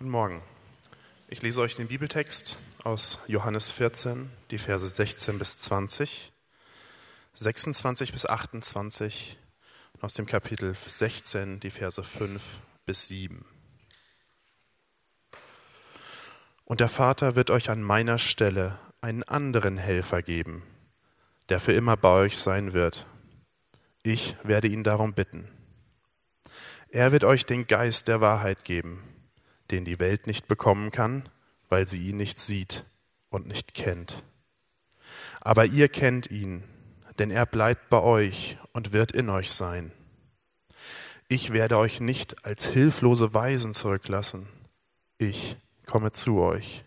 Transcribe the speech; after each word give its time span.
Guten 0.00 0.12
Morgen. 0.12 0.42
Ich 1.28 1.42
lese 1.42 1.60
euch 1.60 1.76
den 1.76 1.88
Bibeltext 1.88 2.56
aus 2.84 3.18
Johannes 3.26 3.70
14, 3.70 4.30
die 4.50 4.56
Verse 4.56 4.88
16 4.88 5.38
bis 5.38 5.60
20, 5.60 6.32
26 7.34 8.10
bis 8.10 8.24
28 8.24 9.36
und 9.92 10.02
aus 10.02 10.14
dem 10.14 10.24
Kapitel 10.24 10.74
16 10.74 11.60
die 11.60 11.68
Verse 11.68 12.02
5 12.02 12.60
bis 12.86 13.08
7. 13.08 13.44
Und 16.64 16.80
der 16.80 16.88
Vater 16.88 17.36
wird 17.36 17.50
euch 17.50 17.68
an 17.68 17.82
meiner 17.82 18.16
Stelle 18.16 18.78
einen 19.02 19.22
anderen 19.24 19.76
Helfer 19.76 20.22
geben, 20.22 20.62
der 21.50 21.60
für 21.60 21.74
immer 21.74 21.98
bei 21.98 22.22
euch 22.22 22.38
sein 22.38 22.72
wird. 22.72 23.06
Ich 24.02 24.34
werde 24.44 24.68
ihn 24.68 24.82
darum 24.82 25.12
bitten. 25.12 25.46
Er 26.88 27.12
wird 27.12 27.24
euch 27.24 27.44
den 27.44 27.66
Geist 27.66 28.08
der 28.08 28.22
Wahrheit 28.22 28.64
geben, 28.64 29.04
den 29.70 29.84
die 29.84 30.00
Welt 30.00 30.26
nicht 30.26 30.48
bekommen 30.48 30.90
kann, 30.90 31.28
weil 31.68 31.86
sie 31.86 32.08
ihn 32.08 32.16
nicht 32.16 32.38
sieht 32.38 32.84
und 33.28 33.46
nicht 33.46 33.74
kennt. 33.74 34.22
Aber 35.40 35.66
ihr 35.66 35.88
kennt 35.88 36.30
ihn, 36.30 36.64
denn 37.18 37.30
er 37.30 37.46
bleibt 37.46 37.88
bei 37.90 38.00
euch 38.02 38.58
und 38.72 38.92
wird 38.92 39.12
in 39.12 39.28
euch 39.30 39.52
sein. 39.52 39.92
Ich 41.28 41.52
werde 41.52 41.78
euch 41.78 42.00
nicht 42.00 42.44
als 42.44 42.66
hilflose 42.66 43.32
Weisen 43.34 43.72
zurücklassen. 43.72 44.48
Ich 45.18 45.56
komme 45.86 46.12
zu 46.12 46.40
euch. 46.40 46.84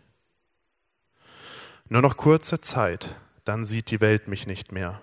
Nur 1.88 2.02
noch 2.02 2.18
kurze 2.18 2.60
Zeit, 2.60 3.16
dann 3.46 3.66
sieht 3.66 3.92
die 3.92 4.02
Welt 4.02 4.28
mich 4.28 4.48
nicht 4.48 4.72
mehr. 4.72 5.02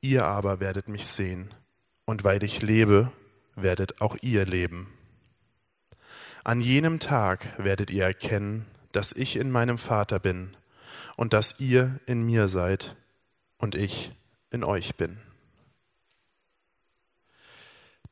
Ihr 0.00 0.24
aber 0.24 0.60
werdet 0.60 0.88
mich 0.88 1.06
sehen, 1.06 1.52
und 2.04 2.24
weil 2.24 2.42
ich 2.42 2.62
lebe, 2.62 3.12
werdet 3.56 4.00
auch 4.00 4.16
ihr 4.22 4.46
leben. 4.46 4.92
An 6.48 6.62
jenem 6.62 6.98
Tag 6.98 7.46
werdet 7.58 7.90
ihr 7.90 8.04
erkennen, 8.04 8.64
dass 8.92 9.12
ich 9.12 9.36
in 9.36 9.50
meinem 9.50 9.76
Vater 9.76 10.18
bin 10.18 10.56
und 11.14 11.34
dass 11.34 11.60
ihr 11.60 12.00
in 12.06 12.22
mir 12.22 12.48
seid 12.48 12.96
und 13.58 13.74
ich 13.74 14.12
in 14.50 14.64
euch 14.64 14.96
bin. 14.96 15.18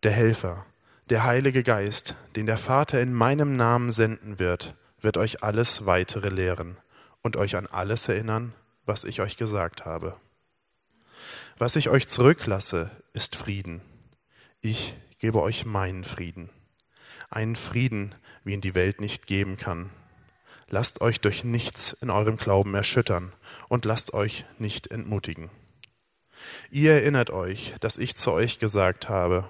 Der 0.03 0.11
Helfer, 0.11 0.67
der 1.09 1.25
Heilige 1.25 1.63
Geist, 1.63 2.15
den 2.37 2.45
der 2.45 2.59
Vater 2.59 3.01
in 3.01 3.15
meinem 3.15 3.57
Namen 3.57 3.91
senden 3.91 4.39
wird, 4.39 4.75
wird 5.01 5.17
euch 5.17 5.43
alles 5.43 5.87
weitere 5.87 6.29
lehren 6.29 6.77
und 7.23 7.39
euch 7.39 7.57
an 7.57 7.67
alles 7.67 8.07
erinnern, 8.07 8.53
was 8.85 9.05
ich 9.05 9.23
euch 9.23 9.39
gesagt 9.39 9.87
habe. 9.87 10.15
Was 11.57 11.75
ich 11.75 11.89
euch 11.89 12.07
zurücklasse, 12.07 12.91
ist 13.15 13.35
Frieden. 13.35 13.81
Ich 14.61 14.95
gebe 15.21 15.41
euch 15.41 15.65
meinen 15.65 16.05
Frieden. 16.05 16.51
Einen 17.31 17.57
Frieden, 17.57 18.15
wie 18.45 18.55
ihn 18.55 18.61
die 18.61 18.75
Welt 18.75 19.01
nicht 19.01 19.27
geben 19.27 19.57
kann. 19.57 19.91
Lasst 20.69 21.01
euch 21.01 21.21
durch 21.21 21.45
nichts 21.45 21.93
in 21.93 22.11
eurem 22.11 22.37
Glauben 22.37 22.75
erschüttern 22.75 23.33
und 23.69 23.85
lasst 23.85 24.15
euch 24.15 24.45
nicht 24.59 24.89
entmutigen. 24.89 25.51
Ihr 26.71 26.93
erinnert 26.93 27.31
euch, 27.31 27.75
dass 27.81 27.99
ich 27.99 28.17
zu 28.17 28.33
euch 28.33 28.59
gesagt 28.59 29.09
habe, 29.09 29.49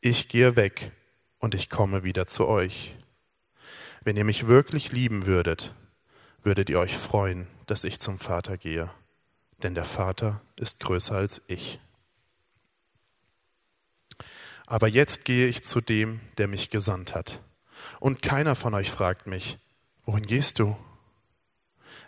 ich 0.00 0.28
gehe 0.28 0.56
weg 0.56 0.92
und 1.38 1.54
ich 1.54 1.70
komme 1.70 2.04
wieder 2.04 2.26
zu 2.26 2.46
euch. 2.46 2.96
Wenn 4.02 4.16
ihr 4.16 4.24
mich 4.24 4.46
wirklich 4.46 4.92
lieben 4.92 5.26
würdet, 5.26 5.74
würdet 6.42 6.70
ihr 6.70 6.78
euch 6.78 6.96
freuen, 6.96 7.48
dass 7.66 7.84
ich 7.84 7.98
zum 7.98 8.18
Vater 8.18 8.56
gehe, 8.56 8.90
denn 9.62 9.74
der 9.74 9.84
Vater 9.84 10.42
ist 10.58 10.80
größer 10.80 11.16
als 11.16 11.42
ich. 11.48 11.80
Aber 14.70 14.86
jetzt 14.86 15.24
gehe 15.24 15.48
ich 15.48 15.64
zu 15.64 15.80
dem, 15.80 16.20
der 16.38 16.46
mich 16.46 16.70
gesandt 16.70 17.16
hat. 17.16 17.40
Und 17.98 18.22
keiner 18.22 18.54
von 18.54 18.72
euch 18.72 18.88
fragt 18.92 19.26
mich, 19.26 19.58
wohin 20.06 20.24
gehst 20.24 20.60
du? 20.60 20.76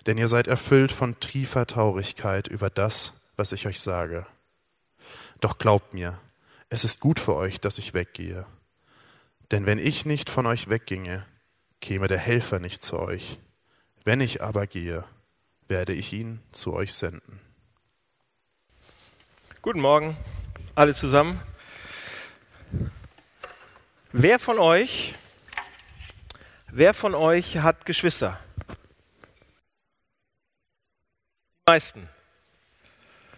Denn 0.06 0.16
ihr 0.16 0.28
seid 0.28 0.46
erfüllt 0.46 0.92
von 0.92 1.18
tiefer 1.18 1.66
Traurigkeit 1.66 2.46
über 2.46 2.70
das, 2.70 3.14
was 3.34 3.50
ich 3.50 3.66
euch 3.66 3.80
sage. 3.80 4.26
Doch 5.40 5.58
glaubt 5.58 5.92
mir, 5.92 6.20
es 6.68 6.84
ist 6.84 7.00
gut 7.00 7.18
für 7.18 7.34
euch, 7.34 7.60
dass 7.60 7.78
ich 7.78 7.94
weggehe. 7.94 8.46
Denn 9.50 9.66
wenn 9.66 9.80
ich 9.80 10.06
nicht 10.06 10.30
von 10.30 10.46
euch 10.46 10.68
wegginge, 10.70 11.26
käme 11.80 12.06
der 12.06 12.18
Helfer 12.18 12.60
nicht 12.60 12.80
zu 12.80 12.96
euch. 13.00 13.40
Wenn 14.04 14.20
ich 14.20 14.40
aber 14.40 14.68
gehe, 14.68 15.04
werde 15.66 15.94
ich 15.94 16.12
ihn 16.12 16.38
zu 16.52 16.74
euch 16.74 16.94
senden. 16.94 17.40
Guten 19.62 19.80
Morgen, 19.80 20.16
alle 20.76 20.94
zusammen. 20.94 21.40
Wer 24.14 24.38
von 24.38 24.58
euch, 24.58 25.14
wer 26.70 26.92
von 26.92 27.14
euch 27.14 27.56
hat 27.56 27.86
Geschwister? 27.86 28.38
Die 31.48 31.70
meisten. 31.70 32.10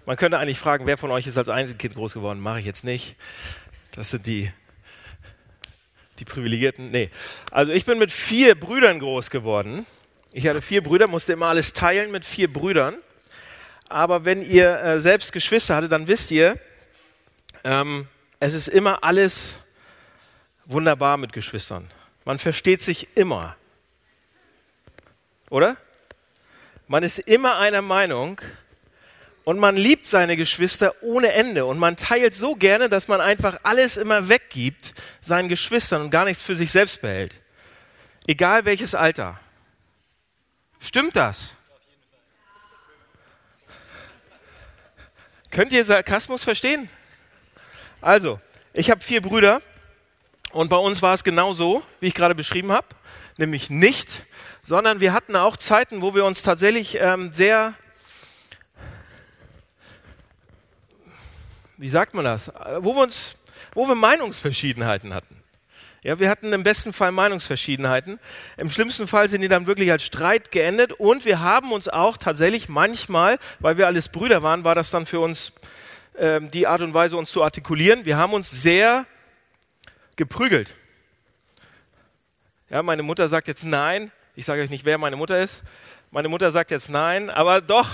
Man 0.04 0.16
könnte 0.16 0.36
eigentlich 0.40 0.58
fragen, 0.58 0.84
wer 0.86 0.98
von 0.98 1.12
euch 1.12 1.28
ist 1.28 1.38
als 1.38 1.48
Einzelkind 1.48 1.94
groß 1.94 2.14
geworden? 2.14 2.40
Mache 2.40 2.58
ich 2.58 2.66
jetzt 2.66 2.82
nicht. 2.82 3.14
Das 3.92 4.10
sind 4.10 4.26
die, 4.26 4.50
die 6.18 6.24
Privilegierten. 6.24 6.90
Nee. 6.90 7.08
Also 7.52 7.70
ich 7.70 7.84
bin 7.84 8.00
mit 8.00 8.10
vier 8.10 8.58
Brüdern 8.58 8.98
groß 8.98 9.30
geworden. 9.30 9.86
Ich 10.32 10.48
hatte 10.48 10.60
vier 10.60 10.82
Brüder, 10.82 11.06
musste 11.06 11.34
immer 11.34 11.46
alles 11.46 11.72
teilen 11.72 12.10
mit 12.10 12.24
vier 12.26 12.52
Brüdern. 12.52 12.96
Aber 13.88 14.24
wenn 14.24 14.42
ihr 14.42 14.80
äh, 14.80 14.98
selbst 14.98 15.32
Geschwister 15.32 15.76
hattet, 15.76 15.92
dann 15.92 16.08
wisst 16.08 16.32
ihr, 16.32 16.58
ähm, 17.62 18.08
es 18.40 18.54
ist 18.54 18.66
immer 18.66 19.04
alles 19.04 19.60
wunderbar 20.66 21.16
mit 21.16 21.32
Geschwistern. 21.32 21.90
Man 22.24 22.38
versteht 22.38 22.82
sich 22.82 23.08
immer. 23.16 23.56
Oder? 25.50 25.76
Man 26.86 27.02
ist 27.02 27.18
immer 27.18 27.58
einer 27.58 27.82
Meinung 27.82 28.40
und 29.44 29.58
man 29.58 29.76
liebt 29.76 30.06
seine 30.06 30.36
Geschwister 30.36 30.94
ohne 31.02 31.32
Ende 31.32 31.66
und 31.66 31.78
man 31.78 31.96
teilt 31.96 32.34
so 32.34 32.54
gerne, 32.54 32.88
dass 32.88 33.08
man 33.08 33.20
einfach 33.20 33.60
alles 33.62 33.96
immer 33.96 34.28
weggibt 34.28 34.94
seinen 35.20 35.48
Geschwistern 35.48 36.02
und 36.02 36.10
gar 36.10 36.24
nichts 36.24 36.42
für 36.42 36.56
sich 36.56 36.70
selbst 36.70 37.02
behält. 37.02 37.40
Egal 38.26 38.64
welches 38.64 38.94
Alter. 38.94 39.38
Stimmt 40.80 41.16
das? 41.16 41.56
Könnt 45.50 45.72
ihr 45.72 45.84
Sarkasmus 45.84 46.42
verstehen? 46.42 46.90
Also, 48.00 48.40
ich 48.72 48.90
habe 48.90 49.02
vier 49.02 49.22
Brüder 49.22 49.62
und 50.52 50.68
bei 50.68 50.76
uns 50.76 51.02
war 51.02 51.14
es 51.14 51.24
genau 51.24 51.52
so, 51.52 51.82
wie 52.00 52.06
ich 52.06 52.14
gerade 52.14 52.34
beschrieben 52.34 52.72
habe, 52.72 52.86
nämlich 53.36 53.70
nicht, 53.70 54.24
sondern 54.62 55.00
wir 55.00 55.12
hatten 55.12 55.36
auch 55.36 55.56
Zeiten, 55.56 56.00
wo 56.00 56.14
wir 56.14 56.24
uns 56.24 56.42
tatsächlich 56.42 56.98
ähm, 57.00 57.32
sehr, 57.32 57.74
wie 61.76 61.88
sagt 61.88 62.14
man 62.14 62.24
das, 62.24 62.52
wo 62.78 62.94
wir 62.94 63.02
uns, 63.02 63.34
wo 63.74 63.86
wir 63.86 63.94
Meinungsverschiedenheiten 63.94 65.14
hatten. 65.14 65.42
Ja, 66.04 66.18
wir 66.18 66.28
hatten 66.28 66.52
im 66.52 66.64
besten 66.64 66.92
Fall 66.92 67.12
Meinungsverschiedenheiten. 67.12 68.20
Im 68.58 68.68
schlimmsten 68.68 69.06
Fall 69.06 69.30
sind 69.30 69.40
die 69.40 69.48
dann 69.48 69.66
wirklich 69.66 69.90
als 69.90 70.02
Streit 70.02 70.50
geendet 70.50 70.92
und 70.92 71.24
wir 71.24 71.40
haben 71.40 71.72
uns 71.72 71.88
auch 71.88 72.18
tatsächlich 72.18 72.68
manchmal, 72.68 73.38
weil 73.58 73.78
wir 73.78 73.86
alles 73.86 74.10
Brüder 74.10 74.42
waren, 74.42 74.64
war 74.64 74.74
das 74.74 74.90
dann 74.90 75.06
für 75.06 75.20
uns 75.20 75.52
äh, 76.12 76.42
die 76.42 76.66
Art 76.66 76.82
und 76.82 76.92
Weise, 76.92 77.16
uns 77.16 77.30
zu 77.30 77.42
artikulieren. 77.42 78.04
Wir 78.04 78.18
haben 78.18 78.34
uns 78.34 78.50
sehr 78.50 79.06
geprügelt. 80.16 80.76
Ja, 82.70 82.82
meine 82.82 83.02
Mutter 83.02 83.28
sagt 83.28 83.48
jetzt 83.48 83.64
nein. 83.64 84.10
Ich 84.36 84.46
sage 84.46 84.62
euch 84.62 84.70
nicht, 84.70 84.84
wer 84.84 84.98
meine 84.98 85.16
Mutter 85.16 85.38
ist. 85.38 85.64
Meine 86.10 86.28
Mutter 86.28 86.50
sagt 86.50 86.70
jetzt 86.70 86.90
nein, 86.90 87.30
aber 87.30 87.60
doch, 87.60 87.88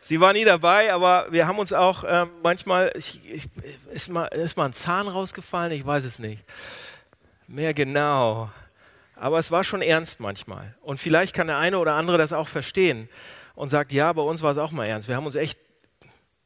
sie 0.00 0.20
war 0.20 0.32
nie 0.32 0.44
dabei, 0.44 0.92
aber 0.92 1.26
wir 1.30 1.46
haben 1.46 1.58
uns 1.58 1.72
auch 1.72 2.04
äh, 2.04 2.26
manchmal, 2.42 2.92
ich, 2.94 3.20
ich, 3.28 3.44
ist, 3.92 4.08
mal, 4.08 4.26
ist 4.26 4.56
mal 4.56 4.66
ein 4.66 4.72
Zahn 4.72 5.08
rausgefallen, 5.08 5.72
ich 5.72 5.84
weiß 5.84 6.04
es 6.04 6.18
nicht. 6.18 6.44
Mehr 7.46 7.74
genau. 7.74 8.50
Aber 9.16 9.38
es 9.38 9.50
war 9.50 9.64
schon 9.64 9.82
ernst 9.82 10.20
manchmal. 10.20 10.74
Und 10.82 10.98
vielleicht 10.98 11.34
kann 11.34 11.48
der 11.48 11.58
eine 11.58 11.78
oder 11.78 11.94
andere 11.94 12.18
das 12.18 12.32
auch 12.32 12.48
verstehen 12.48 13.08
und 13.54 13.70
sagt, 13.70 13.90
ja, 13.90 14.12
bei 14.12 14.22
uns 14.22 14.42
war 14.42 14.52
es 14.52 14.58
auch 14.58 14.70
mal 14.70 14.86
ernst. 14.86 15.08
Wir 15.08 15.16
haben 15.16 15.26
uns 15.26 15.34
echt 15.34 15.58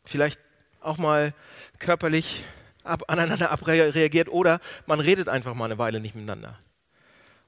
vielleicht 0.04 0.40
auch 0.80 0.96
mal 0.96 1.34
körperlich 1.78 2.44
ab, 2.84 3.04
aneinander 3.08 3.50
abreagiert 3.50 4.28
oder 4.28 4.60
man 4.86 5.00
redet 5.00 5.28
einfach 5.28 5.54
mal 5.54 5.66
eine 5.66 5.78
Weile 5.78 6.00
nicht 6.00 6.14
miteinander. 6.14 6.58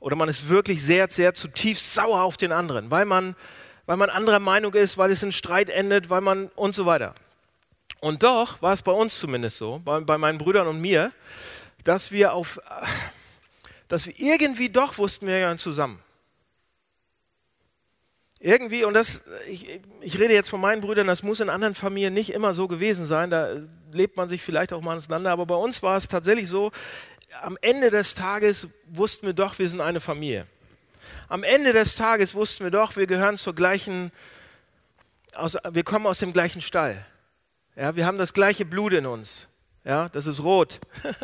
Oder 0.00 0.16
man 0.16 0.28
ist 0.28 0.48
wirklich 0.48 0.82
sehr, 0.82 1.08
sehr 1.10 1.34
zutiefst 1.34 1.94
sauer 1.94 2.22
auf 2.22 2.36
den 2.36 2.52
anderen, 2.52 2.90
weil 2.90 3.04
man, 3.04 3.34
weil 3.86 3.96
man 3.96 4.10
anderer 4.10 4.38
Meinung 4.38 4.74
ist, 4.74 4.98
weil 4.98 5.10
es 5.10 5.22
in 5.22 5.32
Streit 5.32 5.70
endet, 5.70 6.10
weil 6.10 6.20
man 6.20 6.48
und 6.56 6.74
so 6.74 6.84
weiter. 6.84 7.14
Und 8.00 8.22
doch 8.22 8.60
war 8.60 8.74
es 8.74 8.82
bei 8.82 8.92
uns 8.92 9.18
zumindest 9.18 9.56
so, 9.56 9.80
bei, 9.84 10.00
bei 10.00 10.18
meinen 10.18 10.36
Brüdern 10.36 10.66
und 10.66 10.80
mir, 10.80 11.10
dass 11.84 12.12
wir 12.12 12.34
auf, 12.34 12.60
dass 13.88 14.06
wir 14.06 14.14
irgendwie 14.18 14.68
doch 14.68 14.98
wussten, 14.98 15.26
wir 15.26 15.38
gehören 15.38 15.58
zusammen. 15.58 16.00
Irgendwie, 18.44 18.84
und 18.84 18.92
das, 18.92 19.24
ich, 19.48 19.80
ich 20.02 20.20
rede 20.20 20.34
jetzt 20.34 20.50
von 20.50 20.60
meinen 20.60 20.82
Brüdern, 20.82 21.06
das 21.06 21.22
muss 21.22 21.40
in 21.40 21.48
anderen 21.48 21.74
Familien 21.74 22.12
nicht 22.12 22.28
immer 22.28 22.52
so 22.52 22.68
gewesen 22.68 23.06
sein, 23.06 23.30
da 23.30 23.56
lebt 23.90 24.18
man 24.18 24.28
sich 24.28 24.42
vielleicht 24.42 24.74
auch 24.74 24.82
mal 24.82 24.98
auseinander, 24.98 25.30
aber 25.30 25.46
bei 25.46 25.54
uns 25.54 25.82
war 25.82 25.96
es 25.96 26.08
tatsächlich 26.08 26.50
so, 26.50 26.70
am 27.40 27.56
Ende 27.62 27.90
des 27.90 28.14
Tages 28.14 28.68
wussten 28.84 29.24
wir 29.24 29.32
doch, 29.32 29.58
wir 29.58 29.66
sind 29.66 29.80
eine 29.80 29.98
Familie. 29.98 30.46
Am 31.30 31.42
Ende 31.42 31.72
des 31.72 31.96
Tages 31.96 32.34
wussten 32.34 32.64
wir 32.64 32.70
doch, 32.70 32.96
wir 32.96 33.06
gehören 33.06 33.38
zur 33.38 33.54
gleichen, 33.54 34.12
aus, 35.34 35.56
wir 35.70 35.82
kommen 35.82 36.06
aus 36.06 36.18
dem 36.18 36.34
gleichen 36.34 36.60
Stall. 36.60 37.02
Ja, 37.76 37.96
wir 37.96 38.04
haben 38.04 38.18
das 38.18 38.34
gleiche 38.34 38.66
Blut 38.66 38.92
in 38.92 39.06
uns. 39.06 39.48
Ja, 39.84 40.10
das 40.10 40.26
ist 40.26 40.42
rot. 40.42 40.80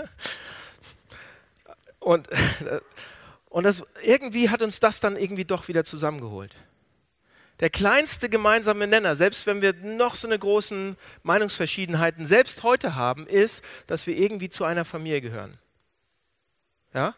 und, 1.99 2.31
und 3.51 3.65
das, 3.65 3.85
irgendwie 4.03 4.49
hat 4.49 4.63
uns 4.63 4.81
das 4.81 5.01
dann 5.01 5.19
irgendwie 5.19 5.45
doch 5.45 5.69
wieder 5.69 5.85
zusammengeholt. 5.85 6.57
Der 7.61 7.71
kleinste 7.71 8.29
gemeinsame 8.31 8.87
Nenner, 8.87 9.15
selbst 9.15 9.47
wenn 9.47 9.61
wir 9.61 9.75
noch 9.75 10.15
so 10.15 10.27
eine 10.27 10.39
großen 10.39 10.97
Meinungsverschiedenheiten 11.23 12.25
selbst 12.25 12.63
heute 12.63 12.95
haben, 12.95 13.27
ist, 13.27 13.63
dass 13.87 14.07
wir 14.07 14.17
irgendwie 14.17 14.49
zu 14.49 14.65
einer 14.65 14.87
Familie 14.87 15.21
gehören. 15.21 15.59
Ja? 16.95 17.15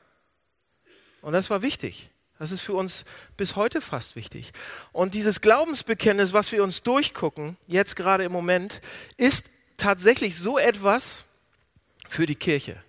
Und 1.20 1.32
das 1.32 1.48
war 1.48 1.62
wichtig. 1.62 2.10
Das 2.40 2.50
ist 2.50 2.62
für 2.62 2.72
uns 2.72 3.04
bis 3.36 3.54
heute 3.54 3.80
fast 3.80 4.16
wichtig. 4.16 4.52
Und 4.90 5.14
dieses 5.14 5.40
Glaubensbekenntnis, 5.40 6.32
was 6.32 6.50
wir 6.50 6.64
uns 6.64 6.82
durchgucken, 6.82 7.56
jetzt 7.68 7.94
gerade 7.94 8.24
im 8.24 8.32
Moment, 8.32 8.80
ist 9.16 9.48
tatsächlich 9.76 10.36
so 10.36 10.58
etwas 10.58 11.24
für 12.08 12.26
die 12.26 12.34
Kirche. 12.34 12.82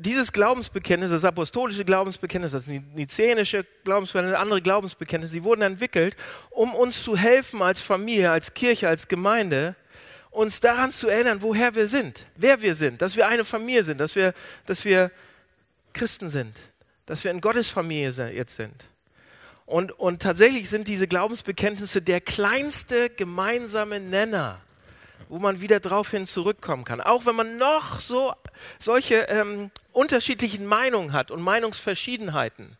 Dieses 0.00 0.32
Glaubensbekenntnis, 0.32 1.10
das 1.10 1.24
apostolische 1.24 1.84
Glaubensbekenntnis, 1.84 2.52
das 2.52 2.66
nizänische 2.66 3.64
Glaubensbekenntnis, 3.84 4.36
andere 4.36 4.60
Glaubensbekenntnisse, 4.60 5.34
die 5.34 5.44
wurden 5.44 5.62
entwickelt, 5.62 6.16
um 6.50 6.74
uns 6.74 7.04
zu 7.04 7.16
helfen 7.16 7.62
als 7.62 7.80
Familie, 7.80 8.30
als 8.32 8.54
Kirche, 8.54 8.88
als 8.88 9.06
Gemeinde, 9.06 9.76
uns 10.30 10.58
daran 10.58 10.90
zu 10.90 11.08
erinnern, 11.08 11.42
woher 11.42 11.76
wir 11.76 11.86
sind, 11.86 12.26
wer 12.34 12.60
wir 12.60 12.74
sind, 12.74 13.02
dass 13.02 13.16
wir 13.16 13.28
eine 13.28 13.44
Familie 13.44 13.84
sind, 13.84 14.00
dass 14.00 14.16
wir, 14.16 14.34
dass 14.66 14.84
wir 14.84 15.12
Christen 15.92 16.28
sind, 16.28 16.54
dass 17.06 17.22
wir 17.22 17.30
in 17.30 17.40
Gottes 17.40 17.68
Familie 17.68 18.10
jetzt 18.32 18.56
sind. 18.56 18.74
Und, 19.64 19.92
und 19.92 20.22
tatsächlich 20.22 20.68
sind 20.68 20.88
diese 20.88 21.06
Glaubensbekenntnisse 21.06 22.02
der 22.02 22.20
kleinste 22.20 23.10
gemeinsame 23.10 24.00
Nenner, 24.00 24.60
wo 25.28 25.38
man 25.38 25.60
wieder 25.60 25.80
daraufhin 25.80 26.26
zurückkommen 26.26 26.84
kann. 26.84 27.00
Auch 27.00 27.26
wenn 27.26 27.36
man 27.36 27.58
noch 27.58 28.00
so 28.00 28.32
solche 28.78 29.16
ähm, 29.28 29.70
unterschiedlichen 29.92 30.66
Meinungen 30.66 31.12
hat 31.12 31.30
und 31.30 31.42
Meinungsverschiedenheiten, 31.42 32.76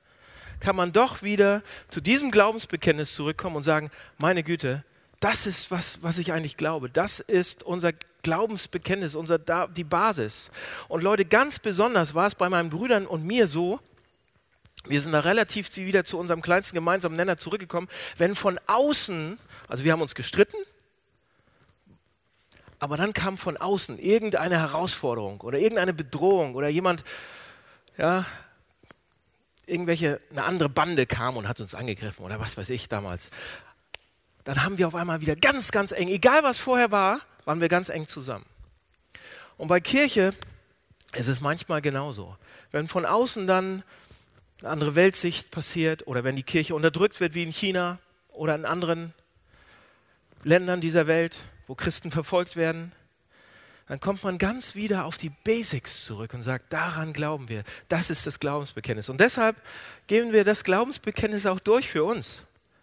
kann 0.60 0.76
man 0.76 0.92
doch 0.92 1.22
wieder 1.22 1.62
zu 1.88 2.00
diesem 2.00 2.31
Glaubensbekenntnis 2.31 3.14
zurückkommen 3.14 3.56
und 3.56 3.64
sagen, 3.64 3.90
meine 4.19 4.42
Güte, 4.42 4.84
das 5.20 5.46
ist 5.46 5.70
was, 5.70 6.02
was 6.02 6.19
ich 6.19 6.32
eigentlich 6.32 6.56
glaube. 6.56 6.90
Das 6.90 7.20
ist 7.20 7.62
unser 7.62 7.92
Glaubensbekenntnis, 8.22 9.14
unser, 9.14 9.38
die 9.38 9.84
Basis. 9.84 10.50
Und 10.88 11.02
Leute, 11.02 11.25
ganz 11.25 11.58
besonders 11.58 12.14
war 12.14 12.26
es 12.26 12.34
bei 12.34 12.48
meinen 12.48 12.70
Brüdern 12.70 13.06
und 13.06 13.25
mir 13.25 13.46
so, 13.46 13.81
wir 14.86 15.00
sind 15.00 15.12
da 15.12 15.20
relativ 15.20 15.75
wieder 15.76 16.04
zu 16.04 16.19
unserem 16.19 16.42
kleinsten 16.42 16.75
gemeinsamen 16.75 17.16
Nenner 17.16 17.36
zurückgekommen, 17.36 17.88
wenn 18.16 18.34
von 18.34 18.60
außen, 18.66 19.38
also 19.69 19.84
wir 19.84 19.92
haben 19.92 20.02
uns 20.02 20.14
gestritten, 20.14 20.58
aber 22.78 22.96
dann 22.96 23.12
kam 23.12 23.38
von 23.38 23.56
außen 23.56 23.98
irgendeine 23.98 24.58
Herausforderung 24.58 25.40
oder 25.40 25.58
irgendeine 25.58 25.94
Bedrohung 25.94 26.54
oder 26.54 26.68
jemand, 26.68 27.04
ja, 27.96 28.24
irgendwelche, 29.66 30.20
eine 30.30 30.44
andere 30.44 30.68
Bande 30.68 31.06
kam 31.06 31.36
und 31.36 31.48
hat 31.48 31.60
uns 31.60 31.74
angegriffen 31.74 32.24
oder 32.24 32.40
was 32.40 32.56
weiß 32.56 32.70
ich 32.70 32.88
damals. 32.88 33.30
Dann 34.44 34.62
haben 34.62 34.76
wir 34.76 34.88
auf 34.88 34.94
einmal 34.94 35.20
wieder 35.20 35.36
ganz, 35.36 35.70
ganz 35.70 35.92
eng, 35.92 36.08
egal 36.08 36.42
was 36.42 36.58
vorher 36.58 36.92
war, 36.92 37.20
waren 37.44 37.60
wir 37.60 37.68
ganz 37.68 37.88
eng 37.88 38.06
zusammen. 38.06 38.44
Und 39.56 39.68
bei 39.68 39.80
Kirche 39.80 40.32
ist 41.14 41.28
es 41.28 41.40
manchmal 41.40 41.80
genauso. 41.80 42.36
Wenn 42.70 42.88
von 42.88 43.06
außen 43.06 43.46
dann 43.46 43.84
eine 44.60 44.70
andere 44.70 44.94
Weltsicht 44.94 45.50
passiert 45.50 46.06
oder 46.06 46.24
wenn 46.24 46.36
die 46.36 46.42
Kirche 46.42 46.74
unterdrückt 46.74 47.20
wird 47.20 47.34
wie 47.34 47.42
in 47.42 47.52
China 47.52 47.98
oder 48.32 48.54
in 48.54 48.64
anderen 48.64 49.14
Ländern 50.42 50.80
dieser 50.80 51.06
Welt, 51.06 51.38
wo 51.66 51.75
Christen 51.75 52.11
verfolgt 52.11 52.56
werden, 52.56 52.93
dann 53.87 54.00
kommt 54.00 54.25
man 54.25 54.38
ganz 54.38 54.75
wieder 54.75 55.05
auf 55.05 55.19
die 55.19 55.28
Basics 55.28 56.05
zurück 56.06 56.32
und 56.32 56.43
sagt, 56.43 56.72
daran 56.72 57.12
glauben 57.12 57.50
wir. 57.50 57.64
Das 57.88 58.08
ist 58.08 58.26
das 58.26 58.40
Glaubensbekenntnis. 58.40 59.11
Und 59.11 59.20
deshalb 59.20 59.56
geben 60.06 60.32
wir 60.32 60.44
das 60.44 60.64
Glaubensbekenntnis 60.64 61.44
auch 61.44 61.61
durch 61.61 61.88
für 61.88 62.05
uns. 62.05 62.43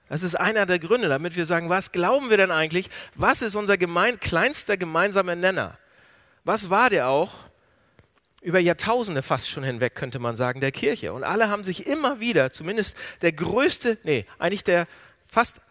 Das 0.09 0.21
ist 0.23 0.35
einer 0.35 0.65
der 0.65 0.77
Gründe, 0.77 1.09
damit 1.09 1.35
wir 1.35 1.45
sagen, 1.45 1.69
was 1.69 1.91
glauben 1.91 2.29
wir 2.29 2.37
denn 2.37 2.51
eigentlich? 2.51 2.89
Was 3.15 3.41
ist 3.41 3.55
unser 3.55 3.77
gemein, 3.77 4.19
kleinster 4.19 4.77
gemeinsamer 4.77 5.35
Nenner? 5.35 5.77
Was 6.43 6.69
war 6.69 6.89
der 6.89 7.07
auch? 7.07 7.31
Über 8.41 8.59
Jahrtausende 8.59 9.21
fast 9.21 9.49
schon 9.49 9.63
hinweg, 9.63 9.95
könnte 9.95 10.19
man 10.19 10.35
sagen, 10.35 10.59
der 10.59 10.71
Kirche. 10.71 11.13
Und 11.13 11.23
alle 11.23 11.49
haben 11.49 11.63
sich 11.63 11.87
immer 11.87 12.19
wieder, 12.19 12.51
zumindest 12.51 12.97
der 13.21 13.31
größte, 13.31 13.99
nee, 14.03 14.25
eigentlich 14.37 14.63
der, 14.63 14.87
fast 15.27 15.61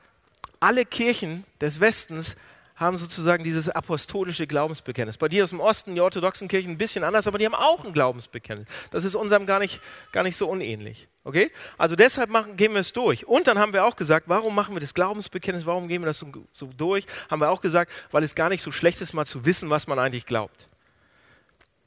alle 0.58 0.84
Kirchen 0.84 1.44
des 1.60 1.80
Westens 1.80 2.36
haben 2.80 2.96
sozusagen 2.96 3.44
dieses 3.44 3.68
apostolische 3.68 4.46
Glaubensbekenntnis. 4.46 5.18
Bei 5.18 5.28
dir 5.28 5.42
aus 5.42 5.50
dem 5.50 5.60
Osten, 5.60 5.94
die 5.94 6.00
orthodoxen 6.00 6.48
Kirchen 6.48 6.72
ein 6.72 6.78
bisschen 6.78 7.04
anders, 7.04 7.28
aber 7.28 7.36
die 7.36 7.44
haben 7.44 7.54
auch 7.54 7.84
ein 7.84 7.92
Glaubensbekenntnis. 7.92 8.66
Das 8.90 9.04
ist 9.04 9.14
unserem 9.14 9.44
gar 9.44 9.58
nicht, 9.58 9.80
gar 10.12 10.22
nicht 10.22 10.36
so 10.36 10.48
unähnlich. 10.48 11.06
Okay? 11.22 11.52
Also 11.76 11.94
deshalb 11.94 12.30
machen, 12.30 12.56
gehen 12.56 12.72
wir 12.72 12.80
es 12.80 12.94
durch. 12.94 13.28
Und 13.28 13.46
dann 13.46 13.58
haben 13.58 13.74
wir 13.74 13.84
auch 13.84 13.96
gesagt, 13.96 14.28
warum 14.28 14.54
machen 14.54 14.74
wir 14.74 14.80
das 14.80 14.94
Glaubensbekenntnis, 14.94 15.66
warum 15.66 15.88
gehen 15.88 16.00
wir 16.00 16.06
das 16.06 16.18
so, 16.18 16.26
so 16.52 16.70
durch? 16.74 17.06
Haben 17.30 17.42
wir 17.42 17.50
auch 17.50 17.60
gesagt, 17.60 17.92
weil 18.10 18.22
es 18.22 18.34
gar 18.34 18.48
nicht 18.48 18.62
so 18.62 18.72
schlecht 18.72 19.00
ist, 19.02 19.12
mal 19.12 19.26
zu 19.26 19.44
wissen, 19.44 19.68
was 19.68 19.86
man 19.86 19.98
eigentlich 19.98 20.24
glaubt. 20.24 20.66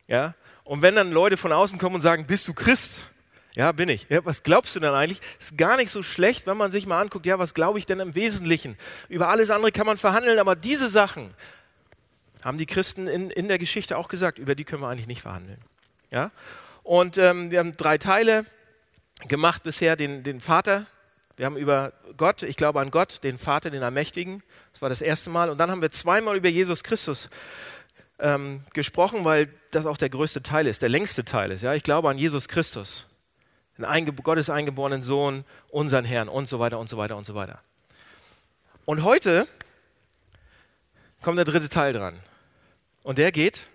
Ja? 0.07 0.35
Und 0.63 0.83
wenn 0.83 0.95
dann 0.95 1.11
Leute 1.11 1.37
von 1.37 1.51
außen 1.51 1.79
kommen 1.79 1.95
und 1.95 2.01
sagen, 2.01 2.27
bist 2.27 2.47
du 2.47 2.53
Christ? 2.53 3.09
Ja, 3.55 3.71
bin 3.71 3.87
ich. 3.89 4.07
Ja, 4.09 4.25
was 4.25 4.41
glaubst 4.41 4.75
du 4.75 4.79
denn 4.79 4.93
eigentlich? 4.93 5.21
Ist 5.39 5.57
gar 5.57 5.77
nicht 5.77 5.91
so 5.91 6.01
schlecht, 6.01 6.47
wenn 6.47 6.57
man 6.57 6.71
sich 6.71 6.87
mal 6.87 6.99
anguckt, 6.99 7.25
ja, 7.25 7.37
was 7.37 7.53
glaube 7.53 7.77
ich 7.77 7.85
denn 7.85 7.99
im 7.99 8.15
Wesentlichen? 8.15 8.77
Über 9.09 9.29
alles 9.29 9.51
andere 9.51 9.71
kann 9.71 9.85
man 9.85 9.97
verhandeln, 9.97 10.39
aber 10.39 10.55
diese 10.55 10.89
Sachen 10.89 11.31
haben 12.43 12.57
die 12.57 12.65
Christen 12.65 13.07
in, 13.07 13.29
in 13.29 13.47
der 13.47 13.59
Geschichte 13.59 13.97
auch 13.97 14.07
gesagt, 14.07 14.39
über 14.39 14.55
die 14.55 14.63
können 14.63 14.81
wir 14.81 14.89
eigentlich 14.89 15.07
nicht 15.07 15.21
verhandeln. 15.21 15.59
Ja? 16.11 16.31
Und 16.81 17.17
ähm, 17.17 17.51
wir 17.51 17.59
haben 17.59 17.77
drei 17.77 17.97
Teile 17.99 18.45
gemacht 19.27 19.61
bisher, 19.63 19.95
den, 19.95 20.23
den 20.23 20.41
Vater, 20.41 20.87
wir 21.37 21.45
haben 21.45 21.57
über 21.57 21.93
Gott, 22.17 22.43
ich 22.43 22.57
glaube 22.57 22.79
an 22.79 22.91
Gott, 22.91 23.23
den 23.23 23.37
Vater, 23.37 23.69
den 23.69 23.83
Allmächtigen, 23.83 24.43
das 24.71 24.81
war 24.81 24.89
das 24.89 25.01
erste 25.01 25.29
Mal. 25.29 25.49
Und 25.49 25.59
dann 25.59 25.69
haben 25.69 25.81
wir 25.81 25.91
zweimal 25.91 26.35
über 26.35 26.49
Jesus 26.49 26.83
Christus 26.83 27.29
ähm, 28.19 28.61
gesprochen, 28.73 29.25
weil 29.25 29.49
das 29.71 29.85
auch 29.85 29.97
der 29.97 30.09
größte 30.09 30.41
Teil 30.41 30.67
ist, 30.67 30.81
der 30.81 30.89
längste 30.89 31.23
Teil 31.23 31.51
ist. 31.51 31.61
Ja? 31.61 31.73
Ich 31.75 31.83
glaube 31.83 32.09
an 32.09 32.17
Jesus 32.17 32.47
Christus 32.47 33.07
Eingeb 33.81 34.23
Gottes 34.23 34.49
eingeborenen 34.49 35.03
Sohn, 35.03 35.45
unseren 35.69 36.05
Herrn 36.05 36.29
und 36.29 36.47
so 36.47 36.59
weiter 36.59 36.79
und 36.79 36.89
so 36.89 36.97
weiter 36.97 37.17
und 37.17 37.25
so 37.25 37.35
weiter. 37.35 37.61
Und 38.85 39.03
heute 39.03 39.47
kommt 41.21 41.37
der 41.37 41.45
dritte 41.45 41.69
Teil 41.69 41.93
dran. 41.93 42.19
Und 43.01 43.17
der 43.17 43.31
geht, 43.31 43.67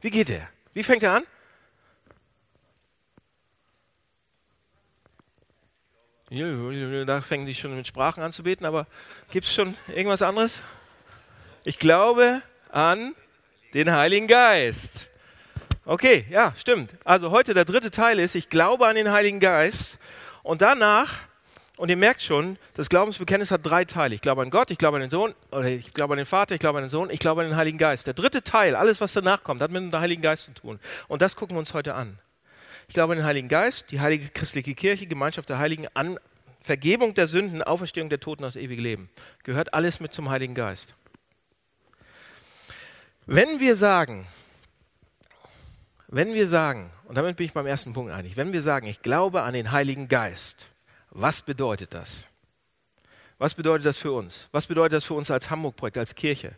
wie 0.00 0.10
geht 0.10 0.28
der? 0.28 0.48
Wie 0.74 0.82
fängt 0.82 1.02
er 1.02 1.12
an? 1.12 1.24
Da 6.30 7.20
fängen 7.22 7.46
die 7.46 7.54
schon 7.54 7.74
mit 7.74 7.86
Sprachen 7.86 8.22
an 8.22 8.32
zu 8.32 8.42
beten, 8.42 8.66
aber 8.66 8.86
gibt 9.30 9.46
es 9.46 9.54
schon 9.54 9.74
irgendwas 9.88 10.20
anderes? 10.20 10.62
Ich 11.64 11.78
glaube 11.78 12.42
an 12.70 13.14
den 13.72 13.92
Heiligen 13.92 14.26
Geist. 14.26 15.08
Okay, 15.88 16.26
ja, 16.28 16.52
stimmt. 16.54 16.96
Also 17.02 17.30
heute 17.30 17.54
der 17.54 17.64
dritte 17.64 17.90
Teil 17.90 18.18
ist, 18.18 18.34
ich 18.34 18.50
glaube 18.50 18.86
an 18.86 18.96
den 18.96 19.10
Heiligen 19.10 19.40
Geist 19.40 19.98
und 20.42 20.60
danach, 20.60 21.20
und 21.78 21.88
ihr 21.88 21.96
merkt 21.96 22.20
schon, 22.20 22.58
das 22.74 22.90
Glaubensbekenntnis 22.90 23.50
hat 23.50 23.64
drei 23.64 23.86
Teile. 23.86 24.14
Ich 24.14 24.20
glaube 24.20 24.42
an 24.42 24.50
Gott, 24.50 24.70
ich 24.70 24.76
glaube 24.76 24.98
an 24.98 25.00
den 25.00 25.08
Sohn, 25.08 25.34
oder 25.50 25.64
ich 25.64 25.94
glaube 25.94 26.12
an 26.12 26.18
den 26.18 26.26
Vater, 26.26 26.54
ich 26.54 26.60
glaube 26.60 26.76
an 26.76 26.84
den 26.84 26.90
Sohn, 26.90 27.08
ich 27.08 27.20
glaube 27.20 27.40
an 27.40 27.48
den 27.48 27.56
Heiligen 27.56 27.78
Geist. 27.78 28.06
Der 28.06 28.12
dritte 28.12 28.44
Teil, 28.44 28.76
alles 28.76 29.00
was 29.00 29.14
danach 29.14 29.42
kommt, 29.42 29.62
hat 29.62 29.70
mit 29.70 29.82
dem 29.82 29.98
Heiligen 29.98 30.20
Geist 30.20 30.44
zu 30.44 30.52
tun. 30.52 30.78
Und 31.08 31.22
das 31.22 31.36
gucken 31.36 31.56
wir 31.56 31.60
uns 31.60 31.72
heute 31.72 31.94
an. 31.94 32.18
Ich 32.86 32.92
glaube 32.92 33.14
an 33.14 33.20
den 33.20 33.26
Heiligen 33.26 33.48
Geist, 33.48 33.90
die 33.90 34.02
heilige 34.02 34.28
christliche 34.28 34.74
Kirche, 34.74 35.06
Gemeinschaft 35.06 35.48
der 35.48 35.58
Heiligen, 35.58 35.86
an 35.94 36.18
Vergebung 36.60 37.14
der 37.14 37.28
Sünden, 37.28 37.62
Auferstehung 37.62 38.10
der 38.10 38.20
Toten 38.20 38.44
aus 38.44 38.56
ewigem 38.56 38.84
Leben. 38.84 39.10
Gehört 39.42 39.72
alles 39.72 40.00
mit 40.00 40.12
zum 40.12 40.28
Heiligen 40.28 40.54
Geist. 40.54 40.92
Wenn 43.24 43.58
wir 43.58 43.74
sagen, 43.74 44.26
wenn 46.08 46.32
wir 46.32 46.48
sagen, 46.48 46.90
und 47.04 47.16
damit 47.16 47.36
bin 47.36 47.46
ich 47.46 47.52
beim 47.52 47.66
ersten 47.66 47.92
Punkt 47.92 48.12
einig, 48.12 48.36
wenn 48.36 48.52
wir 48.52 48.62
sagen, 48.62 48.86
ich 48.86 49.02
glaube 49.02 49.42
an 49.42 49.52
den 49.52 49.72
Heiligen 49.72 50.08
Geist, 50.08 50.70
was 51.10 51.42
bedeutet 51.42 51.92
das? 51.92 52.26
Was 53.36 53.54
bedeutet 53.54 53.86
das 53.86 53.98
für 53.98 54.12
uns? 54.12 54.48
Was 54.50 54.66
bedeutet 54.66 54.94
das 54.94 55.04
für 55.04 55.14
uns 55.14 55.30
als 55.30 55.50
Hamburg-Projekt, 55.50 55.98
als 55.98 56.14
Kirche? 56.14 56.52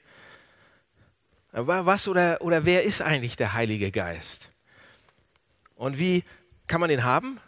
Was 1.53 2.07
oder, 2.07 2.41
oder 2.41 2.65
wer 2.65 2.85
ist 2.85 3.03
eigentlich 3.03 3.37
der 3.37 3.53
Heilige 3.53 3.91
Geist? 3.91 4.51
Und 5.75 5.99
wie 5.99 6.25
kann 6.69 6.81
man 6.81 6.89
den 6.89 7.03
haben? 7.03 7.41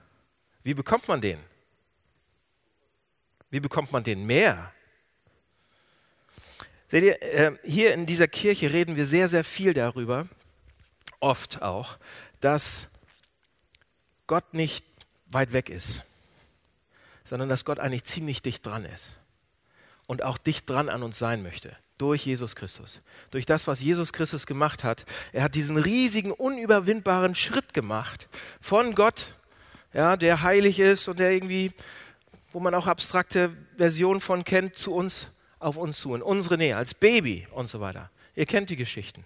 Wie 0.65 0.75
bekommt 0.75 1.07
man 1.07 1.21
den? 1.21 1.39
Wie 3.51 3.61
bekommt 3.61 3.93
man 3.93 4.03
den 4.03 4.27
mehr? 4.27 4.73
Seht 6.89 7.05
ihr, 7.05 7.23
äh, 7.23 7.53
hier 7.65 7.95
in 7.95 8.07
dieser 8.07 8.27
Kirche 8.27 8.73
reden 8.73 8.97
wir 8.97 9.07
sehr, 9.07 9.29
sehr 9.29 9.45
viel 9.45 9.73
darüber, 9.73 10.27
oft 11.23 11.63
auch, 11.63 11.99
dass 12.41 12.89
Gott 14.27 14.55
nicht 14.55 14.85
weit 15.27 15.53
weg 15.53 15.69
ist. 15.69 16.05
sondern 17.25 17.49
dass 17.49 17.65
Gott 17.65 17.79
eigentlich 17.79 18.05
ziemlich 18.05 18.43
dicht 18.43 18.67
dran 18.67 18.85
ist 18.85 19.21
und 20.07 20.23
auch 20.23 20.37
dicht 20.37 20.69
dran 20.69 20.89
an 20.89 21.03
uns 21.03 21.19
sein 21.19 21.43
möchte 21.43 21.75
durch 21.97 22.27
Jesus 22.27 22.57
Christus. 22.57 23.01
Durch 23.31 23.47
das, 23.47 23.69
was 23.69 23.81
Jesus 23.81 24.13
Christus 24.13 24.45
gemacht 24.45 24.83
hat. 24.83 25.07
Er 25.33 25.45
hat 25.45 25.55
diesen 25.55 25.77
riesigen, 25.77 26.33
unüberwindbaren 26.33 27.37
Schritt 27.37 27.73
gemacht 27.75 28.29
von 28.61 28.95
Gott, 28.97 29.35
ja, 29.93 30.17
der 30.17 30.43
heilig 30.43 30.81
ist 30.81 31.07
und 31.07 31.21
der 31.21 31.31
irgendwie, 31.31 31.73
wo 32.53 32.59
man 32.59 32.75
auch 32.75 32.89
abstrakte 32.89 33.57
Versionen 33.77 34.21
von 34.21 34.43
kennt, 34.43 34.77
zu 34.77 34.93
uns, 34.93 35.29
auf 35.61 35.77
uns 35.77 36.01
zu, 36.01 36.15
in 36.15 36.23
unsere 36.23 36.59
Nähe, 36.59 36.77
als 36.77 36.93
Baby 36.93 37.47
und 37.53 37.69
so 37.69 37.81
weiter. 37.81 38.11
Ihr 38.35 38.47
kennt 38.47 38.69
die 38.71 38.77
Geschichten. 38.77 39.25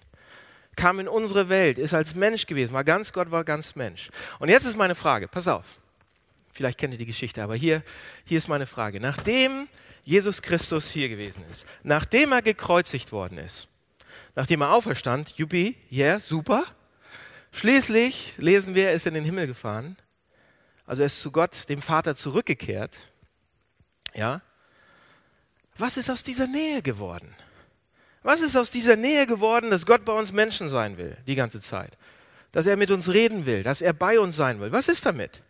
Kam 0.77 1.01
in 1.01 1.09
unsere 1.09 1.49
Welt, 1.49 1.79
ist 1.79 1.95
als 1.95 2.15
Mensch 2.15 2.47
gewesen, 2.47 2.75
war 2.75 2.85
ganz 2.85 3.13
Gott, 3.13 3.31
war 3.31 3.45
ganz 3.45 3.75
Mensch. 3.75 4.11
Und 4.39 4.51
jetzt 4.51 4.67
ist 4.67 4.77
meine 4.77 4.95
Frage, 4.95 5.27
pass 5.27 5.49
auf. 5.49 5.65
Vielleicht 6.53 6.79
kennt 6.79 6.95
ihr 6.95 6.99
die 6.99 7.07
Geschichte, 7.07 7.43
aber 7.43 7.55
hier, 7.55 7.83
hier 8.25 8.39
ist 8.39 8.49
meine 8.49 8.67
Frage. 8.67 9.01
Nachdem 9.01 9.69
Jesus 10.05 10.41
Christus 10.41 10.89
hier 10.89 11.09
gewesen 11.09 11.45
ist, 11.51 11.67
nachdem 11.83 12.33
er 12.33 12.41
gekreuzigt 12.41 13.13
worden 13.13 13.39
ist, 13.39 13.69
nachdem 14.35 14.61
er 14.61 14.73
auferstand, 14.73 15.31
juppie, 15.37 15.77
yeah, 15.91 16.21
super. 16.21 16.65
Schließlich 17.53 18.35
lesen 18.37 18.75
wir, 18.75 18.89
er 18.89 18.95
ist 18.95 19.07
in 19.07 19.15
den 19.15 19.25
Himmel 19.25 19.47
gefahren. 19.47 19.97
Also 20.87 21.03
er 21.03 21.07
ist 21.07 21.21
zu 21.21 21.33
Gott, 21.33 21.69
dem 21.69 21.83
Vater, 21.83 22.15
zurückgekehrt. 22.15 22.97
Ja. 24.15 24.43
Was 25.79 25.97
ist 25.97 26.09
aus 26.09 26.23
dieser 26.23 26.47
Nähe 26.47 26.83
geworden? 26.83 27.35
Was 28.27 28.41
ist 28.41 28.57
aus 28.57 28.73
dieser 28.73 28.97
Nähe 28.97 29.25
geworden, 29.25 29.71
dass 29.71 29.87
Gott 29.87 30.05
bei 30.05 30.13
uns 30.13 30.33
Menschen 30.33 30.69
sein 30.69 30.97
will, 30.97 31.17
die 31.29 31.37
ganze 31.37 31.61
Zeit? 31.61 31.97
Dass 32.51 32.67
er 32.67 32.77
mit 32.77 32.91
uns 32.91 33.09
reden 33.09 33.47
will, 33.47 33.63
dass 33.63 33.81
er 33.81 33.93
bei 33.93 34.19
uns 34.19 34.35
sein 34.35 34.59
will. 34.59 34.73
Was 34.73 34.89
ist 34.89 35.07
damit? 35.07 35.45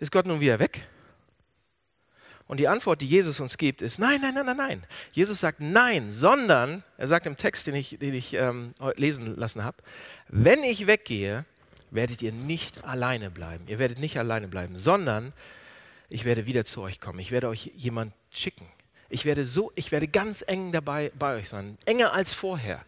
Ist 0.00 0.10
Gott 0.10 0.26
nun 0.26 0.40
wieder 0.40 0.58
weg? 0.58 0.88
Und 2.48 2.56
die 2.56 2.66
Antwort, 2.66 3.00
die 3.00 3.06
Jesus 3.06 3.38
uns 3.38 3.58
gibt, 3.58 3.80
ist 3.80 4.00
nein, 4.00 4.20
nein, 4.20 4.34
nein, 4.34 4.46
nein, 4.46 4.56
nein. 4.56 4.86
Jesus 5.12 5.38
sagt 5.38 5.60
nein, 5.60 6.10
sondern, 6.10 6.82
er 6.96 7.06
sagt 7.06 7.26
im 7.26 7.36
Text, 7.36 7.68
den 7.68 7.76
ich, 7.76 7.96
den 8.00 8.14
ich 8.14 8.34
ähm, 8.34 8.74
lesen 8.96 9.36
lassen 9.36 9.62
habe, 9.62 9.76
wenn 10.26 10.64
ich 10.64 10.88
weggehe, 10.88 11.44
werdet 11.92 12.22
ihr 12.22 12.32
nicht 12.32 12.84
alleine 12.84 13.30
bleiben. 13.30 13.68
Ihr 13.68 13.78
werdet 13.78 14.00
nicht 14.00 14.18
alleine 14.18 14.48
bleiben, 14.48 14.74
sondern 14.74 15.32
ich 16.08 16.24
werde 16.24 16.46
wieder 16.46 16.64
zu 16.64 16.82
euch 16.82 16.98
kommen. 17.00 17.20
Ich 17.20 17.30
werde 17.30 17.46
euch 17.46 17.70
jemand 17.76 18.14
schicken. 18.30 18.66
Ich 19.08 19.24
werde 19.24 19.44
so, 19.44 19.72
ich 19.74 19.90
werde 19.90 20.08
ganz 20.08 20.44
eng 20.46 20.72
dabei 20.72 21.12
bei 21.18 21.36
euch 21.36 21.48
sein, 21.48 21.78
enger 21.86 22.12
als 22.12 22.34
vorher. 22.34 22.84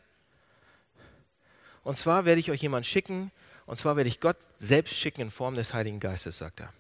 Und 1.83 1.97
zwar 1.97 2.25
werde 2.25 2.41
ich 2.41 2.51
euch 2.51 2.61
jemand 2.61 2.87
schicken, 2.87 3.31
und 3.67 3.79
zwar 3.79 3.97
werde 3.97 4.09
ich 4.09 4.21
Gott 4.21 4.37
selbst 4.57 4.95
schicken 4.95 5.23
in 5.23 5.31
Form 5.31 5.55
des 5.55 5.73
Heiligen 5.73 6.01
Geistes, 6.01 6.39
sagt 6.39 6.61
er. 6.61 6.73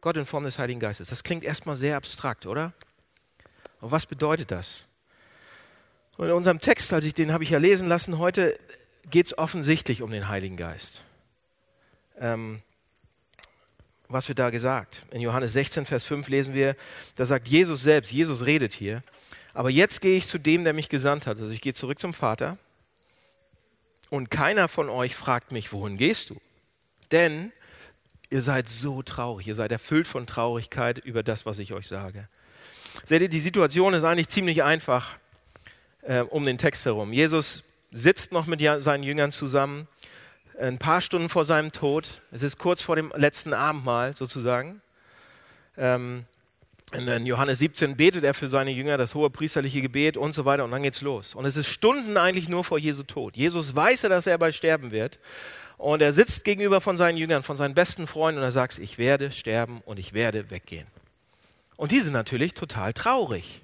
Gott 0.00 0.16
in 0.16 0.26
Form 0.26 0.44
des 0.44 0.58
Heiligen 0.58 0.80
Geistes. 0.80 1.08
Das 1.08 1.22
klingt 1.22 1.44
erstmal 1.44 1.76
sehr 1.76 1.96
abstrakt, 1.96 2.46
oder? 2.46 2.72
Und 3.80 3.90
was 3.90 4.06
bedeutet 4.06 4.50
das? 4.50 4.86
Und 6.16 6.26
in 6.26 6.32
unserem 6.32 6.60
Text, 6.60 6.92
als 6.92 7.04
ich 7.04 7.14
den 7.14 7.32
habe 7.32 7.44
ich 7.44 7.50
ja 7.50 7.58
lesen 7.58 7.88
lassen, 7.88 8.18
heute 8.18 8.58
geht 9.10 9.26
es 9.26 9.38
offensichtlich 9.38 10.02
um 10.02 10.10
den 10.10 10.28
Heiligen 10.28 10.56
Geist. 10.56 11.04
Ähm, 12.18 12.62
was 14.08 14.28
wird 14.28 14.38
da 14.38 14.50
gesagt? 14.50 15.02
In 15.10 15.20
Johannes 15.20 15.52
16, 15.52 15.86
Vers 15.86 16.04
5 16.04 16.28
lesen 16.28 16.54
wir, 16.54 16.76
da 17.16 17.26
sagt 17.26 17.48
Jesus 17.48 17.82
selbst, 17.82 18.12
Jesus 18.12 18.46
redet 18.46 18.74
hier, 18.74 19.02
aber 19.54 19.70
jetzt 19.70 20.00
gehe 20.00 20.16
ich 20.16 20.26
zu 20.26 20.38
dem, 20.38 20.64
der 20.64 20.72
mich 20.72 20.88
gesandt 20.88 21.26
hat. 21.26 21.40
Also 21.40 21.52
ich 21.52 21.60
gehe 21.60 21.74
zurück 21.74 21.98
zum 21.98 22.14
Vater 22.14 22.58
und 24.10 24.30
keiner 24.30 24.68
von 24.68 24.88
euch 24.88 25.14
fragt 25.14 25.52
mich, 25.52 25.72
wohin 25.72 25.96
gehst 25.96 26.30
du? 26.30 26.40
Denn 27.10 27.52
Ihr 28.30 28.42
seid 28.42 28.68
so 28.68 29.02
traurig, 29.02 29.46
ihr 29.46 29.54
seid 29.54 29.72
erfüllt 29.72 30.06
von 30.06 30.26
Traurigkeit 30.26 30.98
über 30.98 31.22
das, 31.22 31.46
was 31.46 31.58
ich 31.58 31.72
euch 31.72 31.88
sage. 31.88 32.28
Seht 33.04 33.22
ihr, 33.22 33.28
die 33.28 33.40
Situation 33.40 33.94
ist 33.94 34.04
eigentlich 34.04 34.28
ziemlich 34.28 34.62
einfach 34.62 35.16
äh, 36.02 36.20
um 36.20 36.44
den 36.44 36.58
Text 36.58 36.84
herum. 36.84 37.12
Jesus 37.14 37.64
sitzt 37.90 38.32
noch 38.32 38.46
mit 38.46 38.60
seinen 38.82 39.02
Jüngern 39.02 39.32
zusammen, 39.32 39.88
ein 40.58 40.78
paar 40.78 41.00
Stunden 41.00 41.28
vor 41.28 41.44
seinem 41.44 41.72
Tod. 41.72 42.22
Es 42.30 42.42
ist 42.42 42.58
kurz 42.58 42.82
vor 42.82 42.96
dem 42.96 43.12
letzten 43.14 43.54
Abendmahl 43.54 44.14
sozusagen. 44.14 44.80
Ähm, 45.76 46.24
in 46.92 47.26
Johannes 47.26 47.58
17 47.58 47.96
betet 47.96 48.24
er 48.24 48.32
für 48.32 48.48
seine 48.48 48.70
Jünger 48.70 48.96
das 48.96 49.14
hohe 49.14 49.28
priesterliche 49.28 49.82
Gebet 49.82 50.16
und 50.16 50.34
so 50.34 50.46
weiter 50.46 50.64
und 50.64 50.70
dann 50.70 50.82
geht's 50.82 51.02
los. 51.02 51.34
Und 51.34 51.44
es 51.44 51.56
ist 51.56 51.68
Stunden 51.68 52.16
eigentlich 52.16 52.48
nur 52.48 52.64
vor 52.64 52.78
Jesu 52.78 53.02
Tod. 53.02 53.36
Jesus 53.36 53.76
weiß 53.76 54.02
ja, 54.02 54.08
dass 54.08 54.26
er 54.26 54.38
bald 54.38 54.54
sterben 54.54 54.90
wird 54.90 55.18
und 55.76 56.00
er 56.00 56.14
sitzt 56.14 56.44
gegenüber 56.44 56.80
von 56.80 56.96
seinen 56.96 57.18
Jüngern, 57.18 57.42
von 57.42 57.58
seinen 57.58 57.74
besten 57.74 58.06
Freunden 58.06 58.38
und 58.38 58.44
er 58.44 58.52
sagt, 58.52 58.78
ich 58.78 58.96
werde 58.96 59.30
sterben 59.32 59.82
und 59.84 59.98
ich 59.98 60.14
werde 60.14 60.50
weggehen. 60.50 60.86
Und 61.76 61.92
die 61.92 62.00
sind 62.00 62.14
natürlich 62.14 62.54
total 62.54 62.94
traurig. 62.94 63.62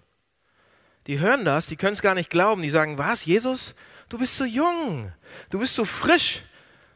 Die 1.06 1.18
hören 1.18 1.46
das, 1.46 1.66
die 1.66 1.76
können 1.76 1.94
es 1.94 2.02
gar 2.02 2.14
nicht 2.14 2.30
glauben. 2.30 2.62
Die 2.62 2.70
sagen, 2.70 2.98
was, 2.98 3.24
Jesus, 3.24 3.74
du 4.10 4.18
bist 4.18 4.36
so 4.36 4.44
jung, 4.44 5.12
du 5.48 5.58
bist 5.58 5.74
so 5.74 5.86
frisch, 5.86 6.42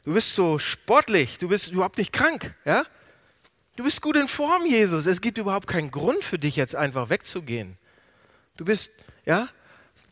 du 0.09 0.15
bist 0.15 0.35
so 0.35 0.59
sportlich, 0.59 1.37
du 1.37 1.49
bist 1.49 1.69
überhaupt 1.69 1.99
nicht 1.99 2.15
krank, 2.15 2.55
ja? 2.65 2.87
Du 3.77 3.85
bist 3.85 4.00
gut 4.00 4.17
in 4.17 4.27
Form, 4.27 4.65
Jesus. 4.65 5.05
Es 5.05 5.21
gibt 5.21 5.37
überhaupt 5.37 5.67
keinen 5.67 5.91
Grund 5.91 6.25
für 6.25 6.38
dich 6.38 6.57
jetzt 6.57 6.75
einfach 6.75 7.11
wegzugehen. 7.11 7.77
Du 8.57 8.65
bist, 8.65 8.91
ja, 9.27 9.50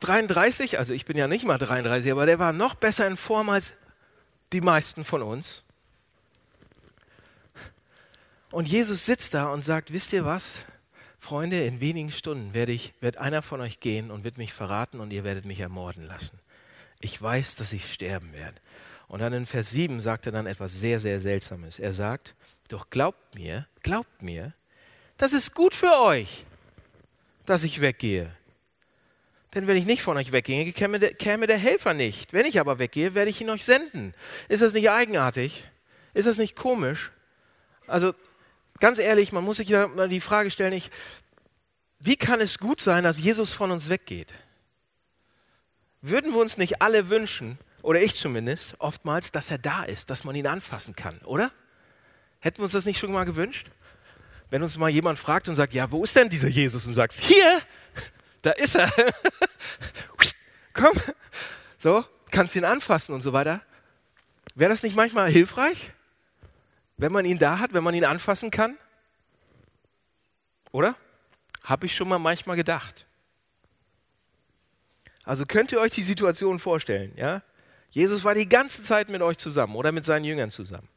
33, 0.00 0.78
also 0.78 0.92
ich 0.92 1.06
bin 1.06 1.16
ja 1.16 1.28
nicht 1.28 1.46
mal 1.46 1.56
33, 1.56 2.12
aber 2.12 2.26
der 2.26 2.38
war 2.38 2.52
noch 2.52 2.74
besser 2.74 3.06
in 3.06 3.16
Form 3.16 3.48
als 3.48 3.78
die 4.52 4.60
meisten 4.60 5.02
von 5.02 5.22
uns. 5.22 5.62
Und 8.50 8.68
Jesus 8.68 9.06
sitzt 9.06 9.32
da 9.32 9.48
und 9.48 9.64
sagt, 9.64 9.94
wisst 9.94 10.12
ihr 10.12 10.26
was? 10.26 10.66
Freunde, 11.18 11.64
in 11.64 11.80
wenigen 11.80 12.10
Stunden 12.10 12.52
werde 12.52 12.72
ich, 12.72 12.92
wird 13.00 13.16
einer 13.16 13.40
von 13.40 13.62
euch 13.62 13.80
gehen 13.80 14.10
und 14.10 14.24
wird 14.24 14.36
mich 14.36 14.52
verraten 14.52 15.00
und 15.00 15.10
ihr 15.10 15.24
werdet 15.24 15.46
mich 15.46 15.60
ermorden 15.60 16.06
lassen. 16.06 16.38
Ich 17.00 17.20
weiß, 17.20 17.56
dass 17.56 17.72
ich 17.72 17.92
sterben 17.92 18.32
werde. 18.32 18.60
Und 19.08 19.20
dann 19.20 19.32
in 19.32 19.46
Vers 19.46 19.70
7 19.70 20.00
sagt 20.00 20.26
er 20.26 20.32
dann 20.32 20.46
etwas 20.46 20.72
sehr, 20.72 20.98
sehr 20.98 21.20
Seltsames. 21.20 21.78
Er 21.78 21.92
sagt, 21.92 22.34
doch 22.68 22.90
glaubt 22.90 23.34
mir, 23.34 23.66
glaubt 23.82 24.22
mir, 24.22 24.52
das 25.16 25.32
ist 25.32 25.54
gut 25.54 25.74
für 25.74 26.00
euch, 26.00 26.44
dass 27.44 27.62
ich 27.62 27.80
weggehe. 27.80 28.34
Denn 29.54 29.66
wenn 29.66 29.76
ich 29.76 29.86
nicht 29.86 30.02
von 30.02 30.16
euch 30.16 30.32
wegginge, 30.32 30.72
käme 30.72 30.98
der, 30.98 31.14
käme 31.14 31.46
der 31.46 31.56
Helfer 31.56 31.94
nicht. 31.94 32.32
Wenn 32.32 32.44
ich 32.44 32.60
aber 32.60 32.78
weggehe, 32.78 33.14
werde 33.14 33.30
ich 33.30 33.40
ihn 33.40 33.48
euch 33.48 33.64
senden. 33.64 34.12
Ist 34.48 34.62
das 34.62 34.74
nicht 34.74 34.90
eigenartig? 34.90 35.66
Ist 36.12 36.26
das 36.26 36.36
nicht 36.36 36.56
komisch? 36.56 37.12
Also 37.86 38.12
ganz 38.80 38.98
ehrlich, 38.98 39.32
man 39.32 39.44
muss 39.44 39.58
sich 39.58 39.68
da 39.68 39.88
mal 39.88 40.08
die 40.08 40.20
Frage 40.20 40.50
stellen, 40.50 40.72
ich, 40.72 40.90
wie 42.00 42.16
kann 42.16 42.40
es 42.40 42.58
gut 42.58 42.80
sein, 42.80 43.04
dass 43.04 43.18
Jesus 43.18 43.52
von 43.54 43.70
uns 43.70 43.88
weggeht? 43.88 44.34
Würden 46.08 46.32
wir 46.32 46.40
uns 46.40 46.56
nicht 46.56 46.82
alle 46.82 47.10
wünschen, 47.10 47.58
oder 47.82 48.00
ich 48.00 48.14
zumindest, 48.14 48.76
oftmals, 48.78 49.32
dass 49.32 49.50
er 49.50 49.58
da 49.58 49.82
ist, 49.82 50.08
dass 50.08 50.22
man 50.22 50.36
ihn 50.36 50.46
anfassen 50.46 50.94
kann, 50.94 51.18
oder? 51.24 51.50
Hätten 52.38 52.58
wir 52.58 52.62
uns 52.62 52.74
das 52.74 52.84
nicht 52.84 53.00
schon 53.00 53.10
mal 53.10 53.24
gewünscht? 53.24 53.72
Wenn 54.48 54.62
uns 54.62 54.78
mal 54.78 54.88
jemand 54.88 55.18
fragt 55.18 55.48
und 55.48 55.56
sagt, 55.56 55.74
ja, 55.74 55.90
wo 55.90 56.04
ist 56.04 56.14
denn 56.14 56.28
dieser 56.28 56.46
Jesus? 56.46 56.86
Und 56.86 56.94
sagst, 56.94 57.18
hier, 57.18 57.60
da 58.42 58.52
ist 58.52 58.76
er. 58.76 58.88
Komm, 60.72 60.92
so, 61.76 62.04
kannst 62.30 62.54
ihn 62.54 62.64
anfassen 62.64 63.12
und 63.12 63.22
so 63.22 63.32
weiter. 63.32 63.60
Wäre 64.54 64.70
das 64.70 64.84
nicht 64.84 64.94
manchmal 64.94 65.28
hilfreich, 65.28 65.90
wenn 66.98 67.10
man 67.10 67.24
ihn 67.24 67.40
da 67.40 67.58
hat, 67.58 67.72
wenn 67.72 67.82
man 67.82 67.94
ihn 67.94 68.04
anfassen 68.04 68.52
kann? 68.52 68.78
Oder? 70.70 70.94
Habe 71.64 71.86
ich 71.86 71.96
schon 71.96 72.08
mal 72.08 72.20
manchmal 72.20 72.54
gedacht. 72.54 73.06
Also 75.26 75.44
könnt 75.44 75.72
ihr 75.72 75.80
euch 75.80 75.92
die 75.92 76.04
Situation 76.04 76.60
vorstellen, 76.60 77.12
ja? 77.16 77.42
Jesus 77.90 78.24
war 78.24 78.34
die 78.34 78.48
ganze 78.48 78.82
Zeit 78.82 79.08
mit 79.08 79.22
euch 79.22 79.36
zusammen 79.38 79.74
oder 79.74 79.90
mit 79.90 80.06
seinen 80.06 80.24
Jüngern 80.24 80.50
zusammen. 80.50 80.88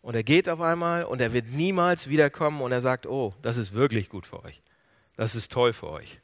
Und 0.00 0.14
er 0.14 0.22
geht 0.22 0.48
auf 0.48 0.60
einmal 0.60 1.04
und 1.04 1.20
er 1.20 1.32
wird 1.32 1.48
niemals 1.48 2.08
wiederkommen 2.08 2.62
und 2.62 2.72
er 2.72 2.80
sagt, 2.80 3.06
oh, 3.06 3.34
das 3.42 3.58
ist 3.58 3.74
wirklich 3.74 4.08
gut 4.08 4.26
für 4.26 4.42
euch. 4.42 4.62
Das 5.16 5.34
ist 5.34 5.52
toll 5.52 5.72
für 5.72 5.90
euch. 5.90 6.20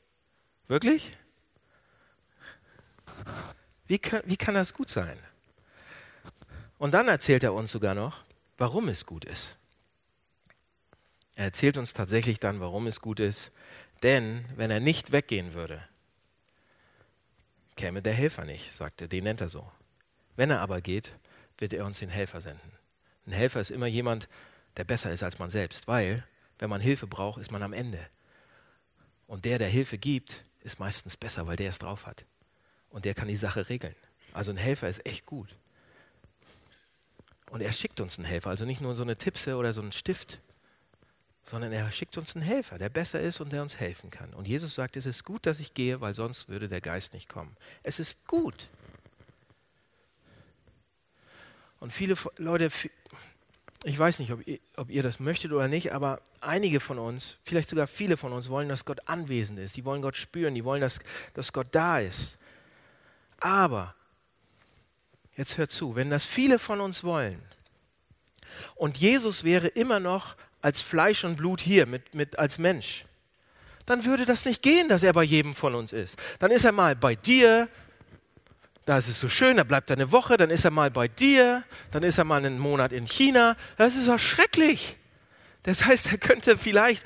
Wirklich? 0.68 1.16
Wie 3.86 3.98
kann, 3.98 4.22
wie 4.24 4.36
kann 4.36 4.54
das 4.54 4.72
gut 4.72 4.88
sein? 4.88 5.18
Und 6.78 6.94
dann 6.94 7.08
erzählt 7.08 7.42
er 7.42 7.52
uns 7.52 7.72
sogar 7.72 7.94
noch, 7.94 8.22
warum 8.56 8.88
es 8.88 9.04
gut 9.04 9.26
ist. 9.26 9.58
Er 11.34 11.46
erzählt 11.46 11.76
uns 11.76 11.92
tatsächlich 11.92 12.40
dann, 12.40 12.60
warum 12.60 12.86
es 12.86 13.00
gut 13.00 13.20
ist. 13.20 13.52
Denn 14.02 14.44
wenn 14.56 14.70
er 14.70 14.80
nicht 14.80 15.12
weggehen 15.12 15.52
würde, 15.52 15.82
käme 17.76 18.02
der 18.02 18.14
Helfer 18.14 18.44
nicht, 18.44 18.74
sagt 18.74 19.00
er, 19.00 19.08
den 19.08 19.24
nennt 19.24 19.40
er 19.40 19.48
so. 19.48 19.70
Wenn 20.36 20.50
er 20.50 20.60
aber 20.60 20.80
geht, 20.80 21.14
wird 21.58 21.72
er 21.72 21.86
uns 21.86 21.98
den 21.98 22.08
Helfer 22.08 22.40
senden. 22.40 22.72
Ein 23.26 23.32
Helfer 23.32 23.60
ist 23.60 23.70
immer 23.70 23.86
jemand, 23.86 24.28
der 24.76 24.84
besser 24.84 25.12
ist 25.12 25.22
als 25.22 25.38
man 25.38 25.50
selbst, 25.50 25.86
weil 25.86 26.24
wenn 26.58 26.70
man 26.70 26.80
Hilfe 26.80 27.06
braucht, 27.06 27.40
ist 27.40 27.50
man 27.50 27.62
am 27.62 27.72
Ende. 27.72 27.98
Und 29.26 29.44
der, 29.44 29.58
der 29.58 29.68
Hilfe 29.68 29.98
gibt, 29.98 30.44
ist 30.60 30.78
meistens 30.78 31.16
besser, 31.16 31.46
weil 31.46 31.56
der 31.56 31.70
es 31.70 31.78
drauf 31.78 32.06
hat. 32.06 32.24
Und 32.90 33.04
der 33.04 33.14
kann 33.14 33.28
die 33.28 33.36
Sache 33.36 33.68
regeln. 33.68 33.96
Also 34.32 34.50
ein 34.50 34.56
Helfer 34.56 34.88
ist 34.88 35.06
echt 35.06 35.26
gut. 35.26 35.56
Und 37.50 37.60
er 37.60 37.72
schickt 37.72 38.00
uns 38.00 38.18
einen 38.18 38.26
Helfer, 38.26 38.50
also 38.50 38.64
nicht 38.64 38.80
nur 38.80 38.94
so 38.94 39.02
eine 39.02 39.16
Tipse 39.16 39.56
oder 39.56 39.72
so 39.72 39.80
einen 39.80 39.92
Stift, 39.92 40.40
sondern 41.44 41.72
er 41.72 41.90
schickt 41.92 42.16
uns 42.16 42.34
einen 42.34 42.44
Helfer, 42.44 42.78
der 42.78 42.88
besser 42.88 43.20
ist 43.20 43.40
und 43.40 43.52
der 43.52 43.62
uns 43.62 43.78
helfen 43.78 44.10
kann. 44.10 44.32
Und 44.32 44.48
Jesus 44.48 44.74
sagt, 44.74 44.96
es 44.96 45.06
ist 45.06 45.24
gut, 45.24 45.44
dass 45.46 45.60
ich 45.60 45.74
gehe, 45.74 46.00
weil 46.00 46.14
sonst 46.14 46.48
würde 46.48 46.68
der 46.68 46.80
Geist 46.80 47.12
nicht 47.12 47.28
kommen. 47.28 47.54
Es 47.82 48.00
ist 48.00 48.26
gut. 48.26 48.70
Und 51.80 51.92
viele 51.92 52.16
Leute, 52.38 52.70
ich 53.84 53.98
weiß 53.98 54.20
nicht, 54.20 54.32
ob 54.32 54.46
ihr, 54.46 54.58
ob 54.76 54.90
ihr, 54.90 55.02
das 55.02 55.20
möchtet 55.20 55.52
oder 55.52 55.68
nicht, 55.68 55.92
aber 55.92 56.22
einige 56.40 56.80
von 56.80 56.98
uns, 56.98 57.36
vielleicht 57.44 57.68
sogar 57.68 57.86
viele 57.86 58.16
von 58.16 58.32
uns, 58.32 58.48
wollen, 58.48 58.70
dass 58.70 58.86
Gott 58.86 59.06
anwesend 59.06 59.58
ist. 59.58 59.76
Die 59.76 59.84
wollen 59.84 60.00
Gott 60.00 60.16
spüren, 60.16 60.54
die 60.54 60.64
wollen, 60.64 60.80
dass, 60.80 61.00
dass 61.34 61.52
Gott 61.52 61.68
da 61.72 61.98
ist. 61.98 62.38
Aber, 63.38 63.94
jetzt 65.36 65.58
hört 65.58 65.70
zu, 65.70 65.94
wenn 65.94 66.08
das 66.08 66.24
viele 66.24 66.58
von 66.58 66.80
uns 66.80 67.04
wollen 67.04 67.42
und 68.74 68.96
Jesus 68.96 69.44
wäre 69.44 69.68
immer 69.68 70.00
noch 70.00 70.36
als 70.64 70.80
Fleisch 70.80 71.24
und 71.24 71.36
Blut 71.36 71.60
hier, 71.60 71.84
mit, 71.84 72.14
mit, 72.14 72.38
als 72.38 72.58
Mensch, 72.58 73.04
dann 73.84 74.06
würde 74.06 74.24
das 74.24 74.46
nicht 74.46 74.62
gehen, 74.62 74.88
dass 74.88 75.02
er 75.02 75.12
bei 75.12 75.22
jedem 75.22 75.54
von 75.54 75.74
uns 75.74 75.92
ist. 75.92 76.16
Dann 76.38 76.50
ist 76.50 76.64
er 76.64 76.72
mal 76.72 76.96
bei 76.96 77.16
dir, 77.16 77.68
da 78.86 78.96
ist 78.96 79.08
es 79.08 79.20
so 79.20 79.28
schön, 79.28 79.58
da 79.58 79.64
bleibt 79.64 79.90
er 79.90 79.96
eine 79.96 80.10
Woche, 80.10 80.38
dann 80.38 80.48
ist 80.48 80.64
er 80.64 80.70
mal 80.70 80.90
bei 80.90 81.06
dir, 81.06 81.64
dann 81.90 82.02
ist 82.02 82.16
er 82.16 82.24
mal 82.24 82.38
einen 82.38 82.58
Monat 82.58 82.92
in 82.92 83.06
China. 83.06 83.58
Das 83.76 83.94
ist 83.94 84.08
doch 84.08 84.18
schrecklich. 84.18 84.96
Das 85.64 85.84
heißt, 85.84 86.12
er 86.12 86.18
könnte 86.18 86.56
vielleicht 86.56 87.04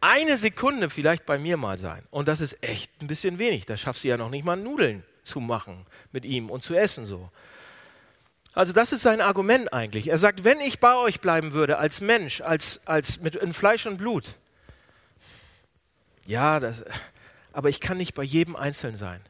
eine 0.00 0.36
Sekunde 0.36 0.88
vielleicht 0.88 1.26
bei 1.26 1.36
mir 1.36 1.56
mal 1.56 1.78
sein. 1.78 2.04
Und 2.10 2.28
das 2.28 2.40
ist 2.40 2.62
echt 2.62 2.92
ein 3.02 3.08
bisschen 3.08 3.38
wenig. 3.38 3.66
Da 3.66 3.76
schaffst 3.76 4.04
du 4.04 4.08
ja 4.08 4.18
noch 4.18 4.30
nicht 4.30 4.44
mal 4.44 4.56
Nudeln 4.56 5.02
zu 5.24 5.40
machen 5.40 5.84
mit 6.12 6.24
ihm 6.24 6.48
und 6.48 6.62
zu 6.62 6.74
essen 6.74 7.06
so. 7.06 7.28
Also 8.54 8.72
das 8.72 8.92
ist 8.92 9.02
sein 9.02 9.20
Argument 9.20 9.72
eigentlich. 9.72 10.08
Er 10.08 10.18
sagt, 10.18 10.44
wenn 10.44 10.60
ich 10.60 10.80
bei 10.80 10.96
euch 10.96 11.20
bleiben 11.20 11.52
würde 11.52 11.78
als 11.78 12.00
Mensch, 12.00 12.40
als, 12.40 12.80
als 12.86 13.20
mit 13.20 13.36
in 13.36 13.52
Fleisch 13.52 13.86
und 13.86 13.98
Blut, 13.98 14.34
ja, 16.26 16.60
das, 16.60 16.84
aber 17.52 17.68
ich 17.68 17.80
kann 17.80 17.96
nicht 17.96 18.14
bei 18.14 18.22
jedem 18.22 18.56
Einzelnen 18.56 18.96
sein. 18.96 19.20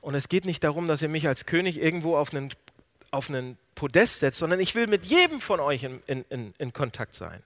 Und 0.00 0.14
es 0.14 0.28
geht 0.28 0.44
nicht 0.44 0.62
darum, 0.62 0.86
dass 0.86 1.02
ihr 1.02 1.08
mich 1.08 1.26
als 1.26 1.46
König 1.46 1.80
irgendwo 1.80 2.16
auf 2.16 2.32
einen, 2.32 2.52
auf 3.10 3.28
einen 3.28 3.58
Podest 3.74 4.20
setzt, 4.20 4.38
sondern 4.38 4.60
ich 4.60 4.74
will 4.74 4.86
mit 4.86 5.06
jedem 5.06 5.40
von 5.40 5.58
euch 5.58 5.82
in, 5.82 6.02
in, 6.06 6.24
in, 6.28 6.54
in 6.58 6.72
Kontakt 6.72 7.14
sein. 7.14 7.42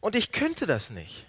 Und 0.00 0.14
ich 0.14 0.30
könnte 0.30 0.66
das 0.66 0.90
nicht. 0.90 1.26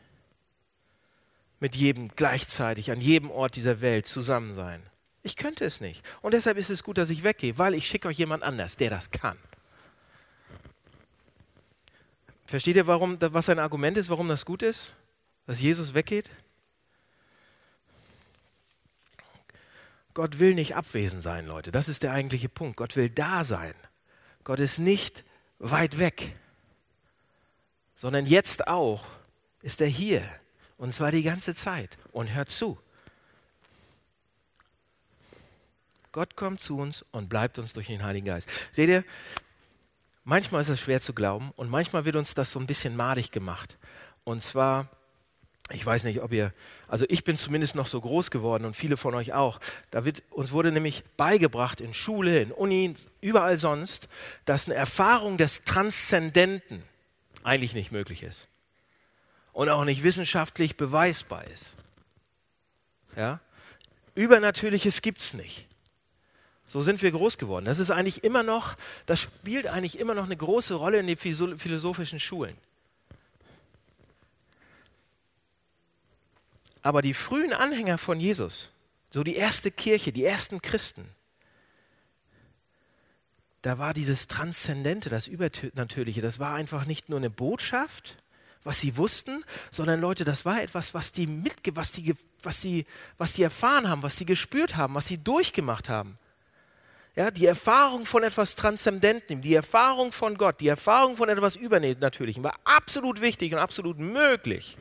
Mit 1.59 1.75
jedem 1.75 2.09
gleichzeitig 2.15 2.91
an 2.91 3.01
jedem 3.01 3.31
Ort 3.31 3.55
dieser 3.55 3.81
Welt 3.81 4.05
zusammen 4.05 4.53
sein. 4.53 4.83
Ich 5.27 5.35
könnte 5.35 5.65
es 5.65 5.81
nicht. 5.81 6.05
Und 6.21 6.33
deshalb 6.33 6.57
ist 6.57 6.69
es 6.69 6.83
gut, 6.83 6.97
dass 6.97 7.09
ich 7.09 7.21
weggehe, 7.21 7.57
weil 7.57 7.73
ich 7.73 7.85
schicke 7.85 8.07
euch 8.07 8.17
jemand 8.17 8.43
anders, 8.43 8.77
der 8.77 8.89
das 8.89 9.11
kann. 9.11 9.37
Versteht 12.45 12.77
ihr, 12.77 12.87
warum, 12.87 13.17
was 13.19 13.47
sein 13.47 13.59
Argument 13.59 13.97
ist, 13.97 14.07
warum 14.07 14.29
das 14.29 14.45
gut 14.45 14.63
ist, 14.63 14.93
dass 15.45 15.59
Jesus 15.59 15.93
weggeht? 15.93 16.29
Gott 20.13 20.39
will 20.39 20.53
nicht 20.53 20.77
abwesend 20.77 21.21
sein, 21.21 21.45
Leute. 21.45 21.73
Das 21.73 21.89
ist 21.89 22.03
der 22.03 22.13
eigentliche 22.13 22.47
Punkt. 22.47 22.77
Gott 22.77 22.95
will 22.95 23.09
da 23.09 23.43
sein. 23.43 23.73
Gott 24.45 24.61
ist 24.61 24.79
nicht 24.79 25.25
weit 25.59 25.99
weg, 25.99 26.37
sondern 27.97 28.25
jetzt 28.25 28.69
auch 28.69 29.03
ist 29.61 29.81
er 29.81 29.87
hier. 29.87 30.23
Und 30.77 30.93
zwar 30.93 31.11
die 31.11 31.23
ganze 31.23 31.53
Zeit. 31.53 31.97
Und 32.13 32.33
hört 32.33 32.49
zu. 32.49 32.79
Gott 36.17 36.35
kommt 36.35 36.59
zu 36.59 36.79
uns 36.79 37.05
und 37.11 37.29
bleibt 37.29 37.59
uns 37.59 37.73
durch 37.73 37.85
den 37.85 38.01
Heiligen 38.01 38.25
Geist. 38.25 38.49
Seht 38.71 38.89
ihr, 38.89 39.03
manchmal 40.23 40.63
ist 40.63 40.69
es 40.69 40.79
schwer 40.79 40.99
zu 40.99 41.13
glauben 41.13 41.51
und 41.57 41.69
manchmal 41.69 42.05
wird 42.05 42.15
uns 42.15 42.33
das 42.33 42.49
so 42.49 42.59
ein 42.59 42.65
bisschen 42.65 42.95
madig 42.95 43.31
gemacht. 43.31 43.77
Und 44.23 44.41
zwar, 44.41 44.89
ich 45.69 45.85
weiß 45.85 46.05
nicht, 46.05 46.23
ob 46.23 46.33
ihr, 46.33 46.55
also 46.87 47.05
ich 47.09 47.23
bin 47.23 47.37
zumindest 47.37 47.75
noch 47.75 47.85
so 47.85 48.01
groß 48.01 48.31
geworden 48.31 48.65
und 48.65 48.75
viele 48.75 48.97
von 48.97 49.13
euch 49.13 49.33
auch. 49.33 49.59
Da 49.91 50.05
wird, 50.05 50.23
uns 50.31 50.51
wurde 50.51 50.71
nämlich 50.71 51.03
beigebracht 51.17 51.81
in 51.81 51.93
Schule, 51.93 52.41
in 52.41 52.51
Uni, 52.51 52.95
überall 53.21 53.59
sonst, 53.59 54.09
dass 54.45 54.65
eine 54.65 54.73
Erfahrung 54.73 55.37
des 55.37 55.65
Transzendenten 55.65 56.81
eigentlich 57.43 57.75
nicht 57.75 57.91
möglich 57.91 58.23
ist 58.23 58.47
und 59.53 59.69
auch 59.69 59.85
nicht 59.85 60.01
wissenschaftlich 60.01 60.77
beweisbar 60.77 61.45
ist. 61.45 61.75
Ja? 63.15 63.39
Übernatürliches 64.15 65.03
gibt 65.03 65.21
es 65.21 65.35
nicht. 65.35 65.67
So 66.67 66.81
sind 66.81 67.01
wir 67.01 67.11
groß 67.11 67.37
geworden. 67.37 67.65
Das 67.65 67.79
ist 67.79 67.91
eigentlich 67.91 68.23
immer 68.23 68.43
noch, 68.43 68.75
das 69.05 69.21
spielt 69.21 69.67
eigentlich 69.67 69.99
immer 69.99 70.13
noch 70.13 70.25
eine 70.25 70.35
große 70.35 70.73
Rolle 70.73 70.99
in 70.99 71.07
den 71.07 71.17
philosophischen 71.17 72.19
Schulen. 72.19 72.57
Aber 76.81 77.01
die 77.01 77.13
frühen 77.13 77.53
Anhänger 77.53 77.97
von 77.97 78.19
Jesus, 78.19 78.69
so 79.11 79.23
die 79.23 79.35
erste 79.35 79.71
Kirche, 79.71 80.11
die 80.11 80.25
ersten 80.25 80.61
Christen, 80.61 81.05
da 83.61 83.77
war 83.77 83.93
dieses 83.93 84.27
Transzendente, 84.27 85.09
das 85.09 85.27
Übernatürliche, 85.27 86.21
das 86.21 86.39
war 86.39 86.53
einfach 86.55 86.85
nicht 86.85 87.09
nur 87.09 87.19
eine 87.19 87.29
Botschaft, 87.29 88.17
was 88.63 88.79
sie 88.79 88.97
wussten, 88.97 89.43
sondern 89.71 89.99
Leute, 89.99 90.23
das 90.25 90.45
war 90.45 90.61
etwas, 90.61 90.93
was 90.93 91.11
die 91.11 91.27
mitge 91.27 91.75
was 91.75 91.91
die, 91.91 92.15
was 92.43 92.61
die, 92.61 92.85
was 93.17 93.33
die 93.33 93.43
erfahren 93.43 93.89
haben, 93.89 94.03
was 94.03 94.15
die 94.15 94.25
gespürt 94.25 94.75
haben, 94.75 94.93
was 94.93 95.07
sie 95.07 95.17
durchgemacht 95.17 95.89
haben. 95.89 96.17
Ja, 97.17 97.31
die 97.31 97.47
Erfahrung 97.47 98.05
von 98.05 98.21
etwas 98.21 98.53
Transzendentem, 98.53 99.41
die 99.41 99.55
Erfahrung 99.55 100.11
von 100.11 100.37
Gott, 100.37 100.61
die 100.61 100.67
Erfahrung 100.67 101.17
von 101.17 101.29
etwas 101.29 101.55
Übernatürlichem 101.55 102.43
war 102.43 102.53
absolut 102.63 103.21
wichtig 103.21 103.53
und 103.53 103.57
absolut 103.57 103.97
möglich. 103.97 104.77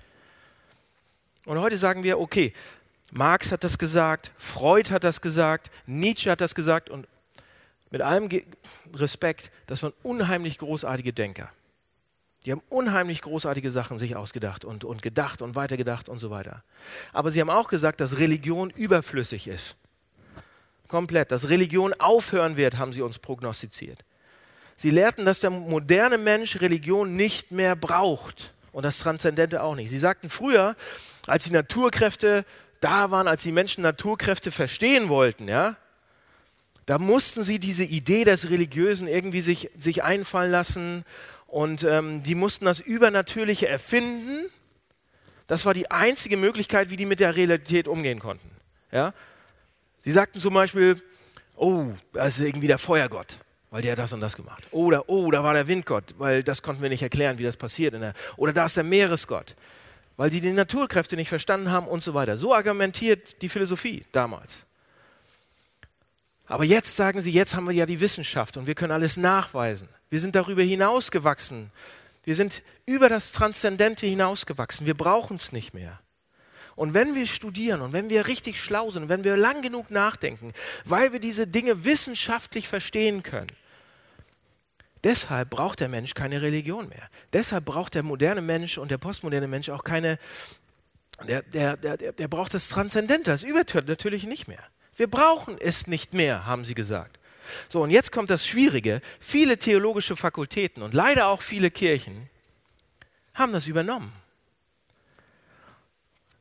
Und 1.46 1.58
heute 1.58 1.78
sagen 1.78 2.02
wir, 2.02 2.20
okay, 2.20 2.52
Marx 3.10 3.52
hat 3.52 3.64
das 3.64 3.78
gesagt, 3.78 4.32
Freud 4.36 4.90
hat 4.90 5.02
das 5.02 5.22
gesagt, 5.22 5.70
Nietzsche 5.86 6.30
hat 6.30 6.42
das 6.42 6.54
gesagt 6.54 6.90
und 6.90 7.08
mit 7.90 8.02
allem 8.02 8.28
Respekt, 8.92 9.50
das 9.66 9.82
waren 9.82 9.94
unheimlich 10.02 10.58
großartige 10.58 11.14
Denker. 11.14 11.48
Die 12.44 12.52
haben 12.52 12.62
unheimlich 12.68 13.22
großartige 13.22 13.70
Sachen 13.70 13.98
sich 13.98 14.14
ausgedacht 14.14 14.66
und, 14.66 14.84
und 14.84 15.00
gedacht 15.00 15.40
und 15.40 15.54
weitergedacht 15.54 16.10
und 16.10 16.18
so 16.18 16.28
weiter. 16.28 16.62
Aber 17.14 17.30
sie 17.30 17.40
haben 17.40 17.48
auch 17.48 17.68
gesagt, 17.68 17.98
dass 18.02 18.18
Religion 18.18 18.68
überflüssig 18.68 19.48
ist. 19.48 19.76
Komplett. 20.88 21.30
Dass 21.32 21.48
Religion 21.48 21.94
aufhören 21.94 22.56
wird, 22.56 22.78
haben 22.78 22.92
sie 22.92 23.02
uns 23.02 23.18
prognostiziert. 23.18 24.04
Sie 24.76 24.90
lehrten, 24.90 25.24
dass 25.24 25.40
der 25.40 25.50
moderne 25.50 26.18
Mensch 26.18 26.60
Religion 26.60 27.16
nicht 27.16 27.50
mehr 27.50 27.76
braucht 27.76 28.52
und 28.72 28.84
das 28.84 28.98
Transzendente 28.98 29.62
auch 29.62 29.74
nicht. 29.74 29.88
Sie 29.88 29.98
sagten 29.98 30.28
früher, 30.28 30.76
als 31.26 31.44
die 31.44 31.52
Naturkräfte 31.52 32.44
da 32.80 33.10
waren, 33.10 33.26
als 33.26 33.42
die 33.42 33.52
Menschen 33.52 33.82
Naturkräfte 33.82 34.52
verstehen 34.52 35.08
wollten, 35.08 35.48
ja, 35.48 35.76
da 36.84 36.98
mussten 36.98 37.42
sie 37.42 37.58
diese 37.58 37.82
Idee 37.82 38.24
des 38.24 38.48
Religiösen 38.48 39.08
irgendwie 39.08 39.40
sich, 39.40 39.70
sich 39.76 40.04
einfallen 40.04 40.52
lassen 40.52 41.04
und 41.48 41.82
ähm, 41.82 42.22
die 42.22 42.36
mussten 42.36 42.64
das 42.64 42.78
Übernatürliche 42.78 43.66
erfinden. 43.66 44.46
Das 45.48 45.64
war 45.64 45.74
die 45.74 45.90
einzige 45.90 46.36
Möglichkeit, 46.36 46.90
wie 46.90 46.96
die 46.96 47.06
mit 47.06 47.18
der 47.18 47.34
Realität 47.34 47.88
umgehen 47.88 48.20
konnten. 48.20 48.50
Ja? 48.92 49.14
Sie 50.06 50.12
sagten 50.12 50.38
zum 50.38 50.54
Beispiel, 50.54 51.02
oh, 51.56 51.86
das 52.12 52.38
ist 52.38 52.46
irgendwie 52.46 52.68
der 52.68 52.78
Feuergott, 52.78 53.38
weil 53.72 53.82
der 53.82 53.90
hat 53.90 53.98
das 53.98 54.12
und 54.12 54.20
das 54.20 54.36
gemacht. 54.36 54.62
Oder, 54.70 55.08
oh, 55.08 55.28
da 55.32 55.42
war 55.42 55.52
der 55.52 55.66
Windgott, 55.66 56.14
weil 56.16 56.44
das 56.44 56.62
konnten 56.62 56.80
wir 56.80 56.88
nicht 56.88 57.02
erklären, 57.02 57.38
wie 57.38 57.42
das 57.42 57.56
passiert. 57.56 57.92
Oder 58.36 58.52
da 58.52 58.66
ist 58.66 58.76
der 58.76 58.84
Meeresgott, 58.84 59.56
weil 60.16 60.30
sie 60.30 60.40
die 60.40 60.52
Naturkräfte 60.52 61.16
nicht 61.16 61.28
verstanden 61.28 61.72
haben 61.72 61.88
und 61.88 62.04
so 62.04 62.14
weiter. 62.14 62.36
So 62.36 62.54
argumentiert 62.54 63.42
die 63.42 63.48
Philosophie 63.48 64.04
damals. 64.12 64.64
Aber 66.46 66.62
jetzt 66.62 66.94
sagen 66.94 67.20
sie, 67.20 67.32
jetzt 67.32 67.56
haben 67.56 67.66
wir 67.66 67.74
ja 67.74 67.84
die 67.84 67.98
Wissenschaft 67.98 68.56
und 68.56 68.68
wir 68.68 68.76
können 68.76 68.92
alles 68.92 69.16
nachweisen. 69.16 69.88
Wir 70.08 70.20
sind 70.20 70.36
darüber 70.36 70.62
hinausgewachsen. 70.62 71.72
Wir 72.22 72.36
sind 72.36 72.62
über 72.86 73.08
das 73.08 73.32
Transzendente 73.32 74.06
hinausgewachsen. 74.06 74.86
Wir 74.86 74.94
brauchen 74.94 75.34
es 75.34 75.50
nicht 75.50 75.74
mehr. 75.74 75.98
Und 76.76 76.92
wenn 76.92 77.14
wir 77.14 77.26
studieren 77.26 77.80
und 77.80 77.92
wenn 77.94 78.10
wir 78.10 78.26
richtig 78.26 78.60
schlau 78.60 78.90
sind 78.90 79.04
und 79.04 79.08
wenn 79.08 79.24
wir 79.24 79.36
lang 79.36 79.62
genug 79.62 79.90
nachdenken, 79.90 80.52
weil 80.84 81.12
wir 81.12 81.20
diese 81.20 81.46
Dinge 81.46 81.86
wissenschaftlich 81.86 82.68
verstehen 82.68 83.22
können, 83.22 83.50
deshalb 85.02 85.48
braucht 85.48 85.80
der 85.80 85.88
Mensch 85.88 86.12
keine 86.12 86.42
Religion 86.42 86.88
mehr. 86.90 87.08
Deshalb 87.32 87.64
braucht 87.64 87.94
der 87.94 88.02
moderne 88.02 88.42
Mensch 88.42 88.76
und 88.76 88.90
der 88.90 88.98
postmoderne 88.98 89.48
Mensch 89.48 89.70
auch 89.70 89.84
keine, 89.84 90.18
der, 91.26 91.42
der, 91.42 91.78
der, 91.78 92.12
der 92.12 92.28
braucht 92.28 92.52
das 92.52 92.68
Transzendente, 92.68 93.30
das 93.30 93.42
Übertür 93.42 93.82
natürlich 93.82 94.24
nicht 94.24 94.46
mehr. 94.46 94.62
Wir 94.94 95.08
brauchen 95.08 95.56
es 95.58 95.86
nicht 95.86 96.12
mehr, 96.12 96.44
haben 96.44 96.66
sie 96.66 96.74
gesagt. 96.74 97.18
So, 97.68 97.82
und 97.82 97.90
jetzt 97.90 98.12
kommt 98.12 98.28
das 98.28 98.46
Schwierige. 98.46 99.00
Viele 99.18 99.56
theologische 99.56 100.16
Fakultäten 100.16 100.82
und 100.82 100.92
leider 100.92 101.28
auch 101.28 101.40
viele 101.40 101.70
Kirchen 101.70 102.28
haben 103.32 103.52
das 103.52 103.66
übernommen. 103.66 104.12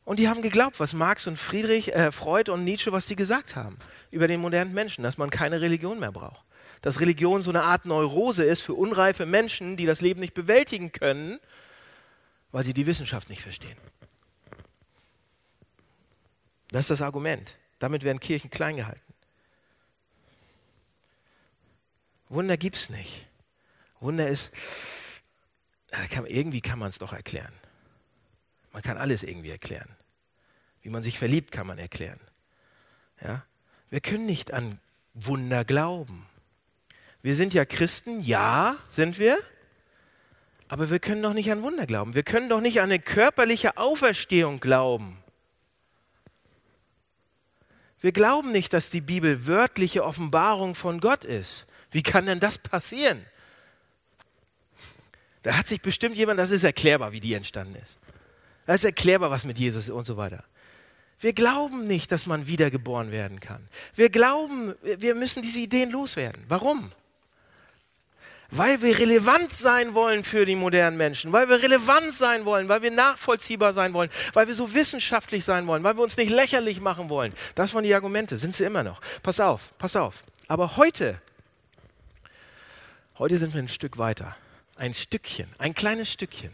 Und 0.05 0.19
die 0.19 0.29
haben 0.29 0.43
geglaubt, 0.43 0.79
was 0.79 0.93
Marx 0.93 1.25
und 1.27 1.37
Friedrich, 1.37 1.93
äh, 1.93 2.11
Freud 2.11 2.51
und 2.51 2.63
Nietzsche, 2.63 2.91
was 2.91 3.07
die 3.07 3.15
gesagt 3.15 3.55
haben 3.55 3.75
über 4.11 4.27
den 4.27 4.39
modernen 4.39 4.73
Menschen, 4.73 5.03
dass 5.03 5.17
man 5.17 5.31
keine 5.31 5.59
Religion 5.61 5.99
mehr 5.99 6.11
braucht. 6.11 6.45
dass 6.81 6.99
Religion 6.99 7.41
so 7.41 7.49
eine 7.49 7.63
Art 7.63 7.85
Neurose 7.85 8.43
ist 8.43 8.61
für 8.61 8.75
unreife 8.75 9.25
Menschen, 9.25 9.75
die 9.75 9.87
das 9.87 10.01
Leben 10.01 10.19
nicht 10.19 10.35
bewältigen 10.35 10.91
können, 10.91 11.39
weil 12.51 12.63
sie 12.63 12.73
die 12.73 12.85
Wissenschaft 12.85 13.27
nicht 13.27 13.41
verstehen. 13.41 13.75
Das 16.69 16.81
ist 16.81 16.91
das 16.91 17.01
Argument. 17.01 17.57
Damit 17.79 18.03
werden 18.03 18.19
Kirchen 18.19 18.51
klein 18.51 18.75
gehalten. 18.75 19.01
Wunder 22.29 22.55
gibt 22.55 22.75
es 22.75 22.91
nicht. 22.91 23.27
Wunder 23.99 24.27
ist, 24.27 24.51
kann, 26.11 26.27
irgendwie 26.27 26.61
kann 26.61 26.77
man 26.77 26.89
es 26.89 26.99
doch 26.99 27.13
erklären. 27.13 27.53
Man 28.75 28.83
kann 28.83 28.97
alles 28.97 29.23
irgendwie 29.23 29.51
erklären. 29.51 29.87
Wie 30.81 30.89
man 30.89 31.01
sich 31.01 31.17
verliebt, 31.17 31.53
kann 31.53 31.65
man 31.65 31.77
erklären. 31.77 32.19
Ja? 33.23 33.45
Wir 33.89 34.01
können 34.01 34.25
nicht 34.25 34.53
an 34.53 34.81
Wunder 35.13 35.63
glauben. 35.63 36.25
Wir 37.21 37.37
sind 37.37 37.53
ja 37.53 37.63
Christen, 37.63 38.19
ja, 38.19 38.75
sind 38.89 39.17
wir, 39.17 39.39
aber 40.67 40.89
wir 40.89 40.99
können 40.99 41.23
doch 41.23 41.33
nicht 41.33 41.49
an 41.53 41.61
Wunder 41.61 41.85
glauben. 41.85 42.15
Wir 42.15 42.23
können 42.23 42.49
doch 42.49 42.59
nicht 42.59 42.81
an 42.81 42.89
eine 42.89 42.99
körperliche 42.99 43.77
Auferstehung 43.77 44.59
glauben. 44.59 45.23
Wir 48.01 48.11
glauben 48.11 48.51
nicht, 48.51 48.73
dass 48.73 48.89
die 48.89 48.99
Bibel 48.99 49.47
wörtliche 49.47 50.03
Offenbarung 50.03 50.75
von 50.75 50.99
Gott 50.99 51.23
ist. 51.23 51.65
Wie 51.91 52.03
kann 52.03 52.25
denn 52.25 52.41
das 52.41 52.57
passieren? 52.57 53.25
Da 55.43 55.57
hat 55.57 55.69
sich 55.69 55.81
bestimmt 55.81 56.17
jemand, 56.17 56.41
das 56.41 56.51
ist 56.51 56.65
erklärbar, 56.65 57.13
wie 57.13 57.21
die 57.21 57.35
entstanden 57.35 57.75
ist. 57.75 57.99
Das 58.65 58.77
ist 58.77 58.85
erklärbar, 58.85 59.31
was 59.31 59.45
mit 59.45 59.57
Jesus 59.57 59.89
und 59.89 60.05
so 60.05 60.17
weiter. 60.17 60.43
Wir 61.19 61.33
glauben 61.33 61.87
nicht, 61.87 62.11
dass 62.11 62.25
man 62.25 62.47
wiedergeboren 62.47 63.11
werden 63.11 63.39
kann. 63.39 63.67
Wir 63.95 64.09
glauben, 64.09 64.75
wir 64.81 65.15
müssen 65.15 65.41
diese 65.41 65.59
Ideen 65.59 65.91
loswerden. 65.91 66.43
Warum? 66.47 66.91
Weil 68.51 68.81
wir 68.81 68.99
relevant 68.99 69.51
sein 69.51 69.93
wollen 69.93 70.23
für 70.23 70.45
die 70.45 70.55
modernen 70.55 70.97
Menschen, 70.97 71.31
weil 71.31 71.49
wir 71.49 71.61
relevant 71.61 72.13
sein 72.13 72.45
wollen, 72.45 72.69
weil 72.69 72.81
wir 72.81 72.91
nachvollziehbar 72.91 73.73
sein 73.73 73.93
wollen, 73.93 74.09
weil 74.33 74.47
wir 74.47 74.53
so 74.53 74.73
wissenschaftlich 74.73 75.43
sein 75.43 75.65
wollen, 75.67 75.83
weil 75.83 75.95
wir 75.95 76.03
uns 76.03 76.15
nicht 76.17 76.29
lächerlich 76.29 76.79
machen 76.79 77.09
wollen. 77.09 77.33
Das 77.55 77.73
waren 77.73 77.83
die 77.83 77.93
Argumente, 77.93 78.37
sind 78.37 78.55
sie 78.55 78.65
immer 78.65 78.83
noch. 78.83 79.01
Pass 79.23 79.39
auf, 79.39 79.75
pass 79.77 79.95
auf. 79.95 80.23
Aber 80.47 80.77
heute, 80.77 81.19
heute 83.17 83.37
sind 83.37 83.53
wir 83.53 83.61
ein 83.61 83.67
Stück 83.67 83.97
weiter. 83.97 84.35
Ein 84.75 84.93
Stückchen, 84.93 85.47
ein 85.57 85.73
kleines 85.73 86.11
Stückchen. 86.11 86.51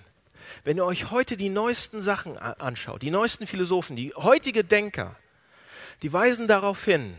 Wenn 0.63 0.77
ihr 0.77 0.85
euch 0.85 1.11
heute 1.11 1.37
die 1.37 1.49
neuesten 1.49 2.01
Sachen 2.01 2.37
anschaut, 2.37 3.01
die 3.01 3.11
neuesten 3.11 3.47
Philosophen, 3.47 3.95
die 3.95 4.13
heutige 4.15 4.63
Denker, 4.63 5.15
die 6.01 6.11
weisen 6.11 6.47
darauf 6.47 6.83
hin, 6.83 7.15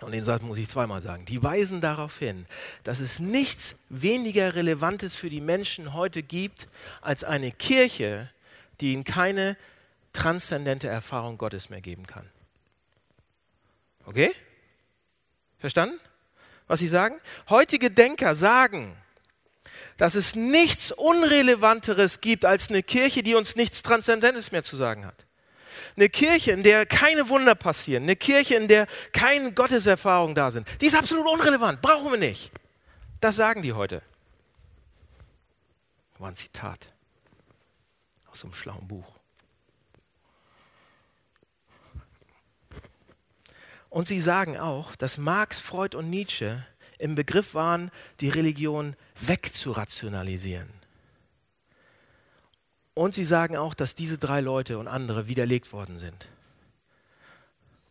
und 0.00 0.12
den 0.12 0.22
Satz 0.22 0.42
muss 0.42 0.58
ich 0.58 0.68
zweimal 0.68 1.02
sagen, 1.02 1.24
die 1.24 1.42
weisen 1.42 1.80
darauf 1.80 2.18
hin, 2.18 2.46
dass 2.84 3.00
es 3.00 3.18
nichts 3.18 3.74
weniger 3.88 4.54
Relevantes 4.54 5.16
für 5.16 5.28
die 5.28 5.40
Menschen 5.40 5.92
heute 5.92 6.22
gibt 6.22 6.68
als 7.00 7.24
eine 7.24 7.50
Kirche, 7.50 8.30
die 8.80 8.92
ihnen 8.92 9.04
keine 9.04 9.56
transzendente 10.12 10.88
Erfahrung 10.88 11.36
Gottes 11.36 11.68
mehr 11.68 11.80
geben 11.80 12.06
kann. 12.06 12.28
Okay? 14.06 14.32
Verstanden? 15.58 15.98
Was 16.68 16.78
sie 16.78 16.88
sagen? 16.88 17.20
Heutige 17.48 17.90
Denker 17.90 18.34
sagen, 18.34 18.96
dass 19.98 20.14
es 20.14 20.34
nichts 20.34 20.92
Unrelevanteres 20.92 22.22
gibt 22.22 22.44
als 22.44 22.70
eine 22.70 22.82
Kirche, 22.82 23.22
die 23.22 23.34
uns 23.34 23.56
nichts 23.56 23.82
Transzendentes 23.82 24.52
mehr 24.52 24.64
zu 24.64 24.76
sagen 24.76 25.04
hat. 25.04 25.26
Eine 25.96 26.08
Kirche, 26.08 26.52
in 26.52 26.62
der 26.62 26.86
keine 26.86 27.28
Wunder 27.28 27.56
passieren, 27.56 28.04
eine 28.04 28.14
Kirche, 28.14 28.54
in 28.54 28.68
der 28.68 28.86
keine 29.12 29.52
Gotteserfahrungen 29.52 30.36
da 30.36 30.52
sind, 30.52 30.66
die 30.80 30.86
ist 30.86 30.94
absolut 30.94 31.26
unrelevant, 31.26 31.82
brauchen 31.82 32.12
wir 32.12 32.18
nicht. 32.18 32.52
Das 33.20 33.34
sagen 33.34 33.62
die 33.62 33.72
heute. 33.72 34.00
War 36.18 36.28
ein 36.28 36.36
Zitat 36.36 36.86
aus 38.30 38.44
einem 38.44 38.54
schlauen 38.54 38.86
Buch. 38.86 39.18
Und 43.90 44.06
sie 44.06 44.20
sagen 44.20 44.58
auch, 44.58 44.94
dass 44.94 45.18
Marx, 45.18 45.58
Freud 45.58 45.96
und 45.96 46.08
Nietzsche 46.08 46.64
im 46.98 47.14
Begriff 47.14 47.54
waren, 47.54 47.90
die 48.20 48.28
Religion 48.28 48.94
wegzurationalisieren. 49.20 50.68
Und 52.94 53.14
sie 53.14 53.24
sagen 53.24 53.56
auch, 53.56 53.74
dass 53.74 53.94
diese 53.94 54.18
drei 54.18 54.40
Leute 54.40 54.78
und 54.78 54.88
andere 54.88 55.28
widerlegt 55.28 55.72
worden 55.72 55.98
sind. 55.98 56.26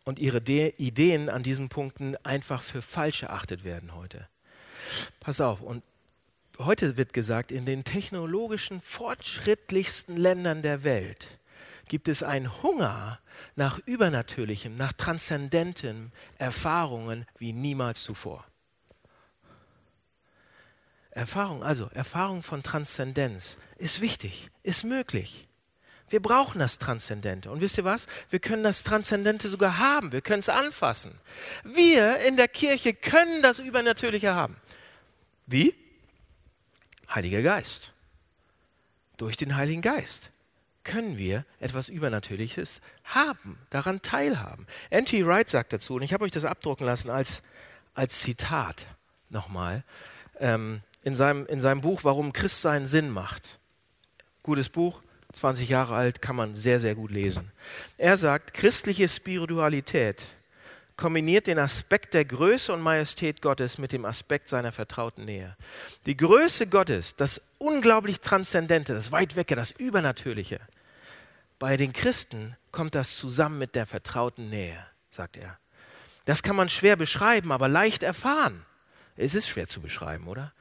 Und 0.04 0.18
ihre 0.18 0.40
De 0.40 0.74
Ideen 0.76 1.30
an 1.30 1.42
diesen 1.42 1.68
Punkten 1.68 2.16
einfach 2.24 2.62
für 2.62 2.82
falsch 2.82 3.22
erachtet 3.22 3.64
werden 3.64 3.94
heute. 3.94 4.28
Pass 5.20 5.40
auf, 5.40 5.60
und 5.60 5.82
heute 6.58 6.96
wird 6.96 7.12
gesagt, 7.12 7.52
in 7.52 7.64
den 7.64 7.84
technologischen 7.84 8.80
fortschrittlichsten 8.80 10.16
Ländern 10.16 10.62
der 10.62 10.84
Welt 10.84 11.38
gibt 11.88 12.08
es 12.08 12.22
einen 12.22 12.62
Hunger 12.62 13.18
nach 13.56 13.78
Übernatürlichem, 13.86 14.76
nach 14.76 14.92
transzendenten 14.92 16.12
Erfahrungen 16.38 17.26
wie 17.38 17.52
niemals 17.52 18.02
zuvor. 18.02 18.44
Erfahrung, 21.18 21.64
also 21.64 21.90
Erfahrung 21.94 22.42
von 22.42 22.62
Transzendenz 22.62 23.58
ist 23.76 24.00
wichtig, 24.00 24.50
ist 24.62 24.84
möglich. 24.84 25.48
Wir 26.08 26.22
brauchen 26.22 26.60
das 26.60 26.78
Transzendente. 26.78 27.50
Und 27.50 27.60
wisst 27.60 27.76
ihr 27.76 27.84
was? 27.84 28.06
Wir 28.30 28.38
können 28.38 28.62
das 28.62 28.84
Transzendente 28.84 29.48
sogar 29.48 29.78
haben. 29.78 30.12
Wir 30.12 30.22
können 30.22 30.38
es 30.38 30.48
anfassen. 30.48 31.12
Wir 31.64 32.18
in 32.20 32.36
der 32.36 32.48
Kirche 32.48 32.94
können 32.94 33.42
das 33.42 33.58
Übernatürliche 33.58 34.34
haben. 34.34 34.56
Wie? 35.46 35.74
Heiliger 37.12 37.42
Geist. 37.42 37.92
Durch 39.16 39.36
den 39.36 39.56
Heiligen 39.56 39.82
Geist 39.82 40.30
können 40.84 41.18
wir 41.18 41.44
etwas 41.58 41.88
Übernatürliches 41.88 42.80
haben, 43.04 43.58
daran 43.70 44.00
teilhaben. 44.00 44.66
N.T. 44.88 45.26
Wright 45.26 45.48
sagt 45.48 45.72
dazu, 45.72 45.96
und 45.96 46.02
ich 46.02 46.14
habe 46.14 46.24
euch 46.24 46.30
das 46.30 46.44
abdrucken 46.44 46.86
lassen 46.86 47.10
als, 47.10 47.42
als 47.94 48.20
Zitat 48.20 48.86
nochmal. 49.28 49.82
Ähm, 50.38 50.80
in 51.08 51.16
seinem, 51.16 51.46
in 51.46 51.62
seinem 51.62 51.80
Buch, 51.80 52.04
warum 52.04 52.34
Christsein 52.34 52.84
Sinn 52.84 53.08
macht. 53.08 53.58
Gutes 54.42 54.68
Buch, 54.68 55.00
20 55.32 55.70
Jahre 55.70 55.96
alt, 55.96 56.20
kann 56.20 56.36
man 56.36 56.54
sehr, 56.54 56.80
sehr 56.80 56.94
gut 56.94 57.10
lesen. 57.10 57.50
Er 57.96 58.18
sagt, 58.18 58.52
christliche 58.52 59.08
Spiritualität 59.08 60.26
kombiniert 60.98 61.46
den 61.46 61.58
Aspekt 61.58 62.12
der 62.12 62.26
Größe 62.26 62.74
und 62.74 62.82
Majestät 62.82 63.40
Gottes 63.40 63.78
mit 63.78 63.92
dem 63.92 64.04
Aspekt 64.04 64.48
seiner 64.48 64.70
vertrauten 64.70 65.24
Nähe. 65.24 65.56
Die 66.04 66.16
Größe 66.16 66.66
Gottes, 66.66 67.16
das 67.16 67.40
unglaublich 67.56 68.20
Transzendente, 68.20 68.92
das 68.92 69.10
Weitwecke, 69.10 69.56
das 69.56 69.70
Übernatürliche. 69.70 70.60
Bei 71.58 71.78
den 71.78 71.94
Christen 71.94 72.54
kommt 72.70 72.94
das 72.94 73.16
zusammen 73.16 73.58
mit 73.58 73.74
der 73.74 73.86
vertrauten 73.86 74.50
Nähe, 74.50 74.78
sagt 75.08 75.38
er. 75.38 75.58
Das 76.26 76.42
kann 76.42 76.56
man 76.56 76.68
schwer 76.68 76.96
beschreiben, 76.96 77.50
aber 77.50 77.68
leicht 77.68 78.02
erfahren. 78.02 78.66
Es 79.16 79.34
ist 79.34 79.48
schwer 79.48 79.68
zu 79.68 79.80
beschreiben, 79.80 80.28
oder? 80.28 80.52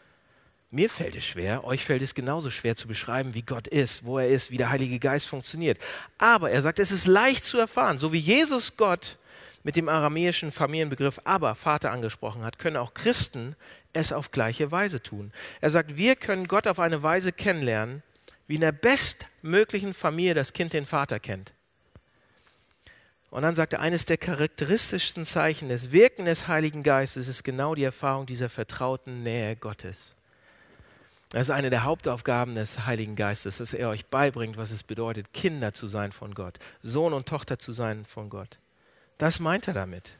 Mir 0.69 0.89
fällt 0.89 1.15
es 1.15 1.23
schwer, 1.23 1.63
euch 1.63 1.85
fällt 1.85 2.01
es 2.01 2.13
genauso 2.13 2.49
schwer 2.49 2.75
zu 2.75 2.89
beschreiben, 2.89 3.33
wie 3.33 3.41
Gott 3.41 3.67
ist, 3.67 4.03
wo 4.03 4.19
er 4.19 4.27
ist, 4.27 4.51
wie 4.51 4.57
der 4.57 4.69
Heilige 4.69 4.99
Geist 4.99 5.27
funktioniert. 5.27 5.79
Aber 6.17 6.51
er 6.51 6.61
sagt, 6.61 6.79
es 6.79 6.91
ist 6.91 7.07
leicht 7.07 7.45
zu 7.45 7.57
erfahren. 7.57 7.99
So 7.99 8.11
wie 8.11 8.17
Jesus 8.17 8.75
Gott 8.75 9.17
mit 9.63 9.77
dem 9.77 9.87
aramäischen 9.87 10.51
Familienbegriff 10.51 11.21
aber 11.23 11.55
Vater 11.55 11.91
angesprochen 11.91 12.43
hat, 12.43 12.59
können 12.59 12.75
auch 12.75 12.93
Christen 12.93 13.55
es 13.93 14.11
auf 14.11 14.31
gleiche 14.31 14.69
Weise 14.69 15.01
tun. 15.01 15.31
Er 15.61 15.69
sagt, 15.69 15.95
wir 15.95 16.17
können 16.17 16.49
Gott 16.49 16.67
auf 16.67 16.79
eine 16.79 17.01
Weise 17.01 17.31
kennenlernen, 17.31 18.03
wie 18.47 18.55
in 18.55 18.61
der 18.61 18.73
bestmöglichen 18.73 19.93
Familie 19.93 20.33
das 20.33 20.51
Kind 20.51 20.73
den 20.73 20.85
Vater 20.85 21.19
kennt. 21.21 21.53
Und 23.29 23.43
dann 23.43 23.55
sagt 23.55 23.73
er, 23.73 23.79
eines 23.79 24.03
der 24.03 24.17
charakteristischsten 24.17 25.25
Zeichen 25.25 25.69
des 25.69 25.91
Wirken 25.91 26.25
des 26.25 26.47
Heiligen 26.47 26.83
Geistes 26.83 27.27
ist 27.27 27.43
genau 27.43 27.73
die 27.75 27.83
Erfahrung 27.83 28.25
dieser 28.25 28.49
vertrauten 28.49 29.23
Nähe 29.23 29.55
Gottes. 29.55 30.16
Das 31.37 31.49
ist 31.49 31.53
eine 31.53 31.69
der 31.69 31.83
Hauptaufgaben 31.83 32.55
des 32.55 32.87
Heiligen 32.87 33.15
Geistes, 33.15 33.57
dass 33.57 33.71
er 33.71 33.89
euch 33.89 34.07
beibringt, 34.07 34.57
was 34.57 34.71
es 34.71 34.81
bedeutet, 34.81 35.33
Kinder 35.33 35.71
zu 35.71 35.85
sein 35.85 36.11
von 36.11 36.33
Gott, 36.33 36.57
Sohn 36.81 37.13
und 37.13 37.27
Tochter 37.27 37.59
zu 37.59 37.71
sein 37.71 38.05
von 38.05 38.27
Gott. 38.31 38.57
Das 39.19 39.39
meint 39.39 39.67
er 39.67 39.75
damit. 39.75 40.13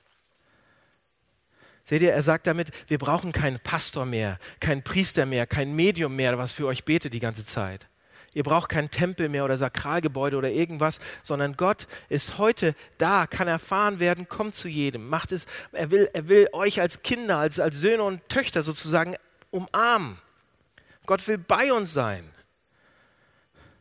Seht 1.83 2.03
ihr, 2.03 2.13
er 2.13 2.21
sagt 2.21 2.45
damit, 2.45 2.69
wir 2.87 2.99
brauchen 2.99 3.31
keinen 3.31 3.57
Pastor 3.57 4.05
mehr, 4.05 4.37
keinen 4.59 4.83
Priester 4.83 5.25
mehr, 5.25 5.47
kein 5.47 5.75
Medium 5.75 6.15
mehr, 6.15 6.37
was 6.37 6.53
für 6.53 6.67
euch 6.67 6.85
betet 6.85 7.15
die 7.15 7.19
ganze 7.19 7.45
Zeit. 7.45 7.87
Ihr 8.35 8.43
braucht 8.43 8.69
keinen 8.69 8.91
Tempel 8.91 9.27
mehr 9.27 9.43
oder 9.43 9.57
Sakralgebäude 9.57 10.37
oder 10.37 10.51
irgendwas, 10.51 10.99
sondern 11.23 11.57
Gott 11.57 11.87
ist 12.09 12.37
heute 12.37 12.75
da, 12.99 13.25
kann 13.25 13.47
erfahren 13.47 13.99
werden, 13.99 14.29
kommt 14.29 14.53
zu 14.53 14.67
jedem, 14.67 15.09
macht 15.09 15.31
es, 15.31 15.47
er 15.71 15.89
will, 15.89 16.11
er 16.13 16.27
will 16.27 16.47
euch 16.51 16.79
als 16.79 17.01
Kinder, 17.01 17.39
als, 17.39 17.59
als 17.59 17.79
Söhne 17.79 18.03
und 18.03 18.29
Töchter 18.29 18.61
sozusagen 18.61 19.15
umarmen. 19.49 20.19
Gott 21.07 21.27
will 21.27 21.39
bei 21.39 21.73
uns 21.73 21.91
sein. 21.91 22.29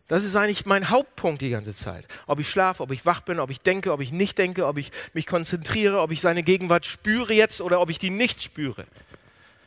Das 0.07 0.23
ist 0.23 0.37
eigentlich 0.37 0.67
mein 0.67 0.89
Hauptpunkt 0.89 1.43
die 1.43 1.51
ganze 1.51 1.75
Zeit. 1.75 2.07
Ob 2.27 2.39
ich 2.39 2.49
schlafe, 2.49 2.83
ob 2.83 2.93
ich 2.93 3.05
wach 3.05 3.21
bin, 3.21 3.41
ob 3.41 3.51
ich 3.51 3.61
denke, 3.61 3.93
ob 3.93 4.01
ich 4.01 4.13
nicht 4.13 4.39
denke, 4.39 4.67
ob 4.67 4.79
ich 4.79 4.93
mich 5.13 5.27
konzentriere, 5.27 6.01
ob 6.01 6.13
ich 6.13 6.21
seine 6.21 6.45
Gegenwart 6.45 6.87
spüre 6.87 7.35
jetzt 7.35 7.61
oder 7.61 7.81
ob 7.81 7.91
ich 7.91 7.99
die 7.99 8.11
nicht 8.11 8.41
spüre. 8.41 8.87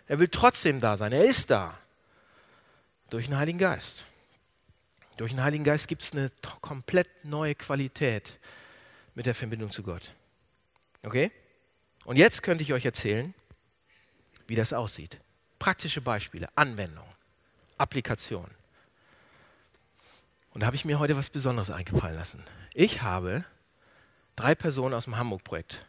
Er 0.08 0.18
will 0.18 0.30
trotzdem 0.30 0.80
da 0.80 0.96
sein. 0.96 1.12
Er 1.12 1.26
ist 1.26 1.52
da. 1.52 1.78
Durch 3.10 3.26
den 3.26 3.38
Heiligen 3.38 3.60
Geist. 3.60 4.06
Durch 5.18 5.32
den 5.34 5.44
Heiligen 5.44 5.66
Geist 5.66 5.90
gibt 5.90 6.04
es 6.04 6.14
eine 6.14 6.32
komplett 6.62 7.10
neue 7.26 7.54
Qualität 7.54 8.40
mit 9.16 9.26
der 9.26 9.36
Verbindung 9.36 9.70
zu 9.72 9.84
Gott. 9.84 10.14
Okay? 11.04 11.32
Und 12.06 12.16
jetzt 12.16 12.42
könnte 12.44 12.64
ich 12.64 12.72
euch 12.72 12.86
erzählen, 12.86 13.34
wie 14.48 14.56
das 14.56 14.72
aussieht. 14.72 15.20
Praktische 15.60 16.00
Beispiele, 16.00 16.48
Anwendung, 16.56 17.09
Applikation. 17.80 18.50
Und 20.52 20.62
da 20.62 20.68
habe 20.68 20.76
ich 20.76 20.86
mir 20.86 21.00
heute 21.00 21.18
was 21.18 21.30
Besonderes 21.30 21.72
eingefallen 21.72 22.16
lassen. 22.16 22.44
Ich 22.74 23.02
habe 23.02 23.46
drei 24.36 24.56
Personen 24.56 24.94
aus 24.94 25.06
dem 25.06 25.18
Hamburg-Projekt 25.18 25.86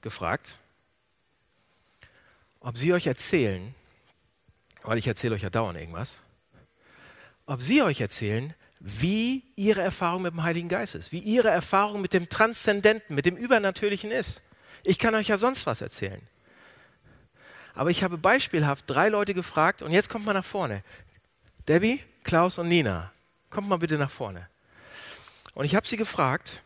gefragt, 0.00 0.58
ob 2.60 2.76
sie 2.76 2.92
euch 2.92 3.06
erzählen, 3.06 3.74
weil 4.82 4.98
ich 4.98 5.06
erzähle 5.06 5.34
euch 5.34 5.42
ja 5.42 5.50
dauernd 5.50 5.78
irgendwas, 5.78 6.20
ob 7.46 7.62
sie 7.62 7.82
euch 7.82 8.00
erzählen, 8.00 8.54
wie 8.78 9.44
ihre 9.56 9.82
Erfahrung 9.82 10.22
mit 10.22 10.32
dem 10.32 10.42
Heiligen 10.42 10.68
Geist 10.68 10.94
ist, 10.94 11.12
wie 11.12 11.18
ihre 11.18 11.48
Erfahrung 11.48 12.00
mit 12.00 12.14
dem 12.14 12.28
Transzendenten, 12.28 13.14
mit 13.14 13.26
dem 13.26 13.36
Übernatürlichen 13.36 14.10
ist. 14.10 14.40
Ich 14.82 14.98
kann 14.98 15.14
euch 15.14 15.28
ja 15.28 15.36
sonst 15.36 15.66
was 15.66 15.80
erzählen. 15.80 16.22
Aber 17.74 17.90
ich 17.90 18.02
habe 18.02 18.18
beispielhaft 18.18 18.84
drei 18.88 19.08
Leute 19.08 19.34
gefragt 19.34 19.82
und 19.82 19.92
jetzt 19.92 20.08
kommt 20.08 20.24
mal 20.24 20.32
nach 20.32 20.44
vorne. 20.44 20.82
Debbie, 21.68 22.02
Klaus 22.24 22.58
und 22.58 22.68
Nina, 22.68 23.12
kommt 23.48 23.68
mal 23.68 23.78
bitte 23.78 23.98
nach 23.98 24.10
vorne. 24.10 24.48
Und 25.54 25.64
ich 25.64 25.74
habe 25.74 25.86
sie 25.86 25.96
gefragt, 25.96 26.62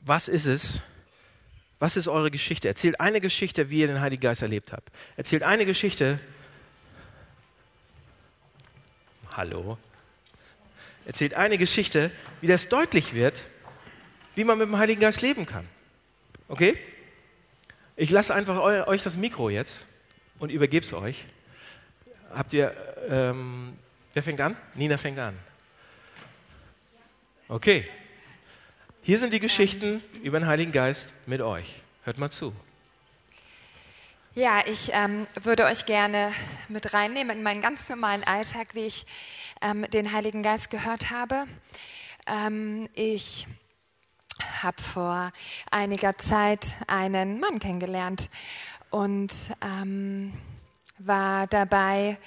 was 0.00 0.28
ist 0.28 0.46
es, 0.46 0.82
was 1.78 1.96
ist 1.96 2.08
eure 2.08 2.30
Geschichte? 2.30 2.68
Erzählt 2.68 3.00
eine 3.00 3.20
Geschichte, 3.20 3.70
wie 3.70 3.80
ihr 3.80 3.86
den 3.86 4.00
Heiligen 4.00 4.22
Geist 4.22 4.42
erlebt 4.42 4.72
habt. 4.72 4.90
Erzählt 5.16 5.42
eine 5.42 5.64
Geschichte. 5.64 6.18
Hallo. 9.36 9.78
Erzählt 11.06 11.34
eine 11.34 11.56
Geschichte, 11.56 12.10
wie 12.40 12.48
das 12.48 12.68
deutlich 12.68 13.14
wird, 13.14 13.46
wie 14.34 14.44
man 14.44 14.58
mit 14.58 14.66
dem 14.68 14.76
Heiligen 14.76 15.00
Geist 15.00 15.22
leben 15.22 15.46
kann. 15.46 15.68
Okay? 16.48 16.76
Ich 17.96 18.10
lasse 18.10 18.34
einfach 18.34 18.58
euch 18.60 19.02
das 19.02 19.16
Mikro 19.16 19.50
jetzt 19.50 19.86
und 20.38 20.50
übergebe 20.50 20.84
es 20.84 20.92
euch. 20.92 21.26
Habt 22.34 22.52
ihr, 22.52 22.74
ähm, 23.08 23.72
wer 24.12 24.22
fängt 24.22 24.40
an? 24.40 24.56
Nina 24.74 24.98
fängt 24.98 25.18
an. 25.18 25.38
Okay. 27.48 27.88
Hier 29.02 29.18
sind 29.18 29.32
die 29.32 29.40
Geschichten 29.40 30.02
über 30.22 30.38
den 30.38 30.46
Heiligen 30.46 30.72
Geist 30.72 31.14
mit 31.26 31.40
euch. 31.40 31.80
Hört 32.04 32.18
mal 32.18 32.30
zu. 32.30 32.54
Ja, 34.34 34.60
ich 34.66 34.90
ähm, 34.92 35.26
würde 35.42 35.64
euch 35.64 35.86
gerne 35.86 36.32
mit 36.68 36.92
reinnehmen 36.92 37.38
in 37.38 37.42
meinen 37.42 37.62
ganz 37.62 37.88
normalen 37.88 38.22
Alltag, 38.24 38.68
wie 38.74 38.86
ich 38.86 39.06
ähm, 39.62 39.82
den 39.90 40.12
Heiligen 40.12 40.42
Geist 40.42 40.70
gehört 40.70 41.10
habe. 41.10 41.46
Ähm, 42.26 42.88
ich 42.94 43.46
habe 44.62 44.80
vor 44.80 45.32
einiger 45.70 46.18
Zeit 46.18 46.74
einen 46.86 47.40
Mann 47.40 47.58
kennengelernt 47.58 48.28
und 48.90 49.32
ähm, 49.62 50.32
war 50.98 51.46
dabei, 51.46 52.18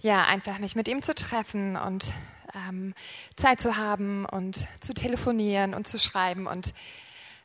ja, 0.00 0.24
einfach 0.24 0.58
mich 0.58 0.76
mit 0.76 0.88
ihm 0.88 1.02
zu 1.02 1.14
treffen 1.14 1.76
und 1.76 2.12
ähm, 2.68 2.94
Zeit 3.36 3.60
zu 3.60 3.76
haben 3.76 4.24
und 4.26 4.66
zu 4.80 4.94
telefonieren 4.94 5.74
und 5.74 5.86
zu 5.86 5.98
schreiben 5.98 6.46
und 6.46 6.74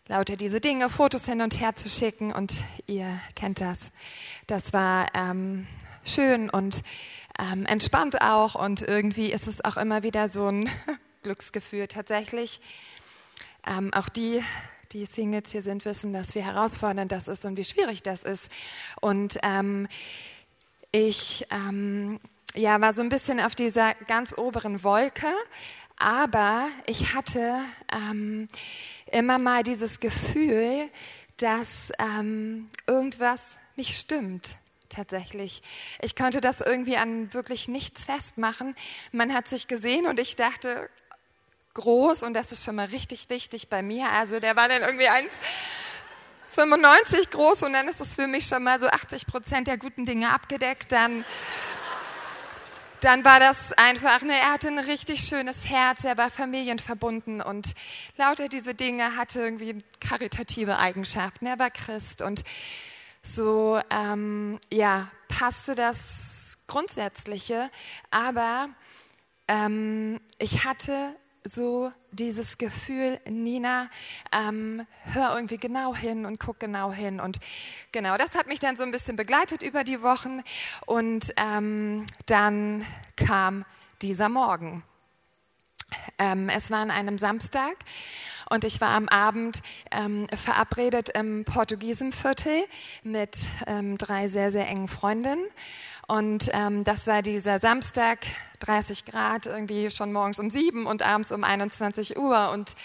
lauter 0.07 0.35
diese 0.35 0.59
Dinge, 0.59 0.89
Fotos 0.89 1.25
hin 1.25 1.41
und 1.41 1.59
her 1.59 1.75
zu 1.75 1.89
schicken 1.89 2.33
und 2.33 2.63
ihr 2.87 3.19
kennt 3.35 3.61
das. 3.61 3.91
Das 4.47 4.73
war 4.73 5.07
ähm, 5.13 5.67
schön 6.03 6.49
und 6.49 6.83
ähm, 7.39 7.65
entspannt 7.65 8.21
auch 8.21 8.55
und 8.55 8.81
irgendwie 8.81 9.31
ist 9.31 9.47
es 9.47 9.63
auch 9.63 9.77
immer 9.77 10.03
wieder 10.03 10.27
so 10.27 10.47
ein 10.47 10.69
Glücksgefühl 11.23 11.87
tatsächlich. 11.87 12.61
Ähm, 13.65 13.93
auch 13.93 14.09
die, 14.09 14.43
die 14.91 15.05
Singles 15.05 15.51
hier 15.51 15.61
sind, 15.61 15.85
wissen, 15.85 16.13
dass 16.13 16.35
wie 16.35 16.41
herausfordernd 16.41 17.11
das 17.11 17.27
ist 17.27 17.45
und 17.45 17.57
wie 17.57 17.65
schwierig 17.65 18.03
das 18.03 18.23
ist. 18.23 18.51
Und 18.99 19.37
ähm, 19.43 19.87
ich 20.91 21.47
ähm, 21.51 22.19
ja, 22.56 22.82
war 22.82 22.93
so 22.93 23.01
ein 23.01 23.10
bisschen 23.10 23.39
auf 23.39 23.56
dieser 23.56 23.93
ganz 24.08 24.38
oberen 24.38 24.84
Wolke, 24.84 25.27
aber 25.97 26.67
ich 26.86 27.13
hatte 27.13 27.60
ähm, 27.93 28.47
immer 29.12 29.38
mal 29.38 29.63
dieses 29.63 29.99
Gefühl, 29.99 30.89
dass 31.38 31.91
ähm, 31.99 32.69
irgendwas 32.88 33.58
nicht 33.75 33.97
stimmt. 33.97 34.56
Tatsächlich. 34.89 35.62
Ich 36.01 36.17
konnte 36.17 36.41
das 36.41 36.60
irgendwie 36.60 36.97
an 36.97 37.34
wirklich 37.34 37.69
nichts 37.69 38.04
festmachen. 38.04 38.75
Man 39.13 39.34
hat 39.34 39.47
sich 39.47 39.69
gesehen 39.69 40.06
und 40.06 40.19
ich 40.19 40.36
dachte, 40.36 40.89
groß 41.75 42.23
und 42.23 42.34
das 42.34 42.51
ist 42.51 42.65
schon 42.65 42.75
mal 42.75 42.88
richtig 42.88 43.30
wichtig 43.30 43.69
bei 43.69 43.82
mir. 43.82 44.10
Also 44.10 44.41
der 44.41 44.58
war 44.58 44.67
dann 44.67 44.82
irgendwie 44.82 45.08
1,95 46.55 47.29
groß 47.31 47.63
und 47.63 47.73
dann 47.73 47.87
ist 47.87 48.01
es 48.01 48.15
für 48.15 48.27
mich 48.27 48.45
schon 48.45 48.63
mal 48.63 48.79
so 48.79 48.87
80 48.87 49.25
Prozent 49.25 49.67
der 49.67 49.77
guten 49.77 50.05
Dinge 50.05 50.29
abgedeckt. 50.29 50.91
Dann 50.91 51.23
dann 53.01 53.25
war 53.25 53.39
das 53.39 53.73
einfach, 53.73 54.21
ne, 54.21 54.33
er 54.33 54.53
hatte 54.53 54.67
ein 54.67 54.77
richtig 54.77 55.23
schönes 55.23 55.67
Herz, 55.67 56.03
er 56.03 56.17
war 56.17 56.29
familienverbunden 56.29 57.41
und 57.41 57.73
lauter 58.15 58.47
diese 58.47 58.75
Dinge 58.75 59.15
hatte 59.15 59.39
irgendwie 59.39 59.83
karitative 59.99 60.77
Eigenschaften. 60.77 61.47
Er 61.47 61.57
war 61.57 61.71
Christ 61.71 62.21
und 62.21 62.43
so, 63.23 63.79
ähm, 63.89 64.59
ja, 64.71 65.09
passte 65.27 65.73
das 65.73 66.59
Grundsätzliche, 66.67 67.71
aber 68.11 68.69
ähm, 69.47 70.21
ich 70.37 70.63
hatte 70.63 71.15
so 71.43 71.91
dieses 72.12 72.58
Gefühl, 72.58 73.19
Nina, 73.28 73.89
ähm, 74.32 74.86
hör 75.13 75.36
irgendwie 75.36 75.58
genau 75.58 75.95
hin 75.95 76.26
und 76.26 76.39
guck 76.39 76.60
genau 76.60 76.91
hin. 76.91 77.19
Und 77.19 77.39
genau, 77.91 78.17
das 78.17 78.36
hat 78.36 78.47
mich 78.47 78.60
dann 78.60 78.78
so 78.78 78.84
ein 78.84 78.91
bisschen 78.91 79.15
begleitet 79.15 79.63
über 79.63 79.84
die 79.84 80.02
Wochen. 80.02 80.41
Und 80.86 81.34
ähm, 81.38 82.06
dann 82.26 82.86
kam 83.15 83.65
dieser 84.02 84.30
Morgen. 84.30 84.84
Ähm, 86.17 86.50
es 86.50 86.71
war 86.71 86.80
an 86.80 86.91
einem 86.91 87.17
Samstag 87.19 87.76
und 88.50 88.65
ich 88.65 88.82
war 88.82 88.89
am 88.89 89.08
Abend 89.08 89.62
ähm, 89.91 90.28
verabredet 90.36 91.10
im 91.17 91.45
Portugiesenviertel 91.45 92.65
mit 93.04 93.50
ähm, 93.67 93.97
drei 93.97 94.28
sehr, 94.28 94.52
sehr 94.52 94.67
engen 94.67 94.88
Freundinnen. 94.88 95.45
Und 96.12 96.50
ähm, 96.52 96.84
das 96.84 97.08
war 97.08 97.21
dieser 97.21 97.60
Samstag, 97.60 98.19
30 98.60 99.06
Grad, 99.06 99.45
irgendwie 99.45 99.89
schon 99.91 100.12
morgens 100.12 100.39
um 100.39 100.50
sieben 100.50 100.86
und 100.86 101.04
abends 101.04 101.32
um 101.32 101.45
21 101.45 102.17
Uhr. 102.17 102.52
Und 102.52 102.76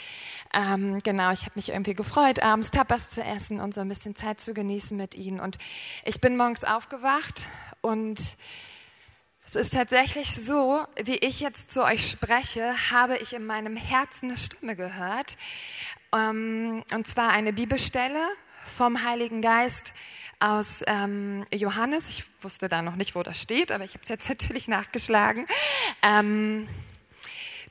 ähm, 0.55 1.01
genau, 1.03 1.33
ich 1.33 1.41
habe 1.41 1.55
mich 1.57 1.71
irgendwie 1.71 1.95
gefreut, 1.95 2.41
abends 2.41 2.71
Tapas 2.71 3.11
zu 3.11 3.25
essen 3.25 3.59
und 3.59 3.75
so 3.75 3.81
ein 3.81 3.89
bisschen 3.89 4.15
Zeit 4.15 4.41
zu 4.41 4.55
genießen 4.55 4.97
mit 4.97 5.17
ihnen. 5.17 5.41
Und 5.41 5.59
ich 6.05 6.21
bin 6.21 6.37
morgens 6.37 6.62
aufgewacht 6.62 7.49
und 7.81 8.21
es 9.45 9.57
ist 9.57 9.75
tatsächlich 9.75 10.33
so, 10.33 10.85
wie 11.03 11.17
ich 11.17 11.41
jetzt 11.41 11.73
zu 11.73 11.83
euch 11.83 12.09
spreche, 12.09 12.77
habe 12.93 13.17
ich 13.17 13.33
in 13.33 13.45
meinem 13.45 13.75
Herzen 13.77 14.27
eine 14.29 14.39
Stimme 14.39 14.77
gehört. 14.77 15.37
Ähm, 16.15 16.85
und 16.95 17.09
zwar 17.09 17.31
eine 17.31 17.53
Bibelstelle 17.53 18.25
vom 18.77 19.03
Heiligen 19.03 19.43
Geist 19.43 19.95
aus 20.38 20.83
ähm, 20.87 21.44
Johannes. 21.53 22.09
Ich 22.09 22.25
wusste 22.42 22.68
da 22.68 22.83
noch 22.83 22.96
nicht, 22.96 23.14
wo 23.14 23.22
das 23.22 23.40
steht, 23.40 23.72
aber 23.72 23.85
ich 23.85 23.94
habe 23.94 24.03
es 24.03 24.09
jetzt 24.09 24.29
natürlich 24.29 24.68
nachgeschlagen. 24.68 25.46
Ähm, 26.03 26.68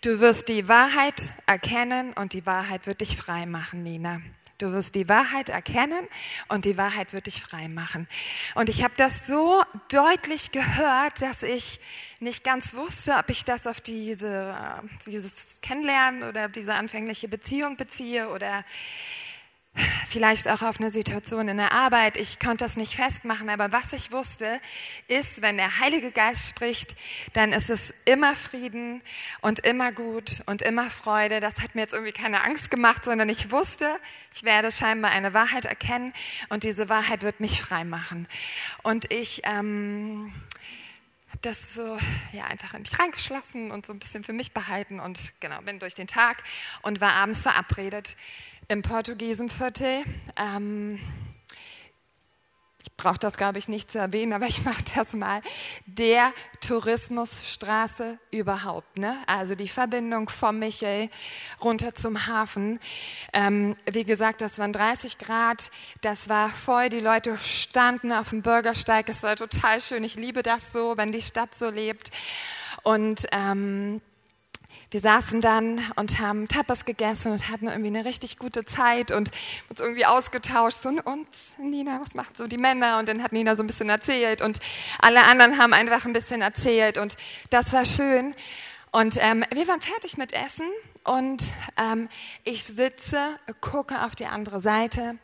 du 0.01 0.19
wirst 0.19 0.49
die 0.49 0.67
Wahrheit 0.67 1.31
erkennen 1.45 2.13
und 2.13 2.33
die 2.33 2.45
Wahrheit 2.45 2.87
wird 2.87 3.01
dich 3.01 3.17
frei 3.17 3.45
machen, 3.45 3.83
Nina. 3.83 4.21
Du 4.57 4.71
wirst 4.71 4.95
die 4.95 5.09
Wahrheit 5.09 5.49
erkennen 5.49 6.07
und 6.47 6.63
die 6.63 6.77
Wahrheit 6.77 7.11
wird 7.11 7.27
dich 7.27 7.41
frei 7.41 7.67
machen. 7.67 8.07
Und 8.53 8.69
ich 8.69 8.85
habe 8.85 8.93
das 8.95 9.27
so 9.27 9.61
deutlich 9.89 10.53
gehört, 10.53 11.21
dass 11.21 11.43
ich 11.43 11.81
nicht 12.21 12.45
ganz 12.45 12.73
wusste, 12.73 13.15
ob 13.15 13.29
ich 13.29 13.43
das 13.43 13.67
auf 13.67 13.81
diese, 13.81 14.55
dieses 15.05 15.59
Kennenlernen 15.59 16.23
oder 16.23 16.47
diese 16.47 16.73
anfängliche 16.73 17.27
Beziehung 17.27 17.75
beziehe 17.75 18.29
oder 18.29 18.63
vielleicht 20.07 20.47
auch 20.47 20.61
auf 20.61 20.79
eine 20.79 20.89
Situation 20.89 21.47
in 21.47 21.57
der 21.57 21.71
Arbeit. 21.71 22.17
Ich 22.17 22.39
konnte 22.39 22.65
das 22.65 22.77
nicht 22.77 22.95
festmachen, 22.95 23.49
aber 23.49 23.71
was 23.71 23.93
ich 23.93 24.11
wusste, 24.11 24.59
ist, 25.07 25.41
wenn 25.41 25.57
der 25.57 25.79
Heilige 25.79 26.11
Geist 26.11 26.49
spricht, 26.49 26.95
dann 27.33 27.53
ist 27.53 27.69
es 27.69 27.93
immer 28.05 28.35
Frieden 28.35 29.01
und 29.41 29.65
immer 29.65 29.91
gut 29.91 30.41
und 30.45 30.61
immer 30.61 30.89
Freude. 30.89 31.39
Das 31.39 31.61
hat 31.61 31.75
mir 31.75 31.81
jetzt 31.81 31.93
irgendwie 31.93 32.13
keine 32.13 32.43
Angst 32.43 32.71
gemacht, 32.71 33.05
sondern 33.05 33.29
ich 33.29 33.51
wusste, 33.51 33.87
ich 34.33 34.43
werde 34.43 34.71
scheinbar 34.71 35.11
eine 35.11 35.33
Wahrheit 35.33 35.65
erkennen 35.65 36.13
und 36.49 36.63
diese 36.63 36.89
Wahrheit 36.89 37.23
wird 37.23 37.39
mich 37.39 37.61
frei 37.61 37.83
machen. 37.83 38.27
Und 38.83 39.11
ich 39.11 39.41
ähm, 39.45 40.33
das 41.45 41.75
so 41.75 41.97
ja, 42.33 42.45
einfach 42.45 42.73
in 42.73 42.81
mich 42.81 42.97
reingeschlossen 42.97 43.71
und 43.71 43.85
so 43.85 43.93
ein 43.93 43.99
bisschen 43.99 44.23
für 44.23 44.33
mich 44.33 44.51
behalten 44.51 44.99
und 44.99 45.33
genau, 45.39 45.61
bin 45.61 45.79
durch 45.79 45.93
den 45.93 46.07
Tag 46.07 46.43
und 46.81 47.01
war 47.01 47.13
abends 47.13 47.41
verabredet 47.41 48.15
im 48.67 48.81
Portugiesenviertel. 48.81 50.03
Ähm, 50.37 50.99
ich 52.97 53.03
brauche 53.03 53.19
das, 53.19 53.35
glaube 53.35 53.59
ich, 53.59 53.67
nicht 53.67 53.91
zu 53.91 53.99
erwähnen, 53.99 54.31
aber 54.31 54.47
ich 54.47 54.63
mache 54.63 54.83
das 54.95 55.13
mal, 55.13 55.41
der 55.85 56.31
Tourismusstraße 56.61 58.17
überhaupt. 58.31 58.97
Ne? 58.97 59.17
Also 59.27 59.55
die 59.55 59.67
Verbindung 59.67 60.29
vom 60.29 60.59
Michel 60.59 61.09
runter 61.61 61.93
zum 61.93 62.25
Hafen. 62.25 62.79
Ähm, 63.33 63.75
wie 63.91 64.05
gesagt, 64.05 64.39
das 64.39 64.59
waren 64.59 64.71
30 64.71 65.17
Grad, 65.17 65.71
das 66.01 66.29
war 66.29 66.49
voll, 66.49 66.87
die 66.87 67.01
Leute 67.01 67.37
standen 67.37 68.13
auf 68.13 68.29
dem 68.29 68.41
Bürgersteig, 68.41 69.09
es 69.09 69.23
war 69.23 69.35
total 69.35 69.81
schön, 69.81 70.05
ich 70.05 70.15
liebe 70.15 70.41
das 70.41 70.71
so, 70.71 70.95
wenn 70.95 71.11
die 71.11 71.21
Stadt 71.21 71.53
so 71.53 71.69
lebt. 71.69 72.11
Und... 72.83 73.27
Ähm, 73.33 74.01
wir 74.95 75.01
saßen 75.01 75.41
dann 75.41 75.81
und 75.97 76.21
haben 76.21 76.47
Tapas 76.47 76.85
gegessen 76.85 77.33
und 77.33 77.49
hatten 77.49 77.67
irgendwie 77.67 77.89
eine 77.89 78.05
richtig 78.05 78.37
gute 78.37 78.63
Zeit 78.63 79.11
und 79.11 79.29
uns 79.67 79.81
irgendwie 79.81 80.05
ausgetauscht. 80.05 80.77
So, 80.77 80.87
und 80.87 81.27
Nina, 81.57 81.99
was 81.99 82.15
macht 82.15 82.37
so 82.37 82.47
die 82.47 82.57
Männer? 82.57 82.99
Und 82.99 83.09
dann 83.09 83.21
hat 83.21 83.33
Nina 83.33 83.57
so 83.57 83.63
ein 83.63 83.67
bisschen 83.67 83.89
erzählt 83.89 84.41
und 84.41 84.59
alle 85.01 85.25
anderen 85.25 85.57
haben 85.57 85.73
einfach 85.73 86.05
ein 86.05 86.13
bisschen 86.13 86.41
erzählt 86.41 86.97
und 86.97 87.17
das 87.49 87.73
war 87.73 87.85
schön. 87.85 88.33
Und 88.91 89.17
ähm, 89.19 89.43
wir 89.53 89.67
waren 89.67 89.81
fertig 89.81 90.15
mit 90.15 90.31
Essen 90.31 90.67
und 91.03 91.43
ähm, 91.75 92.07
ich 92.45 92.63
sitze, 92.63 93.19
gucke 93.59 94.01
auf 94.05 94.15
die 94.15 94.27
andere 94.27 94.61
Seite 94.61 95.17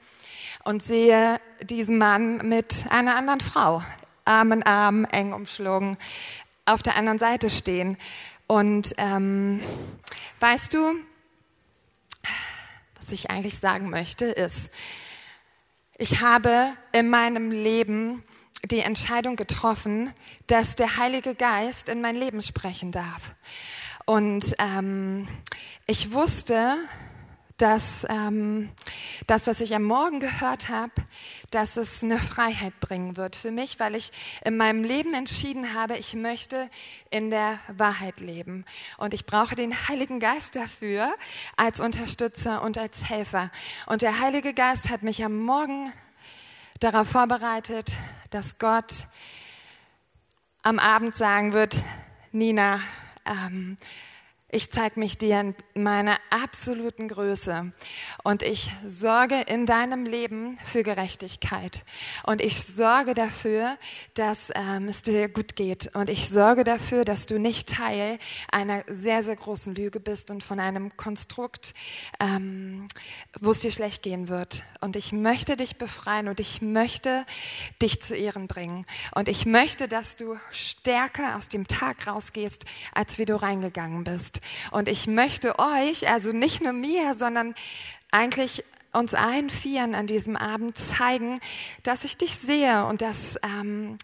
und 0.65 0.84
sehe 0.84 1.39
diesen 1.63 1.97
Mann 1.97 2.45
mit 2.45 2.88
einer 2.89 3.15
anderen 3.15 3.39
Frau, 3.39 3.81
Arm 4.25 4.51
in 4.51 4.63
Arm, 4.63 5.05
eng 5.05 5.31
umschlungen, 5.31 5.95
auf 6.65 6.84
der 6.84 6.97
anderen 6.97 7.19
Seite 7.19 7.49
stehen. 7.49 7.97
Und 8.51 8.95
ähm, 8.97 9.61
weißt 10.41 10.73
du, 10.73 10.93
was 12.97 13.13
ich 13.13 13.29
eigentlich 13.29 13.57
sagen 13.57 13.89
möchte, 13.89 14.25
ist, 14.25 14.71
ich 15.97 16.19
habe 16.19 16.73
in 16.91 17.09
meinem 17.09 17.49
Leben 17.51 18.25
die 18.65 18.81
Entscheidung 18.81 19.37
getroffen, 19.37 20.13
dass 20.47 20.75
der 20.75 20.97
Heilige 20.97 21.33
Geist 21.33 21.87
in 21.87 22.01
mein 22.01 22.17
Leben 22.17 22.41
sprechen 22.41 22.91
darf. 22.91 23.35
Und 24.05 24.53
ähm, 24.59 25.29
ich 25.87 26.11
wusste, 26.11 26.75
dass 27.62 28.08
ähm, 28.10 28.69
das, 29.28 29.45
was 29.45 29.62
ich 29.62 29.76
am 29.76 29.84
Morgen 29.84 30.19
gehört 30.19 30.69
habe, 30.69 30.91
dass 31.52 31.78
es 31.78 32.04
eine 32.04 32.17
Freiheit 32.17 32.80
bringen 32.80 33.17
wird 33.17 33.36
für 33.36 33.52
mich, 33.52 33.80
weil 33.80 33.93
ich 33.93 34.12
in 34.43 34.58
meinem 34.58 34.84
Leben 34.84 35.13
entschieden 35.13 35.76
habe, 35.76 35.95
ich 35.97 36.15
möchte 36.15 36.69
in 37.12 37.30
der 37.30 37.60
Wahrheit 37.67 38.19
leben. 38.19 38.65
Und 38.97 39.13
ich 39.13 39.28
brauche 39.28 39.56
den 39.56 39.88
Heiligen 39.88 40.19
Geist 40.19 40.56
dafür 40.56 41.13
als 41.56 41.80
Unterstützer 41.80 42.63
und 42.63 42.80
als 42.80 43.08
Helfer. 43.10 43.52
Und 43.86 44.02
der 44.02 44.19
Heilige 44.19 44.56
Geist 44.56 44.89
hat 44.89 45.04
mich 45.04 45.24
am 45.24 45.38
Morgen 45.38 45.93
darauf 46.80 47.10
vorbereitet, 47.10 47.93
dass 48.32 48.58
Gott 48.58 49.06
am 50.63 50.80
Abend 50.80 51.15
sagen 51.15 51.54
wird, 51.54 51.84
Nina, 52.32 52.80
ähm, 53.26 53.78
ich 54.53 54.69
zeige 54.69 54.99
mich 54.99 55.17
dir 55.17 55.39
in 55.39 55.55
meiner 55.73 56.17
absoluten 56.29 57.07
Größe 57.07 57.71
und 58.23 58.43
ich 58.43 58.69
sorge 58.85 59.39
in 59.47 59.65
deinem 59.65 60.05
Leben 60.05 60.59
für 60.65 60.83
Gerechtigkeit 60.83 61.85
und 62.23 62.41
ich 62.41 62.61
sorge 62.61 63.13
dafür, 63.13 63.77
dass 64.13 64.51
ähm, 64.53 64.89
es 64.89 65.03
dir 65.03 65.29
gut 65.29 65.55
geht 65.55 65.95
und 65.95 66.09
ich 66.09 66.27
sorge 66.27 66.65
dafür, 66.65 67.05
dass 67.05 67.27
du 67.27 67.39
nicht 67.39 67.69
Teil 67.69 68.19
einer 68.51 68.83
sehr, 68.87 69.23
sehr 69.23 69.37
großen 69.37 69.73
Lüge 69.73 70.01
bist 70.01 70.29
und 70.31 70.43
von 70.43 70.59
einem 70.59 70.97
Konstrukt, 70.97 71.73
ähm, 72.19 72.87
wo 73.39 73.51
es 73.51 73.61
dir 73.61 73.71
schlecht 73.71 74.03
gehen 74.03 74.27
wird. 74.27 74.63
Und 74.81 74.97
ich 74.97 75.13
möchte 75.13 75.55
dich 75.55 75.77
befreien 75.77 76.27
und 76.27 76.41
ich 76.41 76.61
möchte 76.61 77.25
dich 77.81 78.01
zu 78.01 78.15
Ehren 78.15 78.47
bringen 78.47 78.85
und 79.15 79.29
ich 79.29 79.45
möchte, 79.45 79.87
dass 79.87 80.17
du 80.17 80.37
stärker 80.49 81.37
aus 81.37 81.47
dem 81.47 81.67
Tag 81.67 82.05
rausgehst, 82.07 82.65
als 82.93 83.17
wie 83.17 83.25
du 83.25 83.41
reingegangen 83.41 84.03
bist. 84.03 84.40
Und 84.71 84.88
ich 84.88 85.08
möchte 85.08 85.60
euch, 85.60 86.10
also 86.10 86.32
nicht 86.32 86.62
nur 86.62 86.73
mir, 86.73 87.15
sondern 87.17 87.56
eigentlich 88.12 88.63
uns 88.93 89.13
allen 89.13 89.49
Vieren 89.49 89.95
an 89.95 90.08
diesem 90.08 90.36
Abend 90.36 90.77
zeigen, 90.77 91.39
dass 91.84 92.04
ich 92.04 92.17
dich 92.17 92.36
sehe 92.36 92.86
und 92.86 93.01
dass, 93.01 93.38
ähm, 93.43 93.97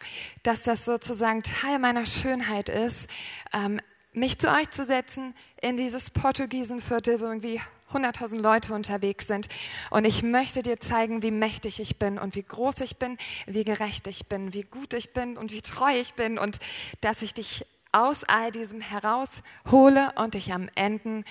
dass 0.43 0.63
das 0.63 0.85
sozusagen 0.85 1.43
Teil 1.43 1.79
meiner 1.79 2.05
Schönheit 2.05 2.69
ist, 2.69 3.09
ähm, 3.53 3.81
mich 4.13 4.39
zu 4.39 4.47
euch 4.49 4.69
zu 4.71 4.85
setzen 4.85 5.35
in 5.61 5.77
dieses 5.77 6.09
Portugiesenviertel, 6.09 7.19
wo 7.19 7.25
irgendwie 7.25 7.61
100.000 7.93 8.39
Leute 8.39 8.73
unterwegs 8.73 9.27
sind. 9.27 9.47
Und 9.91 10.05
ich 10.05 10.23
möchte 10.23 10.63
dir 10.63 10.79
zeigen, 10.79 11.21
wie 11.21 11.31
mächtig 11.31 11.79
ich 11.79 11.97
bin 11.97 12.17
und 12.17 12.35
wie 12.35 12.43
groß 12.43 12.81
ich 12.81 12.97
bin, 12.97 13.17
wie 13.45 13.63
gerecht 13.63 14.07
ich 14.07 14.27
bin, 14.27 14.53
wie 14.53 14.63
gut 14.63 14.93
ich 14.93 15.13
bin 15.13 15.37
und 15.37 15.51
wie 15.51 15.61
treu 15.61 15.91
ich 15.97 16.13
bin 16.13 16.37
und 16.37 16.59
dass 17.01 17.21
ich 17.21 17.33
dich 17.33 17.65
aus 17.91 18.23
all 18.23 18.51
diesem 18.51 18.81
heraushole 18.81 20.11
und 20.15 20.33
dich 20.33 20.53
am 20.53 20.69
Ende 20.75 21.23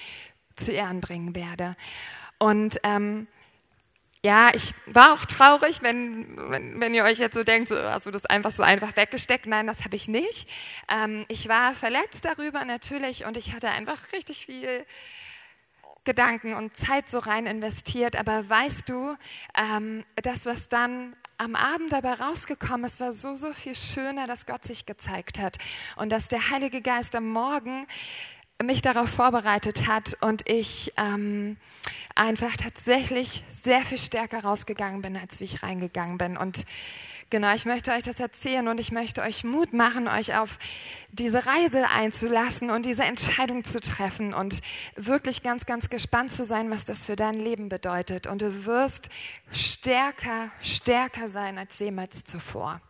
zu 0.57 0.73
Ehren 0.73 1.01
bringen 1.01 1.35
werde. 1.35 1.77
Und 2.39 2.79
ähm, 2.83 3.27
ja, 4.25 4.51
ich 4.55 4.75
war 4.87 5.13
auch 5.13 5.25
traurig, 5.25 5.83
wenn, 5.83 6.37
wenn, 6.51 6.81
wenn, 6.81 6.95
ihr 6.95 7.05
euch 7.05 7.19
jetzt 7.19 7.35
so 7.35 7.45
denkt, 7.45 7.69
so, 7.69 7.81
hast 7.81 8.07
du 8.07 8.11
das 8.11 8.27
einfach 8.27 8.51
so 8.51 8.65
einfach 8.65 8.97
weggesteckt? 8.97 9.47
Nein, 9.47 9.69
das 9.69 9.85
habe 9.85 9.95
ich 9.95 10.09
nicht. 10.09 10.49
Ähm, 10.89 11.25
ich 11.29 11.49
war 11.49 11.75
verletzt 11.75 12.25
darüber 12.25 12.65
natürlich 12.65 13.25
und 13.25 13.37
ich 13.37 13.53
hatte 13.53 13.69
einfach 13.69 14.13
richtig 14.13 14.47
viel 14.47 14.85
Gedanken 16.03 16.55
und 16.55 16.77
Zeit 16.77 17.09
so 17.09 17.19
rein 17.19 17.47
investiert. 17.47 18.17
Aber 18.17 18.49
weißt 18.49 18.89
du, 18.89 19.17
ähm, 19.57 20.05
das, 20.17 20.45
was 20.45 20.69
dann 20.69 21.15
am 21.39 21.55
Abend 21.55 21.93
dabei 21.93 22.15
rausgekommen 22.15 22.85
ist, 22.87 23.01
war 23.01 23.13
so, 23.13 23.35
so 23.35 23.53
viel 23.53 23.75
schöner, 23.75 24.27
dass 24.27 24.47
Gott 24.47 24.65
sich 24.65 24.87
gezeigt 24.87 25.39
hat 25.39 25.59
und 25.97 26.11
dass 26.11 26.29
der 26.29 26.51
Heilige 26.51 26.81
Geist 26.81 27.15
am 27.15 27.29
Morgen 27.29 27.87
mich 28.63 28.81
darauf 28.81 29.11
vorbereitet 29.11 29.87
hat 29.87 30.17
und 30.23 30.49
ich 30.49 30.93
ähm, 30.97 31.59
einfach 32.15 32.57
tatsächlich 32.57 33.45
sehr 33.49 33.83
viel 33.83 33.99
stärker 33.99 34.45
rausgegangen 34.45 35.03
bin, 35.03 35.17
als 35.17 35.41
wie 35.41 35.45
ich 35.45 35.63
reingegangen 35.63 36.17
bin. 36.17 36.37
Und 36.39 36.65
genau, 37.31 37.55
ich 37.55 37.65
möchte 37.65 37.93
euch 37.93 38.03
das 38.03 38.21
erzählen 38.21 38.69
und 38.69 38.81
ich 38.81 38.93
möchte 38.93 39.23
euch 39.23 39.45
Mut 39.45 39.73
machen, 39.73 40.09
euch 40.09 40.37
auf 40.37 40.59
diese 41.13 41.47
Reise 41.47 41.89
einzulassen 41.91 42.71
und 42.71 42.87
diese 42.87 43.05
Entscheidung 43.05 43.65
zu 43.65 43.81
treffen 43.81 44.35
und 44.35 44.61
wirklich 44.97 45.43
ganz, 45.43 45.67
ganz 45.67 45.89
gespannt 45.89 46.31
zu 46.31 46.45
sein, 46.45 46.71
was 46.71 46.85
das 46.85 47.07
für 47.07 47.17
dein 47.17 47.35
Leben 47.35 47.69
bedeutet. 47.69 48.27
Und 48.27 48.43
du 48.43 48.65
wirst 48.67 49.09
stärker, 49.53 50.51
stärker 50.61 51.29
sein 51.29 51.59
als 51.59 51.79
jemals 51.79 52.25
zuvor. 52.25 52.81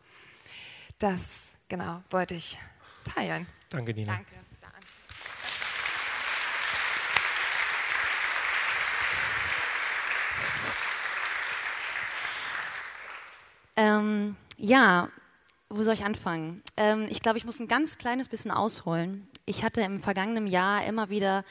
Das, 0.99 1.55
genau, 1.68 2.03
wollte 2.11 2.35
ich 2.35 2.59
teilen. 3.05 3.46
Danke, 3.68 3.92
Nina. 3.92 4.14
Danke. 4.14 4.45
Ähm, 13.76 14.36
ja, 14.56 15.08
wo 15.68 15.82
soll 15.82 15.94
ich 15.94 16.04
anfangen? 16.04 16.62
Ähm, 16.76 17.06
ich 17.10 17.20
glaube, 17.20 17.38
ich 17.38 17.44
muss 17.44 17.60
ein 17.60 17.68
ganz 17.68 17.98
kleines 17.98 18.28
bisschen 18.28 18.50
ausholen. 18.50 19.28
Ich 19.44 19.64
hatte 19.64 19.80
im 19.82 20.00
vergangenen 20.00 20.46
Jahr 20.46 20.84
immer 20.84 21.10
wieder 21.10 21.44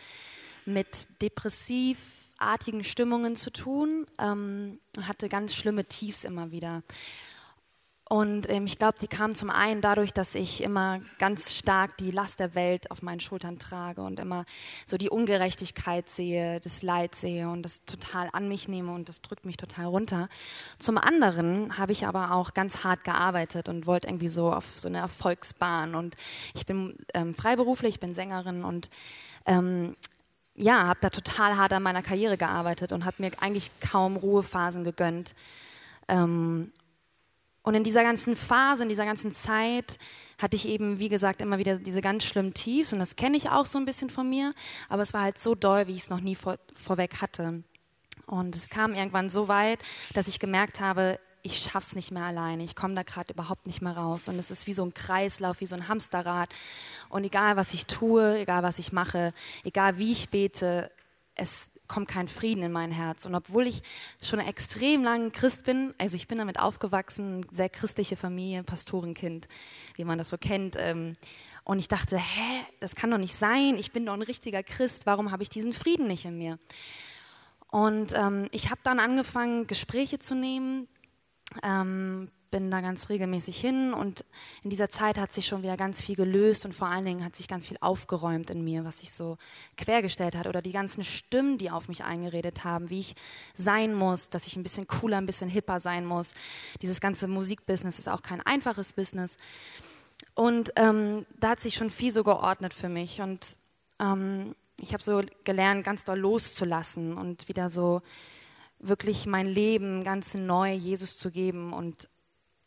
mit 0.65 1.07
depressivartigen 1.21 2.83
Stimmungen 2.83 3.35
zu 3.35 3.51
tun 3.51 4.07
ähm, 4.19 4.79
und 4.97 5.07
hatte 5.07 5.29
ganz 5.29 5.53
schlimme 5.53 5.85
Tiefs 5.85 6.23
immer 6.23 6.51
wieder. 6.51 6.83
Und 8.07 8.47
ähm, 8.51 8.67
ich 8.67 8.77
glaube, 8.77 8.99
die 9.01 9.07
kamen 9.07 9.33
zum 9.33 9.49
einen 9.49 9.81
dadurch, 9.81 10.13
dass 10.13 10.35
ich 10.35 10.61
immer 10.61 10.99
ganz 11.17 11.55
stark 11.55 11.97
die 11.97 12.11
Last 12.11 12.39
der 12.39 12.53
Welt 12.53 12.91
auf 12.91 13.01
meinen 13.01 13.19
Schultern 13.19 13.57
trage 13.57 14.03
und 14.03 14.19
immer 14.19 14.45
so 14.85 14.97
die 14.97 15.09
Ungerechtigkeit 15.09 16.07
sehe, 16.07 16.59
das 16.59 16.83
Leid 16.83 17.15
sehe 17.15 17.49
und 17.49 17.63
das 17.63 17.83
total 17.85 18.29
an 18.31 18.47
mich 18.47 18.67
nehme 18.67 18.91
und 18.91 19.09
das 19.09 19.23
drückt 19.23 19.45
mich 19.45 19.57
total 19.57 19.85
runter. 19.85 20.29
Zum 20.77 20.99
anderen 20.99 21.79
habe 21.79 21.93
ich 21.93 22.05
aber 22.05 22.33
auch 22.33 22.53
ganz 22.53 22.83
hart 22.83 23.03
gearbeitet 23.03 23.69
und 23.69 23.87
wollte 23.87 24.07
irgendwie 24.07 24.29
so 24.29 24.53
auf 24.53 24.77
so 24.77 24.87
eine 24.87 24.99
Erfolgsbahn. 24.99 25.95
Und 25.95 26.15
ich 26.53 26.67
bin 26.67 26.95
ähm, 27.15 27.33
freiberuflich, 27.33 27.95
ich 27.95 27.99
bin 27.99 28.13
Sängerin 28.13 28.63
und 28.63 28.91
ähm, 29.47 29.95
ja, 30.53 30.85
habe 30.85 30.99
da 31.01 31.09
total 31.09 31.57
hart 31.57 31.73
an 31.73 31.81
meiner 31.81 32.03
Karriere 32.03 32.37
gearbeitet 32.37 32.93
und 32.93 33.03
habe 33.03 33.15
mir 33.19 33.31
eigentlich 33.41 33.71
kaum 33.79 34.15
Ruhephasen 34.15 34.83
gegönnt. 34.83 35.33
Ähm, 36.07 36.71
und 37.65 37.73
in 37.73 37.83
dieser 37.83 38.03
ganzen 38.03 38.35
Phase, 38.35 38.83
in 38.83 38.89
dieser 38.89 39.05
ganzen 39.05 39.33
Zeit 39.33 39.97
hatte 40.37 40.55
ich 40.55 40.67
eben, 40.67 40.99
wie 40.99 41.09
gesagt, 41.09 41.41
immer 41.41 41.57
wieder 41.57 41.79
diese 41.79 41.99
ganz 41.99 42.23
schlimmen 42.23 42.53
Tiefs 42.53 42.93
und 42.93 42.99
das 42.99 43.15
kenne 43.15 43.37
ich 43.37 43.49
auch 43.49 43.65
so 43.65 43.79
ein 43.79 43.85
bisschen 43.85 44.11
von 44.11 44.29
mir, 44.29 44.53
aber 44.87 45.01
es 45.01 45.13
war 45.13 45.21
halt 45.21 45.39
so 45.39 45.55
doll, 45.55 45.87
wie 45.87 45.93
ich 45.93 46.03
es 46.03 46.09
noch 46.11 46.21
nie 46.21 46.35
vor, 46.35 46.57
vorweg 46.73 47.21
hatte. 47.21 47.63
Und 48.27 48.55
es 48.55 48.69
kam 48.69 48.93
irgendwann 48.93 49.31
so 49.31 49.47
weit, 49.47 49.79
dass 50.13 50.27
ich 50.27 50.39
gemerkt 50.39 50.79
habe, 50.79 51.19
ich 51.41 51.59
schaff's 51.59 51.95
nicht 51.95 52.11
mehr 52.11 52.23
alleine. 52.23 52.63
Ich 52.63 52.75
komme 52.75 52.95
da 52.95 53.03
gerade 53.03 53.33
überhaupt 53.33 53.67
nicht 53.67 53.81
mehr 53.81 53.95
raus. 53.95 54.27
Und 54.27 54.39
es 54.39 54.49
ist 54.49 54.65
wie 54.65 54.73
so 54.73 54.83
ein 54.83 54.95
Kreislauf, 54.95 55.59
wie 55.59 55.67
so 55.67 55.75
ein 55.75 55.87
Hamsterrad. 55.87 56.49
Und 57.09 57.23
egal 57.23 57.55
was 57.55 57.73
ich 57.75 57.85
tue, 57.85 58.39
egal 58.39 58.63
was 58.63 58.79
ich 58.79 58.91
mache, 58.91 59.31
egal 59.63 59.99
wie 59.99 60.11
ich 60.11 60.29
bete, 60.29 60.89
es 61.35 61.69
kommt 61.87 62.07
kein 62.07 62.27
Frieden 62.27 62.63
in 62.63 62.71
mein 62.71 62.91
Herz. 62.91 63.25
Und 63.25 63.35
obwohl 63.35 63.67
ich 63.67 63.81
schon 64.21 64.39
extrem 64.39 65.03
lang 65.03 65.31
Christ 65.31 65.65
bin, 65.65 65.93
also 65.97 66.15
ich 66.15 66.27
bin 66.27 66.37
damit 66.37 66.59
aufgewachsen, 66.59 67.45
sehr 67.51 67.69
christliche 67.69 68.15
Familie, 68.15 68.63
Pastorenkind, 68.63 69.47
wie 69.95 70.05
man 70.05 70.17
das 70.17 70.29
so 70.29 70.37
kennt. 70.37 70.75
Ähm, 70.79 71.15
und 71.63 71.79
ich 71.79 71.87
dachte, 71.87 72.17
hä, 72.17 72.65
das 72.79 72.95
kann 72.95 73.11
doch 73.11 73.17
nicht 73.17 73.35
sein, 73.35 73.77
ich 73.77 73.91
bin 73.91 74.05
doch 74.05 74.13
ein 74.13 74.21
richtiger 74.21 74.61
Christ, 74.61 75.05
warum 75.05 75.31
habe 75.31 75.43
ich 75.43 75.49
diesen 75.49 75.73
Frieden 75.73 76.07
nicht 76.07 76.25
in 76.25 76.37
mir? 76.37 76.59
Und 77.71 78.13
ähm, 78.15 78.47
ich 78.51 78.69
habe 78.69 78.79
dann 78.83 78.99
angefangen, 78.99 79.67
Gespräche 79.67 80.19
zu 80.19 80.35
nehmen, 80.35 80.87
ähm, 81.63 82.29
bin 82.51 82.71
da 82.71 82.79
ganz 82.79 83.09
regelmäßig 83.09 83.59
hin 83.59 83.93
und 83.93 84.23
in 84.63 84.69
dieser 84.69 84.89
Zeit 84.89 85.17
hat 85.17 85.33
sich 85.33 85.45
schon 85.45 85.61
wieder 85.61 85.75
ganz 85.75 86.01
viel 86.01 86.15
gelöst 86.15 86.65
und 86.65 86.73
vor 86.73 86.87
allen 86.87 87.03
Dingen 87.03 87.25
hat 87.25 87.35
sich 87.35 87.49
ganz 87.49 87.67
viel 87.67 87.75
aufgeräumt 87.81 88.49
in 88.49 88.63
mir, 88.63 88.85
was 88.85 89.01
sich 89.01 89.11
so 89.11 89.37
quergestellt 89.75 90.37
hat 90.37 90.47
oder 90.47 90.61
die 90.61 90.71
ganzen 90.71 91.03
Stimmen, 91.03 91.57
die 91.57 91.69
auf 91.69 91.89
mich 91.89 92.05
eingeredet 92.05 92.63
haben, 92.63 92.89
wie 92.89 93.01
ich 93.01 93.15
sein 93.55 93.93
muss, 93.93 94.29
dass 94.29 94.47
ich 94.47 94.55
ein 94.55 94.63
bisschen 94.63 94.87
cooler, 94.87 95.17
ein 95.17 95.25
bisschen 95.25 95.49
hipper 95.49 95.81
sein 95.81 96.05
muss. 96.05 96.33
Dieses 96.81 97.01
ganze 97.01 97.27
Musikbusiness 97.27 97.99
ist 97.99 98.07
auch 98.07 98.21
kein 98.21 98.39
einfaches 98.39 98.93
Business. 98.93 99.35
Und 100.33 100.71
ähm, 100.77 101.25
da 101.37 101.49
hat 101.49 101.59
sich 101.59 101.75
schon 101.75 101.89
viel 101.89 102.13
so 102.13 102.23
geordnet 102.23 102.73
für 102.73 102.89
mich 102.89 103.19
und 103.19 103.57
ähm, 103.99 104.55
ich 104.79 104.93
habe 104.93 105.03
so 105.03 105.21
gelernt, 105.43 105.83
ganz 105.83 106.05
doll 106.05 106.19
loszulassen 106.19 107.17
und 107.17 107.49
wieder 107.49 107.69
so 107.69 108.01
wirklich 108.79 109.25
mein 109.25 109.45
Leben 109.45 110.03
ganz 110.03 110.33
neu 110.33 110.73
Jesus 110.73 111.17
zu 111.17 111.31
geben 111.31 111.73
und 111.73 112.09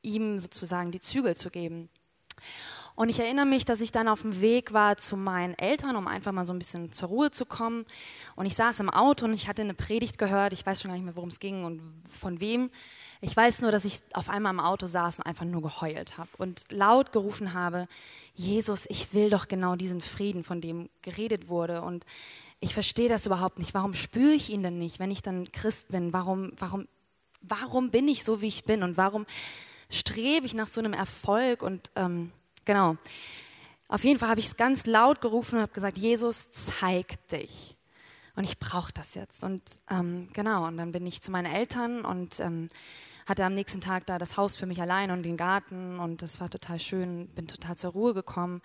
ihm 0.02 0.38
sozusagen 0.38 0.90
die 0.90 1.00
Zügel 1.00 1.36
zu 1.36 1.50
geben. 1.50 1.88
Und 2.98 3.10
ich 3.10 3.20
erinnere 3.20 3.46
mich, 3.46 3.64
dass 3.64 3.80
ich 3.80 3.92
dann 3.92 4.08
auf 4.08 4.22
dem 4.22 4.40
Weg 4.40 4.72
war 4.72 4.96
zu 4.96 5.16
meinen 5.16 5.54
Eltern, 5.56 5.94
um 5.94 6.08
einfach 6.08 6.32
mal 6.32 6.44
so 6.44 6.52
ein 6.52 6.58
bisschen 6.58 6.90
zur 6.90 7.08
Ruhe 7.10 7.30
zu 7.30 7.46
kommen. 7.46 7.86
Und 8.34 8.44
ich 8.46 8.56
saß 8.56 8.80
im 8.80 8.90
Auto 8.90 9.24
und 9.24 9.34
ich 9.34 9.46
hatte 9.46 9.62
eine 9.62 9.74
Predigt 9.74 10.18
gehört. 10.18 10.52
Ich 10.52 10.66
weiß 10.66 10.82
schon 10.82 10.90
gar 10.90 10.96
nicht 10.96 11.04
mehr, 11.04 11.14
worum 11.14 11.28
es 11.28 11.38
ging 11.38 11.62
und 11.62 11.80
von 12.08 12.40
wem. 12.40 12.70
Ich 13.20 13.36
weiß 13.36 13.60
nur, 13.60 13.70
dass 13.70 13.84
ich 13.84 14.00
auf 14.14 14.28
einmal 14.28 14.52
im 14.52 14.58
Auto 14.58 14.86
saß 14.86 15.20
und 15.20 15.26
einfach 15.26 15.44
nur 15.44 15.62
geheult 15.62 16.18
habe 16.18 16.28
und 16.38 16.64
laut 16.72 17.12
gerufen 17.12 17.54
habe, 17.54 17.86
Jesus, 18.34 18.84
ich 18.88 19.14
will 19.14 19.30
doch 19.30 19.46
genau 19.46 19.76
diesen 19.76 20.00
Frieden, 20.00 20.42
von 20.42 20.60
dem 20.60 20.88
geredet 21.02 21.48
wurde. 21.48 21.82
Und 21.82 22.04
ich 22.60 22.74
verstehe 22.74 23.08
das 23.08 23.26
überhaupt 23.26 23.58
nicht. 23.58 23.74
Warum 23.74 23.94
spüre 23.94 24.32
ich 24.32 24.50
ihn 24.50 24.62
denn 24.62 24.78
nicht, 24.78 24.98
wenn 24.98 25.10
ich 25.10 25.22
dann 25.22 25.50
Christ 25.52 25.88
bin? 25.88 26.12
Warum, 26.12 26.50
warum, 26.58 26.88
warum 27.40 27.90
bin 27.90 28.08
ich 28.08 28.24
so, 28.24 28.40
wie 28.40 28.48
ich 28.48 28.64
bin? 28.64 28.82
Und 28.82 28.96
warum 28.96 29.26
strebe 29.90 30.46
ich 30.46 30.54
nach 30.54 30.68
so 30.68 30.80
einem 30.80 30.92
Erfolg 30.92 31.62
und 31.62 31.90
ähm, 31.96 32.32
genau. 32.64 32.96
Auf 33.88 34.04
jeden 34.04 34.18
Fall 34.18 34.28
habe 34.28 34.40
ich 34.40 34.46
es 34.46 34.56
ganz 34.56 34.86
laut 34.86 35.20
gerufen 35.20 35.56
und 35.56 35.62
habe 35.62 35.72
gesagt, 35.72 35.96
Jesus, 35.96 36.50
zeig 36.52 37.26
dich. 37.28 37.76
Und 38.36 38.44
ich 38.44 38.58
brauche 38.58 38.92
das 38.92 39.14
jetzt. 39.14 39.42
Und 39.42 39.62
ähm, 39.90 40.28
genau, 40.32 40.66
und 40.66 40.76
dann 40.76 40.92
bin 40.92 41.06
ich 41.06 41.22
zu 41.22 41.30
meinen 41.30 41.52
Eltern 41.52 42.04
und 42.04 42.38
ähm, 42.40 42.68
hatte 43.26 43.44
am 43.44 43.54
nächsten 43.54 43.80
Tag 43.80 44.06
da 44.06 44.18
das 44.18 44.36
Haus 44.36 44.56
für 44.56 44.66
mich 44.66 44.80
allein 44.80 45.10
und 45.10 45.22
den 45.22 45.36
Garten 45.36 45.98
und 45.98 46.22
das 46.22 46.40
war 46.40 46.48
total 46.48 46.78
schön, 46.78 47.28
bin 47.28 47.46
total 47.46 47.76
zur 47.76 47.92
Ruhe 47.92 48.14
gekommen. 48.14 48.62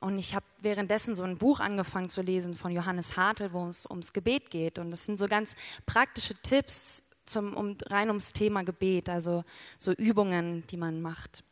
Und 0.00 0.18
ich 0.18 0.34
habe 0.34 0.46
währenddessen 0.60 1.14
so 1.14 1.24
ein 1.24 1.38
Buch 1.38 1.60
angefangen 1.60 2.08
zu 2.08 2.22
lesen 2.22 2.54
von 2.54 2.72
Johannes 2.72 3.16
Hartl, 3.16 3.52
wo 3.52 3.66
es 3.66 3.86
ums 3.86 4.12
Gebet 4.12 4.50
geht. 4.50 4.78
Und 4.78 4.90
das 4.90 5.04
sind 5.04 5.18
so 5.18 5.26
ganz 5.26 5.56
praktische 5.86 6.34
Tipps, 6.34 7.02
zum, 7.28 7.54
um, 7.54 7.76
rein 7.86 8.08
ums 8.08 8.32
Thema 8.32 8.64
Gebet, 8.64 9.08
also 9.08 9.44
so 9.76 9.92
Übungen, 9.92 10.66
die 10.68 10.76
man 10.76 11.00
macht. 11.00 11.44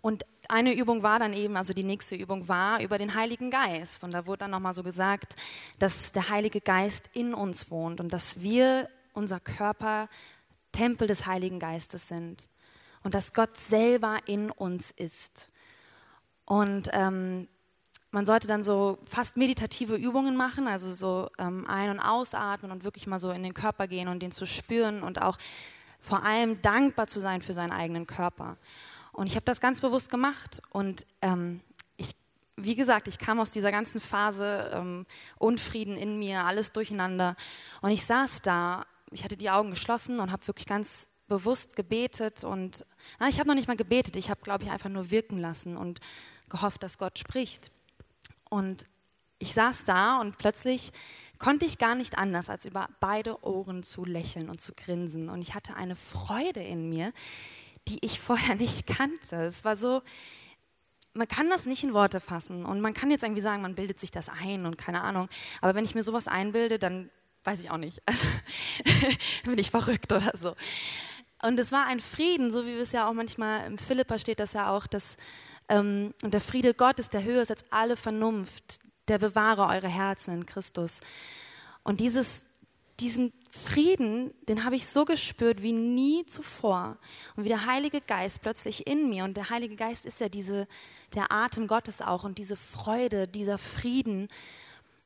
Und 0.00 0.24
eine 0.48 0.74
Übung 0.74 1.02
war 1.02 1.18
dann 1.18 1.32
eben, 1.32 1.56
also 1.56 1.72
die 1.72 1.84
nächste 1.84 2.14
Übung 2.14 2.48
war 2.48 2.80
über 2.80 2.98
den 2.98 3.14
Heiligen 3.14 3.50
Geist. 3.50 4.04
Und 4.04 4.12
da 4.12 4.26
wurde 4.26 4.40
dann 4.40 4.50
nochmal 4.50 4.74
so 4.74 4.82
gesagt, 4.82 5.36
dass 5.78 6.12
der 6.12 6.28
Heilige 6.28 6.60
Geist 6.60 7.08
in 7.14 7.32
uns 7.32 7.70
wohnt 7.70 8.00
und 8.00 8.12
dass 8.12 8.40
wir, 8.40 8.88
unser 9.14 9.40
Körper, 9.40 10.08
Tempel 10.72 11.06
des 11.06 11.24
Heiligen 11.24 11.58
Geistes 11.58 12.08
sind. 12.08 12.48
Und 13.02 13.14
dass 13.14 13.32
Gott 13.32 13.56
selber 13.56 14.18
in 14.26 14.50
uns 14.50 14.90
ist. 14.90 15.52
Und 16.46 16.90
ähm, 16.92 17.48
man 18.14 18.26
sollte 18.26 18.46
dann 18.46 18.62
so 18.62 18.98
fast 19.04 19.36
meditative 19.36 19.96
Übungen 19.96 20.36
machen, 20.36 20.68
also 20.68 20.94
so 20.94 21.28
ähm, 21.38 21.66
ein- 21.66 21.90
und 21.90 22.00
ausatmen 22.00 22.70
und 22.70 22.84
wirklich 22.84 23.06
mal 23.06 23.18
so 23.18 23.32
in 23.32 23.42
den 23.42 23.54
Körper 23.54 23.88
gehen 23.88 24.06
und 24.08 24.20
den 24.20 24.30
zu 24.30 24.46
spüren 24.46 25.02
und 25.02 25.20
auch 25.20 25.36
vor 26.00 26.22
allem 26.22 26.62
dankbar 26.62 27.08
zu 27.08 27.18
sein 27.18 27.40
für 27.40 27.54
seinen 27.54 27.72
eigenen 27.72 28.06
Körper. 28.06 28.56
Und 29.12 29.26
ich 29.26 29.34
habe 29.34 29.44
das 29.44 29.60
ganz 29.60 29.80
bewusst 29.80 30.10
gemacht 30.10 30.62
und 30.70 31.06
ähm, 31.22 31.60
ich, 31.96 32.12
wie 32.56 32.76
gesagt, 32.76 33.08
ich 33.08 33.18
kam 33.18 33.40
aus 33.40 33.50
dieser 33.50 33.72
ganzen 33.72 34.00
Phase 34.00 34.70
ähm, 34.72 35.06
Unfrieden 35.38 35.96
in 35.96 36.18
mir, 36.18 36.44
alles 36.44 36.70
durcheinander 36.72 37.36
und 37.80 37.90
ich 37.90 38.04
saß 38.04 38.42
da, 38.42 38.86
ich 39.10 39.24
hatte 39.24 39.36
die 39.36 39.50
Augen 39.50 39.70
geschlossen 39.70 40.20
und 40.20 40.30
habe 40.30 40.46
wirklich 40.46 40.66
ganz 40.66 41.08
bewusst 41.26 41.74
gebetet 41.74 42.44
und 42.44 42.84
na, 43.18 43.28
ich 43.28 43.38
habe 43.40 43.48
noch 43.48 43.56
nicht 43.56 43.68
mal 43.68 43.76
gebetet, 43.76 44.14
ich 44.16 44.30
habe, 44.30 44.40
glaube 44.42 44.64
ich, 44.64 44.70
einfach 44.70 44.90
nur 44.90 45.10
wirken 45.10 45.38
lassen 45.38 45.76
und 45.76 46.00
gehofft, 46.54 46.82
dass 46.82 46.98
Gott 46.98 47.18
spricht. 47.18 47.70
Und 48.48 48.86
ich 49.38 49.52
saß 49.54 49.84
da 49.84 50.20
und 50.20 50.38
plötzlich 50.38 50.92
konnte 51.38 51.66
ich 51.66 51.78
gar 51.78 51.94
nicht 51.96 52.16
anders, 52.16 52.48
als 52.48 52.64
über 52.64 52.88
beide 53.00 53.44
Ohren 53.44 53.82
zu 53.82 54.04
lächeln 54.04 54.48
und 54.48 54.60
zu 54.60 54.72
grinsen. 54.72 55.28
Und 55.28 55.42
ich 55.42 55.54
hatte 55.54 55.74
eine 55.74 55.96
Freude 55.96 56.62
in 56.62 56.88
mir, 56.88 57.12
die 57.88 57.98
ich 58.02 58.20
vorher 58.28 58.54
nicht 58.54 58.86
kannte. 58.86 59.36
Es 59.36 59.64
war 59.64 59.76
so, 59.76 60.02
man 61.12 61.28
kann 61.28 61.50
das 61.50 61.66
nicht 61.66 61.82
in 61.82 61.92
Worte 61.92 62.20
fassen. 62.20 62.64
Und 62.64 62.80
man 62.80 62.94
kann 62.94 63.10
jetzt 63.10 63.24
irgendwie 63.24 63.42
sagen, 63.42 63.62
man 63.62 63.74
bildet 63.74 63.98
sich 63.98 64.12
das 64.12 64.28
ein 64.28 64.64
und 64.64 64.78
keine 64.78 65.02
Ahnung. 65.02 65.28
Aber 65.60 65.74
wenn 65.74 65.84
ich 65.84 65.94
mir 65.94 66.02
sowas 66.02 66.28
einbilde, 66.28 66.78
dann 66.78 67.10
weiß 67.42 67.60
ich 67.60 67.70
auch 67.70 67.78
nicht. 67.78 68.00
Also, 68.06 68.26
bin 69.44 69.58
ich 69.58 69.70
verrückt 69.70 70.12
oder 70.12 70.32
so. 70.36 70.54
Und 71.42 71.58
es 71.58 71.72
war 71.72 71.86
ein 71.86 72.00
Frieden, 72.00 72.50
so 72.50 72.64
wie 72.64 72.72
es 72.72 72.92
ja 72.92 73.08
auch 73.08 73.12
manchmal 73.12 73.66
im 73.66 73.76
Philippa 73.76 74.18
steht, 74.18 74.40
dass 74.40 74.54
ja 74.54 74.70
auch 74.70 74.86
das 74.86 75.16
ähm, 75.68 76.14
und 76.22 76.32
der 76.32 76.40
Friede 76.40 76.74
Gottes, 76.74 77.08
der 77.08 77.24
höher 77.24 77.42
ist 77.42 77.50
als 77.50 77.64
alle 77.70 77.96
Vernunft, 77.96 78.80
der 79.08 79.18
bewahre 79.18 79.66
eure 79.66 79.88
Herzen 79.88 80.34
in 80.34 80.46
Christus. 80.46 81.00
Und 81.82 82.00
dieses, 82.00 82.42
diesen 83.00 83.32
Frieden, 83.50 84.32
den 84.48 84.64
habe 84.64 84.76
ich 84.76 84.86
so 84.86 85.04
gespürt 85.04 85.62
wie 85.62 85.72
nie 85.72 86.26
zuvor. 86.26 86.96
Und 87.36 87.44
wie 87.44 87.48
der 87.48 87.66
Heilige 87.66 88.00
Geist 88.00 88.40
plötzlich 88.40 88.86
in 88.86 89.08
mir, 89.08 89.24
und 89.24 89.36
der 89.36 89.50
Heilige 89.50 89.76
Geist 89.76 90.06
ist 90.06 90.20
ja 90.20 90.28
diese, 90.28 90.66
der 91.14 91.30
Atem 91.30 91.66
Gottes 91.66 92.00
auch, 92.00 92.24
und 92.24 92.38
diese 92.38 92.56
Freude, 92.56 93.28
dieser 93.28 93.58
Frieden 93.58 94.28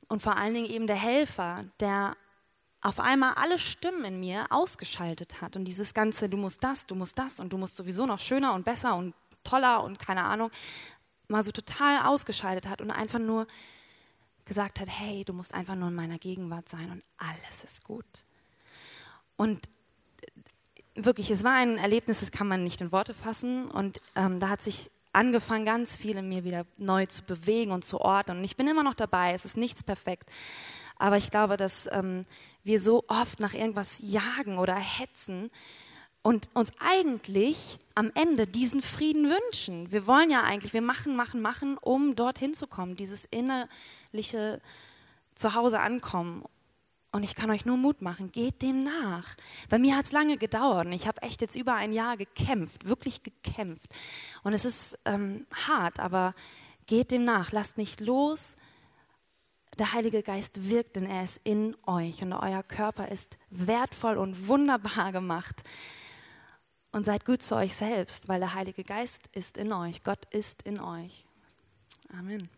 und 0.09 0.23
vor 0.23 0.37
allen 0.37 0.55
Dingen 0.55 0.71
eben 0.71 0.87
der 0.87 0.97
Helfer, 0.97 1.65
der 1.81 2.17
auf 2.81 3.01
einmal 3.01 3.35
alle 3.35 3.59
Stimmen 3.59 4.05
in 4.05 4.20
mir 4.20 4.47
ausgeschaltet 4.51 5.41
hat. 5.41 5.57
Und 5.57 5.64
dieses 5.64 5.95
ganze, 5.95 6.29
du 6.29 6.37
musst 6.37 6.62
das, 6.62 6.87
du 6.87 6.95
musst 6.95 7.18
das 7.18 7.41
und 7.41 7.53
du 7.53 7.59
musst 7.59 7.76
sowieso 7.76 8.07
noch 8.07 8.18
schöner 8.18 8.55
und 8.55 8.64
besser 8.64 8.97
und 8.97 9.14
toller 9.43 9.83
und 9.83 9.99
keine 9.99 10.24
Ahnung, 10.24 10.51
mal 11.29 11.43
so 11.43 11.53
total 11.53 12.07
ausgeschaltet 12.07 12.68
hat 12.68 12.81
und 12.81 12.91
einfach 12.91 13.18
nur 13.18 13.47
gesagt 14.45 14.81
hat, 14.81 14.89
hey, 14.89 15.24
du 15.24 15.33
musst 15.33 15.55
einfach 15.55 15.74
nur 15.74 15.89
in 15.89 15.95
meiner 15.95 16.18
Gegenwart 16.18 16.68
sein 16.68 16.91
und 16.91 17.03
alles 17.18 17.64
ist 17.64 17.85
gut. 17.85 18.07
Und 19.37 19.68
wirklich, 20.95 21.31
es 21.31 21.45
war 21.45 21.53
ein 21.53 21.79
Erlebnis, 21.79 22.20
das 22.20 22.33
kann 22.33 22.49
man 22.49 22.64
nicht 22.64 22.81
in 22.81 22.93
Worte 22.93 23.14
fassen 23.14 23.70
und 23.70 24.01
ähm, 24.14 24.41
da 24.41 24.49
hat 24.49 24.62
sich 24.62 24.91
angefangen, 25.12 25.64
ganz 25.64 25.97
viel 25.97 26.16
in 26.16 26.29
mir 26.29 26.45
wieder 26.45 26.64
neu 26.79 27.07
zu 27.07 27.22
bewegen 27.22 27.72
und 27.72 27.85
zu 27.85 28.01
ordnen. 28.01 28.39
Und 28.39 28.45
ich 28.45 28.57
bin 28.57 28.68
immer 28.68 28.83
noch 28.83 28.95
dabei, 28.95 29.33
es 29.33 29.45
ist 29.45 29.57
nichts 29.57 29.83
perfekt. 29.83 30.31
Aber 30.99 31.16
ich 31.16 31.30
glaube, 31.30 31.57
dass 31.57 31.88
ähm, 31.92 32.26
wir 32.64 32.80
so 32.80 33.05
oft 33.09 33.40
nach 33.40 33.55
irgendwas 33.55 33.99
jagen 34.01 34.59
oder 34.59 34.74
hetzen, 34.74 35.51
und 36.28 36.51
uns 36.53 36.70
eigentlich 36.78 37.78
am 37.94 38.11
Ende 38.14 38.46
diesen 38.46 38.82
Frieden 38.82 39.30
wünschen. 39.30 39.90
Wir 39.90 40.07
wollen 40.07 40.30
ja 40.30 40.42
eigentlich, 40.42 40.74
wir 40.74 40.82
machen, 40.82 41.16
machen, 41.16 41.40
machen, 41.40 41.78
um 41.78 42.16
dorthin 42.16 42.53
zu 42.53 42.66
kommen, 42.66 42.96
dieses 42.96 43.24
innerliche 43.24 44.61
Zuhause 45.34 45.80
ankommen. 45.80 46.44
Und 47.12 47.22
ich 47.22 47.34
kann 47.34 47.51
euch 47.51 47.64
nur 47.64 47.78
Mut 47.78 48.03
machen, 48.03 48.28
geht 48.30 48.61
dem 48.61 48.84
nach. 48.84 49.36
Bei 49.70 49.78
mir 49.78 49.96
hat 49.96 50.05
es 50.05 50.12
lange 50.12 50.36
gedauert 50.36 50.86
und 50.86 50.92
ich 50.92 51.09
habe 51.09 51.22
echt 51.22 51.40
jetzt 51.40 51.57
über 51.57 51.74
ein 51.74 51.94
Jahr 51.94 52.18
gekämpft, 52.18 52.86
wirklich 52.86 53.22
gekämpft. 53.22 53.94
Und 54.42 54.53
es 54.53 54.66
ist 54.66 54.99
ähm, 55.07 55.46
hart, 55.66 55.99
aber 55.99 56.34
geht 56.86 57.11
dem 57.11 57.24
nach, 57.24 57.53
lasst 57.53 57.78
nicht 57.78 58.01
los. 58.01 58.58
Der 59.79 59.93
Heilige 59.93 60.24
Geist 60.24 60.68
wirkt, 60.68 60.97
denn 60.97 61.07
er 61.07 61.22
ist 61.22 61.41
in 61.45 61.76
euch 61.87 62.20
und 62.22 62.33
euer 62.33 62.64
Körper 62.64 63.07
ist 63.09 63.39
wertvoll 63.49 64.16
und 64.16 64.49
wunderbar 64.49 65.12
gemacht. 65.12 65.62
Und 66.91 67.07
seid 67.07 67.24
gut 67.24 67.45
zu 67.45 67.55
euch 67.55 67.76
selbst, 67.76 68.29
weil 68.29 68.41
der 68.41 68.55
Heilige 68.55 68.83
Geist 68.83 69.29
ist 69.35 69.57
in 69.57 69.72
euch. 69.72 70.03
Gott 70.03 70.24
ist 70.33 70.62
in 70.62 70.81
euch. 70.81 71.26
Amen. 72.12 72.49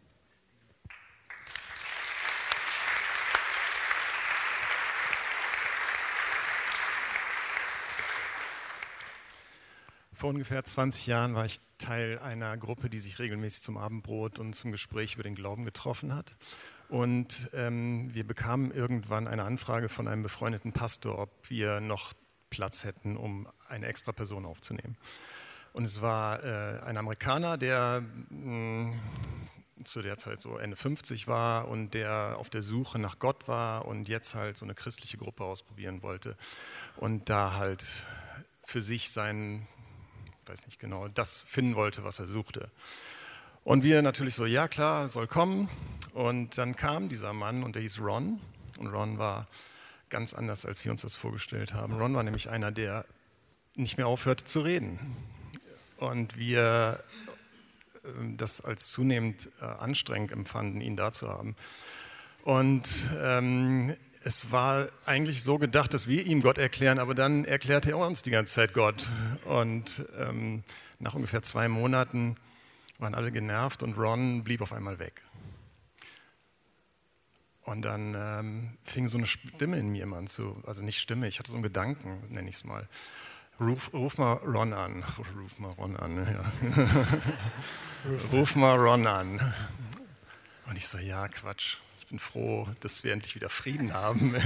Vor 10.14 10.30
ungefähr 10.30 10.64
20 10.64 11.06
Jahren 11.06 11.34
war 11.34 11.44
ich 11.44 11.60
Teil 11.76 12.18
einer 12.18 12.56
Gruppe, 12.56 12.88
die 12.88 12.98
sich 12.98 13.18
regelmäßig 13.18 13.62
zum 13.62 13.76
Abendbrot 13.76 14.38
und 14.38 14.54
zum 14.54 14.72
Gespräch 14.72 15.14
über 15.14 15.22
den 15.22 15.34
Glauben 15.34 15.66
getroffen 15.66 16.14
hat. 16.14 16.32
Und 16.90 17.50
ähm, 17.54 18.12
wir 18.12 18.26
bekamen 18.26 18.72
irgendwann 18.72 19.28
eine 19.28 19.44
Anfrage 19.44 19.88
von 19.88 20.08
einem 20.08 20.24
befreundeten 20.24 20.72
Pastor, 20.72 21.20
ob 21.20 21.30
wir 21.48 21.80
noch 21.80 22.12
Platz 22.50 22.84
hätten, 22.84 23.16
um 23.16 23.48
eine 23.68 23.86
extra 23.86 24.10
Person 24.10 24.44
aufzunehmen. 24.44 24.96
Und 25.72 25.84
es 25.84 26.02
war 26.02 26.42
äh, 26.42 26.80
ein 26.80 26.96
Amerikaner, 26.96 27.56
der 27.56 28.02
mh, 28.30 28.90
mm, 28.90 29.00
zu 29.84 30.02
der 30.02 30.18
Zeit 30.18 30.40
so 30.40 30.58
Ende 30.58 30.76
50 30.76 31.28
war 31.28 31.68
und 31.68 31.94
der 31.94 32.34
auf 32.38 32.50
der 32.50 32.62
Suche 32.62 32.98
nach 32.98 33.18
Gott 33.18 33.48
war 33.48 33.86
und 33.86 34.08
jetzt 34.08 34.34
halt 34.34 34.56
so 34.56 34.66
eine 34.66 34.74
christliche 34.74 35.16
Gruppe 35.16 35.44
ausprobieren 35.44 36.02
wollte 36.02 36.36
und 36.96 37.30
da 37.30 37.54
halt 37.54 38.06
für 38.62 38.82
sich 38.82 39.10
sein, 39.10 39.66
weiß 40.46 40.66
nicht 40.66 40.80
genau, 40.80 41.08
das 41.08 41.40
finden 41.40 41.76
wollte, 41.76 42.04
was 42.04 42.18
er 42.18 42.26
suchte. 42.26 42.70
Und 43.70 43.84
wir 43.84 44.02
natürlich 44.02 44.34
so, 44.34 44.46
ja 44.46 44.66
klar, 44.66 45.08
soll 45.08 45.28
kommen. 45.28 45.68
Und 46.12 46.58
dann 46.58 46.74
kam 46.74 47.08
dieser 47.08 47.32
Mann 47.32 47.62
und 47.62 47.76
der 47.76 47.82
hieß 47.82 48.00
Ron. 48.00 48.40
Und 48.80 48.88
Ron 48.88 49.16
war 49.16 49.46
ganz 50.08 50.34
anders, 50.34 50.66
als 50.66 50.84
wir 50.84 50.90
uns 50.90 51.02
das 51.02 51.14
vorgestellt 51.14 51.72
haben. 51.72 51.92
Ron 51.96 52.12
war 52.12 52.24
nämlich 52.24 52.50
einer, 52.50 52.72
der 52.72 53.04
nicht 53.76 53.96
mehr 53.96 54.08
aufhörte 54.08 54.44
zu 54.44 54.62
reden. 54.62 54.98
Und 55.98 56.36
wir 56.36 56.98
ähm, 58.04 58.36
das 58.36 58.60
als 58.60 58.90
zunehmend 58.90 59.48
äh, 59.60 59.66
anstrengend 59.66 60.32
empfanden, 60.32 60.80
ihn 60.80 60.96
da 60.96 61.12
zu 61.12 61.28
haben. 61.28 61.54
Und 62.42 63.08
ähm, 63.22 63.94
es 64.24 64.50
war 64.50 64.88
eigentlich 65.06 65.44
so 65.44 65.58
gedacht, 65.58 65.94
dass 65.94 66.08
wir 66.08 66.26
ihm 66.26 66.42
Gott 66.42 66.58
erklären, 66.58 66.98
aber 66.98 67.14
dann 67.14 67.44
erklärte 67.44 67.90
er 67.90 67.98
uns 67.98 68.22
die 68.22 68.32
ganze 68.32 68.52
Zeit 68.52 68.72
Gott. 68.72 69.12
Und 69.44 70.04
ähm, 70.18 70.64
nach 70.98 71.14
ungefähr 71.14 71.44
zwei 71.44 71.68
Monaten 71.68 72.36
waren 73.00 73.14
alle 73.14 73.32
genervt 73.32 73.82
und 73.82 73.96
Ron 73.96 74.44
blieb 74.44 74.60
auf 74.60 74.72
einmal 74.72 74.98
weg. 74.98 75.22
Und 77.62 77.82
dann 77.82 78.14
ähm, 78.16 78.78
fing 78.84 79.08
so 79.08 79.18
eine 79.18 79.26
Stimme 79.26 79.78
in 79.78 79.90
mir 79.90 80.02
immer 80.02 80.16
an 80.16 80.26
zu, 80.26 80.62
also 80.66 80.82
nicht 80.82 80.98
Stimme, 80.98 81.28
ich 81.28 81.38
hatte 81.38 81.50
so 81.50 81.56
einen 81.56 81.62
Gedanken, 81.62 82.22
nenne 82.28 82.48
ich 82.48 82.56
es 82.56 82.64
mal. 82.64 82.88
Ruf, 83.60 83.92
ruf, 83.92 84.16
mal 84.16 84.32
Ron 84.32 84.72
an. 84.72 85.04
Ruf 85.36 85.58
mal 85.58 85.72
Ron 85.72 85.96
an. 85.96 86.16
Ja. 86.16 86.52
ruf 88.32 88.56
mal 88.56 88.76
Ron 88.76 89.06
an. 89.06 89.54
Und 90.66 90.76
ich 90.76 90.88
so, 90.88 90.98
ja, 90.98 91.28
Quatsch. 91.28 91.76
Ich 91.98 92.06
bin 92.06 92.18
froh, 92.18 92.66
dass 92.80 93.04
wir 93.04 93.12
endlich 93.12 93.34
wieder 93.34 93.50
Frieden 93.50 93.92
haben. 93.92 94.34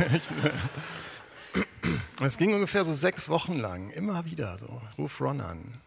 es 2.20 2.38
ging 2.38 2.52
ungefähr 2.52 2.84
so 2.84 2.92
sechs 2.92 3.28
Wochen 3.28 3.56
lang, 3.56 3.90
immer 3.90 4.24
wieder 4.24 4.58
so. 4.58 4.82
Ruf 4.98 5.20
Ron 5.20 5.40
an. 5.40 5.80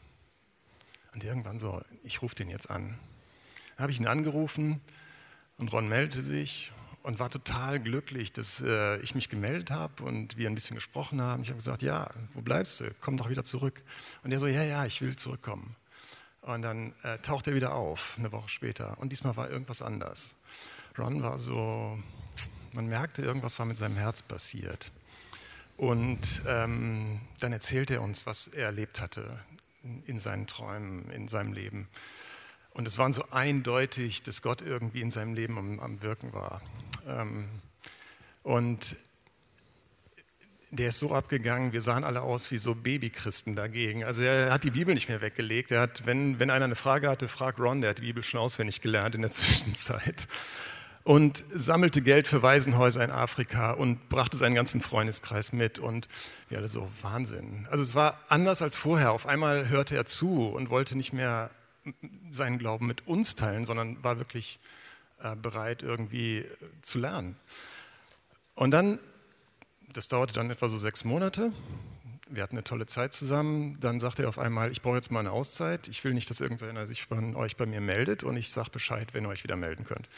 Und 1.14 1.24
irgendwann 1.24 1.60
so, 1.60 1.82
ich 2.04 2.22
rufe 2.22 2.36
den 2.36 2.50
jetzt 2.50 2.70
an. 2.70 2.98
Dann 3.76 3.84
habe 3.84 3.92
ich 3.92 4.00
ihn 4.00 4.08
angerufen 4.08 4.82
und 5.58 5.72
Ron 5.74 5.88
meldete 5.88 6.22
sich 6.22 6.72
und 7.04 7.20
war 7.20 7.30
total 7.30 7.80
glücklich, 7.80 8.34
dass 8.34 8.62
äh, 8.62 8.98
ich 8.98 9.16
mich 9.16 9.30
gemeldet 9.30 9.72
habe 9.72 10.04
und 10.04 10.38
wir 10.38 10.50
ein 10.50 10.56
bisschen 10.56 10.76
gesprochen 10.76 11.22
haben. 11.22 11.42
Ich 11.42 11.50
habe 11.50 11.58
gesagt, 11.58 11.82
ja, 11.82 12.10
wo 12.34 12.42
bleibst 12.42 12.82
du? 12.82 12.94
Komm 13.02 13.18
doch 13.18 13.30
wieder 13.30 13.44
zurück. 13.44 13.82
Und 14.24 14.32
er 14.32 14.40
so, 14.40 14.48
ja, 14.48 14.64
ja, 14.64 14.86
ich 14.86 15.02
will 15.02 15.16
zurückkommen. 15.16 15.76
Und 16.42 16.64
dann 16.64 16.94
äh, 17.04 17.18
taucht 17.20 17.48
er 17.48 17.56
wieder 17.56 17.76
auf, 17.76 18.16
eine 18.18 18.32
Woche 18.32 18.50
später. 18.50 18.98
Und 19.00 19.10
diesmal 19.12 19.38
war 19.38 19.50
irgendwas 19.50 19.82
anders. 19.82 20.36
Ron 20.98 21.24
war 21.24 21.40
so, 21.40 21.98
man 22.74 22.88
merkte, 22.88 23.22
irgendwas 23.22 23.58
war 23.60 23.66
mit 23.66 23.78
seinem 23.78 23.96
Herz 23.96 24.22
passiert. 24.22 24.92
Und 25.78 26.42
ähm, 26.48 27.22
dann 27.40 27.54
erzählte 27.54 27.96
er 27.96 28.02
uns, 28.02 28.26
was 28.26 28.48
er 28.48 28.66
erlebt 28.66 29.00
hatte 29.00 29.40
in 30.06 30.20
seinen 30.20 30.48
Träumen, 30.48 31.10
in 31.12 31.28
seinem 31.28 31.54
Leben. 31.54 31.88
Und 32.72 32.88
es 32.88 32.98
war 32.98 33.12
so 33.12 33.24
eindeutig, 33.32 34.24
dass 34.24 34.42
Gott 34.42 34.62
irgendwie 34.62 35.02
in 35.02 35.12
seinem 35.12 35.34
Leben 35.34 35.58
am, 35.58 35.80
am 35.80 36.02
Wirken 36.02 36.34
war. 36.34 36.62
Ähm, 37.08 37.48
und 38.44 38.96
der 40.72 40.90
ist 40.90 41.00
so 41.00 41.14
abgegangen, 41.14 41.72
wir 41.72 41.82
sahen 41.82 42.04
alle 42.04 42.22
aus 42.22 42.52
wie 42.52 42.58
so 42.58 42.76
Babychristen 42.76 43.56
dagegen. 43.56 44.04
Also 44.04 44.24
er 44.24 44.52
hat 44.52 44.64
die 44.64 44.72
Bibel 44.72 44.94
nicht 44.94 45.08
mehr 45.08 45.22
weggelegt. 45.22 45.72
Er 45.72 45.82
hat, 45.82 46.06
wenn, 46.06 46.40
wenn 46.40 46.50
einer 46.50 46.66
eine 46.66 46.76
Frage 46.76 47.10
hatte, 47.10 47.28
fragt 47.28 47.60
Ron, 47.60 47.82
der 47.82 47.92
hat 47.92 48.00
die 48.00 48.04
Bibel 48.04 48.24
schon 48.24 48.42
auswendig 48.42 48.82
gelernt 48.82 49.16
in 49.16 49.22
der 49.22 49.32
Zwischenzeit. 49.32 50.28
Und 51.08 51.46
sammelte 51.54 52.02
Geld 52.02 52.28
für 52.28 52.44
Waisenhäuser 52.44 53.02
in 53.02 53.12
Afrika 53.12 53.72
und 53.72 54.10
brachte 54.10 54.36
seinen 54.36 54.56
ganzen 54.56 54.82
Freundeskreis 54.82 55.54
mit. 55.54 55.80
Und 55.80 56.10
wir 56.50 56.58
alle 56.58 56.68
so, 56.68 56.86
Wahnsinn. 57.02 57.66
Also 57.72 57.82
es 57.82 57.96
war 57.96 58.20
anders 58.28 58.62
als 58.62 58.76
vorher. 58.76 59.14
Auf 59.14 59.26
einmal 59.26 59.70
hörte 59.70 59.96
er 59.96 60.06
zu 60.06 60.50
und 60.50 60.70
wollte 60.70 60.98
nicht 60.98 61.14
mehr 61.14 61.50
seinen 62.30 62.60
Glauben 62.60 62.88
mit 62.88 63.08
uns 63.08 63.36
teilen, 63.36 63.64
sondern 63.64 64.04
war 64.04 64.20
wirklich 64.20 64.60
äh, 65.24 65.34
bereit, 65.38 65.82
irgendwie 65.82 66.40
äh, 66.40 66.46
zu 66.82 67.00
lernen. 67.00 67.38
Und 68.56 68.72
dann, 68.72 69.00
das 69.94 70.10
dauerte 70.10 70.34
dann 70.34 70.52
etwa 70.52 70.68
so 70.68 70.78
sechs 70.78 71.06
Monate. 71.06 71.54
Wir 72.28 72.44
hatten 72.44 72.58
eine 72.58 72.66
tolle 72.66 72.86
Zeit 72.86 73.14
zusammen. 73.14 73.78
Dann 73.80 74.02
sagte 74.02 74.24
er 74.24 74.28
auf 74.28 74.40
einmal, 74.40 74.74
ich 74.74 74.82
brauche 74.82 74.98
jetzt 74.98 75.10
mal 75.10 75.22
eine 75.22 75.32
Auszeit. 75.32 75.88
Ich 75.88 76.04
will 76.04 76.14
nicht, 76.14 76.30
dass 76.30 76.42
irgendeiner 76.42 76.86
sich 76.86 77.06
von 77.06 77.38
euch 77.38 77.56
bei 77.56 77.66
mir 77.66 77.80
meldet 77.80 78.26
und 78.26 78.36
ich 78.36 78.52
sage 78.52 78.72
Bescheid, 78.72 79.14
wenn 79.14 79.24
ihr 79.24 79.30
euch 79.30 79.46
wieder 79.46 79.56
melden 79.56 79.86
könnt. 79.86 80.10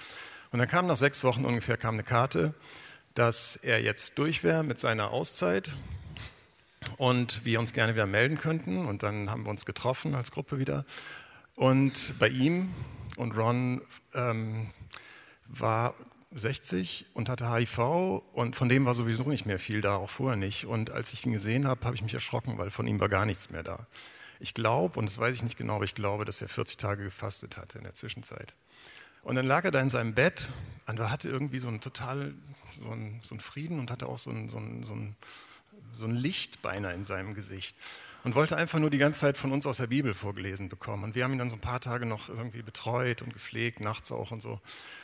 Und 0.51 0.59
dann 0.59 0.67
kam 0.67 0.87
nach 0.87 0.97
sechs 0.97 1.23
Wochen 1.23 1.45
ungefähr 1.45 1.77
kam 1.77 1.95
eine 1.95 2.03
Karte, 2.03 2.53
dass 3.13 3.55
er 3.55 3.81
jetzt 3.81 4.17
durch 4.17 4.43
wäre 4.43 4.63
mit 4.63 4.79
seiner 4.79 5.11
Auszeit 5.11 5.75
und 6.97 7.45
wir 7.45 7.59
uns 7.59 7.73
gerne 7.73 7.93
wieder 7.93 8.07
melden 8.07 8.37
könnten. 8.37 8.85
Und 8.85 9.03
dann 9.03 9.29
haben 9.29 9.43
wir 9.43 9.49
uns 9.49 9.65
getroffen 9.65 10.15
als 10.15 10.31
Gruppe 10.31 10.59
wieder. 10.59 10.85
Und 11.55 12.13
bei 12.19 12.29
ihm 12.29 12.73
und 13.17 13.37
Ron 13.37 13.81
ähm, 14.13 14.67
war 15.47 15.93
60 16.31 17.07
und 17.13 17.29
hatte 17.29 17.51
HIV 17.51 18.21
und 18.33 18.55
von 18.55 18.69
dem 18.69 18.85
war 18.85 18.93
sowieso 18.93 19.23
nicht 19.23 19.45
mehr 19.45 19.59
viel 19.59 19.81
da, 19.81 19.95
auch 19.95 20.09
vorher 20.09 20.37
nicht. 20.37 20.65
Und 20.65 20.91
als 20.91 21.13
ich 21.13 21.25
ihn 21.25 21.33
gesehen 21.33 21.67
habe, 21.67 21.85
habe 21.85 21.95
ich 21.95 22.01
mich 22.01 22.13
erschrocken, 22.13 22.57
weil 22.57 22.69
von 22.69 22.87
ihm 22.87 22.99
war 22.99 23.09
gar 23.09 23.25
nichts 23.25 23.49
mehr 23.49 23.63
da. 23.63 23.87
Ich 24.39 24.53
glaube, 24.53 24.99
und 24.99 25.05
das 25.05 25.17
weiß 25.17 25.35
ich 25.35 25.43
nicht 25.43 25.57
genau, 25.57 25.75
aber 25.75 25.83
ich 25.83 25.95
glaube, 25.95 26.23
dass 26.23 26.41
er 26.41 26.47
40 26.47 26.77
Tage 26.77 27.03
gefastet 27.03 27.57
hatte 27.57 27.77
in 27.77 27.83
der 27.83 27.93
Zwischenzeit. 27.93 28.53
Und 29.23 29.35
dann 29.35 29.45
lag 29.45 29.65
er 29.65 29.71
da 29.71 29.81
in 29.81 29.89
seinem 29.89 30.13
Bett 30.13 30.49
und 30.87 30.99
hatte 30.99 31.29
irgendwie 31.29 31.59
so 31.59 31.67
einen 31.67 31.81
total, 31.81 32.33
so 32.81 32.91
einen, 32.91 33.21
so 33.23 33.35
einen 33.35 33.41
Frieden 33.41 33.79
und 33.79 33.91
hatte 33.91 34.07
auch 34.07 34.17
so 34.17 34.31
ein, 34.31 34.49
so, 34.49 34.61
so, 34.83 34.95
so 35.95 36.07
Licht 36.07 36.61
beinahe 36.61 36.93
in 36.93 37.03
seinem 37.03 37.33
Gesicht 37.33 37.75
und 38.23 38.35
wollte 38.35 38.57
einfach 38.57 38.79
nur 38.79 38.89
die 38.89 38.97
ganze 38.97 39.21
Zeit 39.21 39.37
von 39.37 39.51
uns 39.51 39.65
aus 39.65 39.77
der 39.77 39.87
Bibel 39.87 40.13
vorgelesen 40.13 40.69
bekommen. 40.69 41.03
Und 41.03 41.15
wir 41.15 41.23
haben 41.23 41.33
ihn 41.33 41.39
dann 41.39 41.49
so 41.49 41.55
ein 41.55 41.61
paar 41.61 41.79
Tage 41.79 42.05
noch 42.05 42.29
irgendwie 42.29 42.61
betreut 42.61 43.21
und 43.21 43.33
gepflegt, 43.33 43.79
nachts 43.79 44.11
auch 44.11 44.31
und 44.31 44.41
so. 44.41 44.59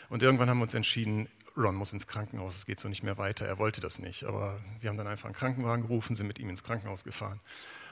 Und 0.10 0.24
irgendwann 0.24 0.50
haben 0.50 0.58
wir 0.58 0.64
uns 0.64 0.74
entschieden, 0.74 1.30
Ron 1.58 1.76
muss 1.76 1.94
ins 1.94 2.08
Krankenhaus, 2.08 2.58
es 2.58 2.66
geht 2.66 2.80
so 2.80 2.90
nicht 2.90 3.04
mehr 3.04 3.18
weiter. 3.18 3.46
Er 3.46 3.58
wollte 3.58 3.80
das 3.80 4.00
nicht, 4.00 4.26
aber 4.26 4.60
wir 4.82 4.90
haben 4.90 4.98
dann 4.98 5.08
einfach 5.08 5.26
einen 5.26 5.36
Krankenwagen 5.36 5.84
gerufen, 5.84 6.16
sind 6.16 6.28
mit 6.28 6.40
ihm 6.40 6.50
ins 6.50 6.64
Krankenhaus 6.64 7.04
gefahren. 7.04 7.40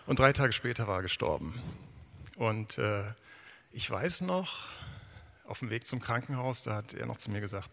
Und 0.05 0.19
drei 0.19 0.34
Tage 0.34 0.51
später 0.51 0.88
war 0.88 0.97
er 0.97 1.03
gestorben. 1.03 1.53
Und 2.36 2.78
äh, 2.78 3.03
ich 3.71 3.89
weiß 3.89 4.21
noch, 4.21 4.67
auf 5.45 5.59
dem 5.59 5.69
Weg 5.69 5.87
zum 5.87 5.99
Krankenhaus, 5.99 6.63
da 6.63 6.75
hat 6.75 6.93
er 6.93 7.05
noch 7.05 7.17
zu 7.17 7.31
mir 7.31 7.41
gesagt, 7.41 7.69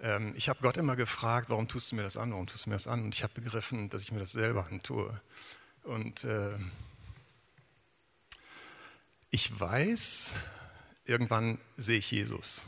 ähm, 0.00 0.34
ich 0.36 0.48
habe 0.48 0.60
Gott 0.60 0.76
immer 0.76 0.96
gefragt, 0.96 1.48
warum 1.48 1.68
tust 1.68 1.92
du 1.92 1.96
mir 1.96 2.02
das 2.02 2.16
an, 2.16 2.32
warum 2.32 2.46
tust 2.46 2.66
du 2.66 2.70
mir 2.70 2.76
das 2.76 2.86
an? 2.86 3.02
Und 3.02 3.14
ich 3.14 3.22
habe 3.22 3.32
begriffen, 3.34 3.88
dass 3.88 4.02
ich 4.02 4.12
mir 4.12 4.18
das 4.18 4.32
selber 4.32 4.66
antue. 4.66 5.20
Und 5.82 6.24
äh, 6.24 6.56
ich 9.30 9.58
weiß, 9.58 10.34
irgendwann 11.04 11.58
sehe 11.76 11.98
ich 11.98 12.10
Jesus. 12.10 12.66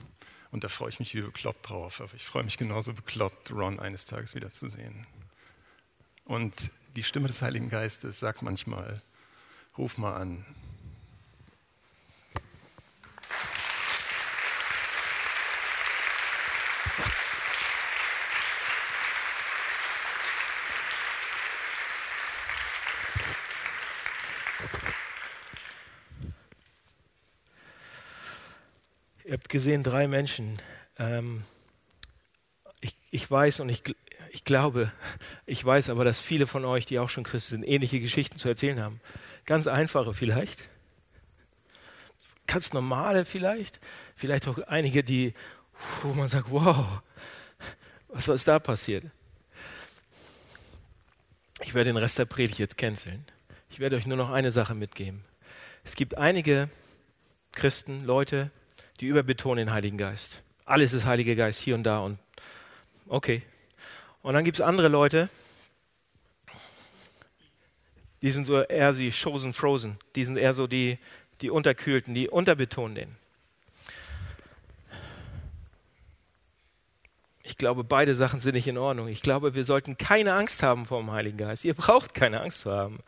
Und 0.50 0.64
da 0.64 0.68
freue 0.68 0.88
ich 0.88 0.98
mich 0.98 1.14
wie 1.14 1.20
bekloppt 1.20 1.68
drauf. 1.68 2.00
Aber 2.00 2.14
ich 2.14 2.24
freue 2.24 2.44
mich 2.44 2.56
genauso 2.56 2.94
bekloppt, 2.94 3.50
Ron 3.50 3.80
eines 3.80 4.06
Tages 4.06 4.34
wiederzusehen. 4.34 5.06
Und 6.24 6.70
die 6.96 7.02
Stimme 7.02 7.28
des 7.28 7.42
Heiligen 7.42 7.68
Geistes 7.68 8.18
sagt 8.18 8.42
manchmal, 8.42 9.02
ruf 9.76 9.98
mal 9.98 10.14
an, 10.14 10.44
Gesehen, 29.48 29.82
drei 29.82 30.06
Menschen. 30.08 30.58
Ähm, 30.98 31.44
ich, 32.80 32.94
ich 33.10 33.30
weiß 33.30 33.60
und 33.60 33.68
ich, 33.68 33.82
ich 34.30 34.44
glaube, 34.44 34.92
ich 35.46 35.64
weiß 35.64 35.90
aber, 35.90 36.04
dass 36.04 36.20
viele 36.20 36.46
von 36.46 36.64
euch, 36.64 36.86
die 36.86 36.98
auch 36.98 37.10
schon 37.10 37.24
Christen 37.24 37.50
sind, 37.50 37.62
ähnliche 37.64 38.00
Geschichten 38.00 38.38
zu 38.38 38.48
erzählen 38.48 38.80
haben. 38.80 39.00
Ganz 39.46 39.66
einfache 39.66 40.12
vielleicht. 40.12 40.68
Ganz 42.46 42.72
normale 42.72 43.24
vielleicht. 43.24 43.80
Vielleicht 44.16 44.48
auch 44.48 44.58
einige, 44.68 45.02
die, 45.02 45.34
wo 46.02 46.12
man 46.14 46.28
sagt, 46.28 46.50
wow, 46.50 47.02
was 48.08 48.28
ist 48.28 48.48
da 48.48 48.58
passiert? 48.58 49.04
Ich 51.62 51.74
werde 51.74 51.90
den 51.90 51.96
Rest 51.96 52.18
der 52.18 52.24
Predigt 52.24 52.58
jetzt 52.58 52.78
canceln. 52.78 53.24
Ich 53.70 53.80
werde 53.80 53.96
euch 53.96 54.06
nur 54.06 54.16
noch 54.16 54.30
eine 54.30 54.50
Sache 54.50 54.74
mitgeben. 54.74 55.24
Es 55.84 55.94
gibt 55.94 56.16
einige 56.16 56.68
Christen, 57.52 58.04
Leute, 58.04 58.50
die 59.00 59.06
überbetonen 59.06 59.66
den 59.66 59.72
Heiligen 59.72 59.98
Geist. 59.98 60.42
Alles 60.64 60.92
ist 60.92 61.06
Heiliger 61.06 61.34
Geist 61.34 61.60
hier 61.60 61.74
und 61.74 61.84
da 61.84 62.00
und 62.00 62.18
okay. 63.06 63.42
Und 64.22 64.34
dann 64.34 64.44
gibt 64.44 64.58
es 64.58 64.60
andere 64.60 64.88
Leute, 64.88 65.28
die 68.22 68.30
sind 68.30 68.46
so 68.46 68.60
eher 68.60 68.92
die 68.92 69.10
chosen 69.10 69.52
frozen, 69.52 69.96
die 70.16 70.24
sind 70.24 70.36
eher 70.36 70.52
so 70.52 70.66
die, 70.66 70.98
die 71.40 71.50
Unterkühlten, 71.50 72.14
die 72.14 72.28
unterbetonen 72.28 72.94
den. 72.94 73.16
Ich 77.42 77.56
glaube, 77.56 77.82
beide 77.82 78.14
Sachen 78.14 78.40
sind 78.40 78.54
nicht 78.54 78.68
in 78.68 78.76
Ordnung. 78.76 79.08
Ich 79.08 79.22
glaube, 79.22 79.54
wir 79.54 79.64
sollten 79.64 79.96
keine 79.96 80.34
Angst 80.34 80.62
haben 80.62 80.84
vor 80.84 81.00
dem 81.00 81.10
Heiligen 81.10 81.38
Geist. 81.38 81.64
Ihr 81.64 81.72
braucht 81.72 82.12
keine 82.12 82.42
Angst 82.42 82.60
zu 82.60 82.70
haben. 82.70 82.98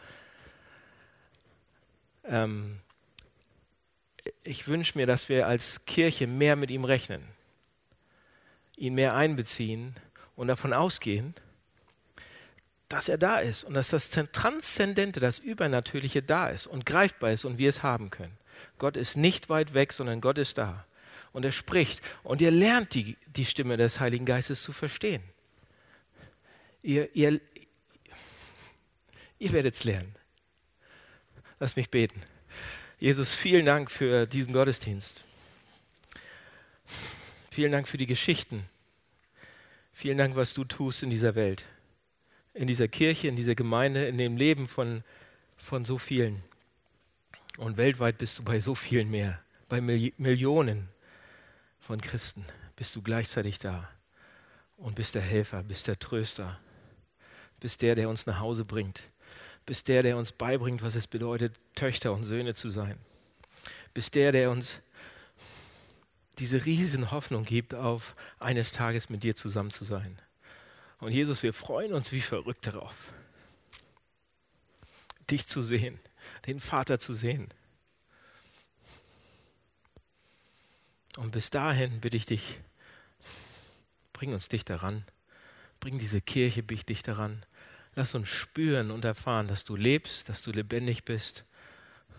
Ähm, 2.24 2.78
ich 4.42 4.68
wünsche 4.68 4.98
mir, 4.98 5.06
dass 5.06 5.28
wir 5.28 5.46
als 5.46 5.84
Kirche 5.86 6.26
mehr 6.26 6.56
mit 6.56 6.70
ihm 6.70 6.84
rechnen, 6.84 7.26
ihn 8.76 8.94
mehr 8.94 9.14
einbeziehen 9.14 9.94
und 10.36 10.48
davon 10.48 10.72
ausgehen, 10.72 11.34
dass 12.88 13.08
er 13.08 13.18
da 13.18 13.38
ist 13.38 13.62
und 13.62 13.74
dass 13.74 13.90
das 13.90 14.10
Transzendente, 14.10 15.20
das 15.20 15.38
Übernatürliche 15.38 16.22
da 16.22 16.48
ist 16.48 16.66
und 16.66 16.86
greifbar 16.86 17.30
ist 17.30 17.44
und 17.44 17.56
wir 17.56 17.68
es 17.68 17.82
haben 17.82 18.10
können. 18.10 18.36
Gott 18.78 18.96
ist 18.96 19.16
nicht 19.16 19.48
weit 19.48 19.74
weg, 19.74 19.92
sondern 19.92 20.20
Gott 20.20 20.38
ist 20.38 20.58
da. 20.58 20.86
Und 21.32 21.44
er 21.44 21.52
spricht 21.52 22.02
und 22.24 22.40
ihr 22.40 22.50
lernt 22.50 22.94
die, 22.94 23.16
die 23.26 23.44
Stimme 23.44 23.76
des 23.76 24.00
Heiligen 24.00 24.24
Geistes 24.24 24.62
zu 24.62 24.72
verstehen. 24.72 25.22
Ihr, 26.82 27.14
ihr, 27.14 27.40
ihr 29.38 29.52
werdet 29.52 29.74
es 29.74 29.84
lernen. 29.84 30.16
Lass 31.60 31.76
mich 31.76 31.90
beten. 31.90 32.20
Jesus, 33.01 33.32
vielen 33.32 33.66
Dank 33.66 33.90
für 33.90 34.26
diesen 34.26 34.53
Gottesdienst. 34.53 35.24
Vielen 37.51 37.72
Dank 37.72 37.88
für 37.88 37.98
die 37.98 38.07
Geschichten. 38.07 38.64
Vielen 39.92 40.18
Dank, 40.18 40.36
was 40.36 40.55
du 40.55 40.64
tust 40.64 41.03
in 41.03 41.11
dieser 41.11 41.34
Welt 41.34 41.64
in 42.55 42.66
dieser 42.66 42.88
Kirche, 42.88 43.28
in 43.28 43.36
dieser 43.36 43.55
Gemeinde, 43.55 44.07
in 44.07 44.18
dem 44.18 44.36
Leben 44.36 44.66
von, 44.66 45.03
von 45.57 45.84
so 45.84 45.98
vielen. 45.98 46.42
Und 47.59 47.76
weltweit 47.76 48.18
bist 48.18 48.38
du 48.38 48.42
bei 48.42 48.61
so 48.61 48.74
vielen 48.74 49.11
mehr, 49.11 49.40
bei 49.68 49.80
Milli 49.80 50.14
Millionen 50.16 50.88
von 51.78 52.01
Christen 52.01 52.44
bist 52.76 52.94
du 52.96 53.03
gleichzeitig 53.03 53.59
da 53.59 53.90
und 54.76 54.94
bist 54.94 55.14
der 55.14 55.22
Helfer, 55.22 55.62
bist 55.62 55.86
der 55.86 55.98
Tröster, 55.98 56.59
bist 57.59 57.82
der, 57.82 57.94
der 57.94 58.09
uns 58.09 58.26
nach 58.26 58.40
Hause 58.40 58.64
bringt, 58.64 59.03
bist 59.70 59.86
der, 59.86 60.02
der 60.02 60.16
uns 60.16 60.32
beibringt, 60.32 60.82
was 60.82 60.96
es 60.96 61.06
bedeutet, 61.06 61.54
Töchter 61.76 62.12
und 62.12 62.24
Söhne 62.24 62.54
zu 62.54 62.70
sein, 62.70 62.98
bist 63.94 64.16
der, 64.16 64.32
der 64.32 64.50
uns 64.50 64.80
diese 66.40 66.66
riesen 66.66 67.12
Hoffnung 67.12 67.44
gibt, 67.44 67.76
auf 67.76 68.16
eines 68.40 68.72
Tages 68.72 69.10
mit 69.10 69.22
dir 69.22 69.36
zusammen 69.36 69.70
zu 69.70 69.84
sein. 69.84 70.20
Und 70.98 71.12
Jesus, 71.12 71.44
wir 71.44 71.52
freuen 71.52 71.92
uns 71.92 72.10
wie 72.10 72.20
verrückt 72.20 72.66
darauf, 72.66 73.12
dich 75.30 75.46
zu 75.46 75.62
sehen, 75.62 76.00
den 76.48 76.58
Vater 76.58 76.98
zu 76.98 77.14
sehen. 77.14 77.54
Und 81.16 81.30
bis 81.30 81.48
dahin 81.50 82.00
bitte 82.00 82.16
ich 82.16 82.26
dich, 82.26 82.58
bring 84.12 84.34
uns 84.34 84.48
dich 84.48 84.64
daran, 84.64 85.04
bring 85.78 86.00
diese 86.00 86.20
Kirche 86.20 86.64
dich 86.64 87.04
daran. 87.04 87.46
Lass 87.95 88.14
uns 88.14 88.28
spüren 88.28 88.91
und 88.91 89.05
erfahren, 89.05 89.49
dass 89.49 89.64
du 89.64 89.76
lebst, 89.76 90.28
dass 90.28 90.43
du 90.43 90.53
lebendig 90.53 91.05
bist 91.05 91.45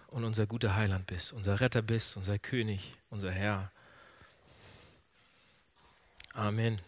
und 0.08 0.26
unser 0.26 0.46
guter 0.46 0.76
Heiland 0.76 1.08
bist, 1.08 1.32
unser 1.32 1.62
Retter 1.62 1.82
bist, 1.82 2.18
unser 2.18 2.38
König, 2.38 2.94
unser 3.10 3.32
Herr. 3.32 3.72
Amen. 6.34 6.80